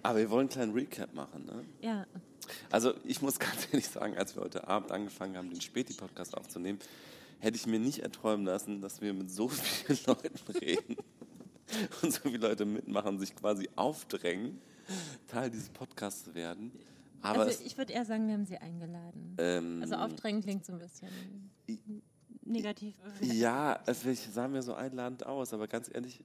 [0.03, 1.65] Aber wir wollen einen kleinen Recap machen, ne?
[1.81, 2.07] ja.
[2.70, 6.78] Also ich muss ganz ehrlich sagen, als wir heute Abend angefangen haben, den Späti-Podcast aufzunehmen,
[7.40, 10.97] hätte ich mir nicht erträumen lassen, dass wir mit so vielen Leuten reden
[12.03, 14.61] und so viele Leute mitmachen, sich quasi aufdrängen,
[15.27, 16.70] Teil dieses Podcasts zu werden.
[17.23, 19.37] Aber also es, ich würde eher sagen, wir haben sie eingeladen.
[19.39, 21.09] Ähm, also aufdrängen klingt so ein bisschen
[22.45, 22.95] negativ.
[23.21, 26.23] ja, also vielleicht sahen wir so einladend aus, aber ganz ehrlich,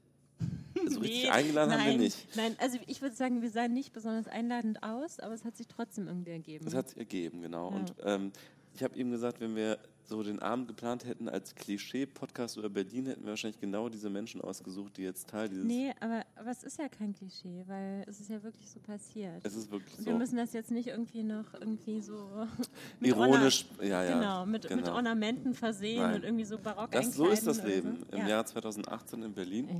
[0.87, 2.35] so richtig Nee, eingeladen haben wir nein, nicht.
[2.35, 5.67] Nein, also ich würde sagen, wir sahen nicht besonders einladend aus, aber es hat sich
[5.67, 6.65] trotzdem irgendwie ergeben.
[6.65, 7.71] Das hat sich ergeben, genau.
[7.71, 7.75] Ja.
[7.77, 8.31] Und ähm,
[8.73, 9.79] ich habe ihm gesagt, wenn wir
[10.11, 14.41] so den Abend geplant hätten als Klischee-Podcast über Berlin, hätten wir wahrscheinlich genau diese Menschen
[14.41, 15.63] ausgesucht, die jetzt Teil dieses.
[15.65, 19.39] Nee, aber, aber es ist ja kein Klischee, weil es ist ja wirklich so passiert.
[19.43, 20.17] Es ist wirklich Und Wir so.
[20.19, 22.45] müssen das jetzt nicht irgendwie noch irgendwie so
[22.99, 24.95] mit Ironisch, Orna- ja, ja, Genau, mit, mit genau.
[24.95, 26.15] Ornamenten versehen Nein.
[26.15, 28.05] und irgendwie so barock Das, so ist das Leben so.
[28.17, 28.27] im ja.
[28.27, 29.67] Jahr 2018 in Berlin.
[29.69, 29.75] Ja.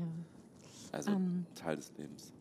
[0.94, 1.46] Also Ähm.
[1.56, 2.32] Teil des Lebens.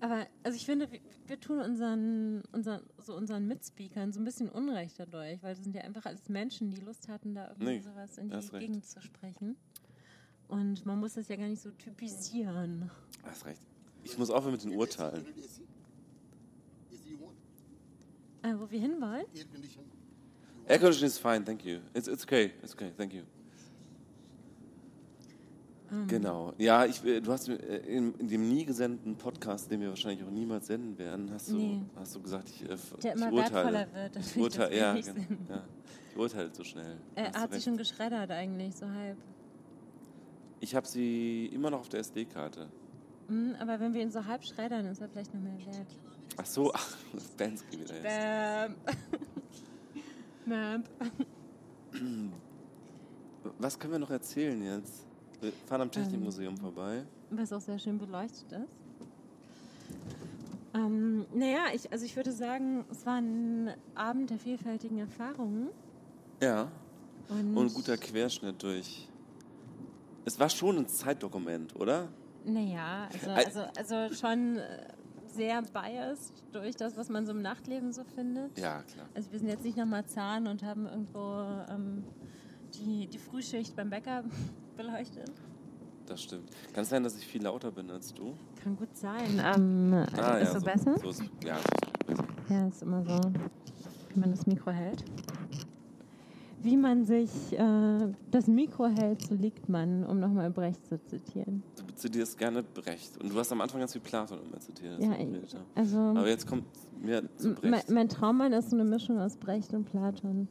[0.00, 4.48] Aber also ich finde, wir, wir tun unseren, unseren, so unseren Mitspeakern so ein bisschen
[4.48, 7.80] Unrecht dadurch, weil das sind ja einfach alles Menschen, die Lust hatten, da irgendwie Nee,
[7.80, 8.58] sowas in die recht.
[8.58, 9.56] Gegend zu sprechen.
[10.48, 12.90] Und man muss das ja gar nicht so typisieren.
[13.24, 13.62] Hast recht.
[14.04, 15.24] Ich muss aufhören mit den Urteilen.
[18.42, 19.24] Äh, wo wir hinwollen?
[20.68, 21.78] Air conditioning is fine, thank you.
[21.94, 23.22] It's, it's okay, it's okay, thank you.
[25.92, 26.52] Ähm, Genau.
[26.58, 27.54] Ja, ich, äh, du hast äh,
[27.86, 31.56] in, in dem nie gesendeten Podcast, den wir wahrscheinlich auch niemals senden werden, hast du,
[31.56, 31.82] Nee.
[31.96, 33.78] hast du gesagt, ich, äh, Der ich immer urteile.
[33.78, 35.62] wertvoller wird, Ich urteile, wir ja, genau, ja.
[36.10, 36.96] Ich urteile zu schnell.
[37.14, 37.64] Er Hast hat recht.
[37.64, 39.16] schon geschreddert eigentlich, so halb.
[40.60, 42.68] Ich habe sie immer noch auf der SD-Karte.
[43.28, 45.86] Hm, aber wenn wir ihn so halb schreddern, ist er vielleicht noch mehr wert.
[46.38, 46.96] Ach so, ach,
[47.36, 48.02] Bansky wieder jetzt.
[48.02, 48.74] Bäm.
[51.92, 52.32] Bäm.
[53.58, 55.05] Was können wir noch erzählen jetzt?
[55.46, 57.04] Wir fahren am Technikmuseum vorbei.
[57.30, 58.76] Was auch sehr schön beleuchtet ist.
[60.74, 65.68] Ähm, naja, ich, also ich würde sagen, es war ein Abend der vielfältigen Erfahrungen.
[66.42, 66.68] Ja.
[67.28, 69.08] Und- Und ein guter Querschnitt durch.
[70.24, 72.08] Es war schon ein Zeitdokument, oder?
[72.44, 73.60] Naja, also, Al- also,
[73.96, 74.86] also schon äh,
[75.26, 78.58] sehr biased durch das, was man so im Nachtleben so findet.
[78.58, 79.06] Ja, klar.
[79.14, 82.02] Also wir sind jetzt nicht nach Marzahn und haben irgendwo ähm,
[82.74, 84.24] die, die Frühschicht beim Bäcker
[84.76, 85.30] beleuchtet.
[86.06, 86.50] Das stimmt.
[86.72, 88.34] Kann es sein, dass ich viel lauter bin als du?
[88.62, 89.40] Kann gut sein.
[89.56, 90.94] Ähm, Ah, ist ja, so, besser?
[91.00, 92.24] So ist, ja, ist besser.
[92.48, 93.18] Ja, ist immer so,
[94.14, 95.02] wie man das Mikro hält.
[96.62, 101.62] Wie man sich äh, das Mikro hält, so liegt man, um nochmal Brecht zu zitieren.
[101.76, 103.16] Du zitierst gerne Brecht.
[103.22, 105.00] Und du hast am Anfang ganz viel Platon immer zitiert.
[105.00, 106.64] Ja, wild, also- Aber jetzt kommt
[107.00, 107.70] mir zu Brecht.
[107.88, 110.48] Mein, mein Traummann ist so eine Mischung aus Brecht und Platon.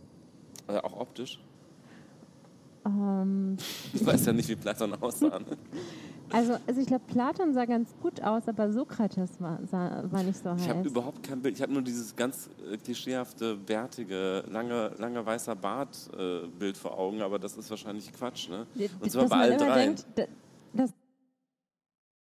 [0.68, 1.40] Äh, auch optisch.
[2.86, 3.58] Ähm,
[3.94, 5.40] Ich weiß ja nicht, wie Platon aussah.
[5.40, 5.46] Ne?
[6.32, 10.38] also, also ich glaube, Platon sah ganz gut aus, aber Sokrates war, sah, war nicht
[10.44, 10.86] so Ich habe heiß.
[10.88, 11.56] überhaupt kein Bild.
[11.56, 17.40] Ich habe nur dieses ganz äh, klischeehafte, bärtige, lange, lange weißer Bart-Bild vor Augen, aber
[17.40, 18.66] das ist wahrscheinlich Quatsch, ne?
[19.00, 19.96] Und zwar bei allen dreien.
[19.96, 20.24] denkt, da-
[20.74, 20.92] das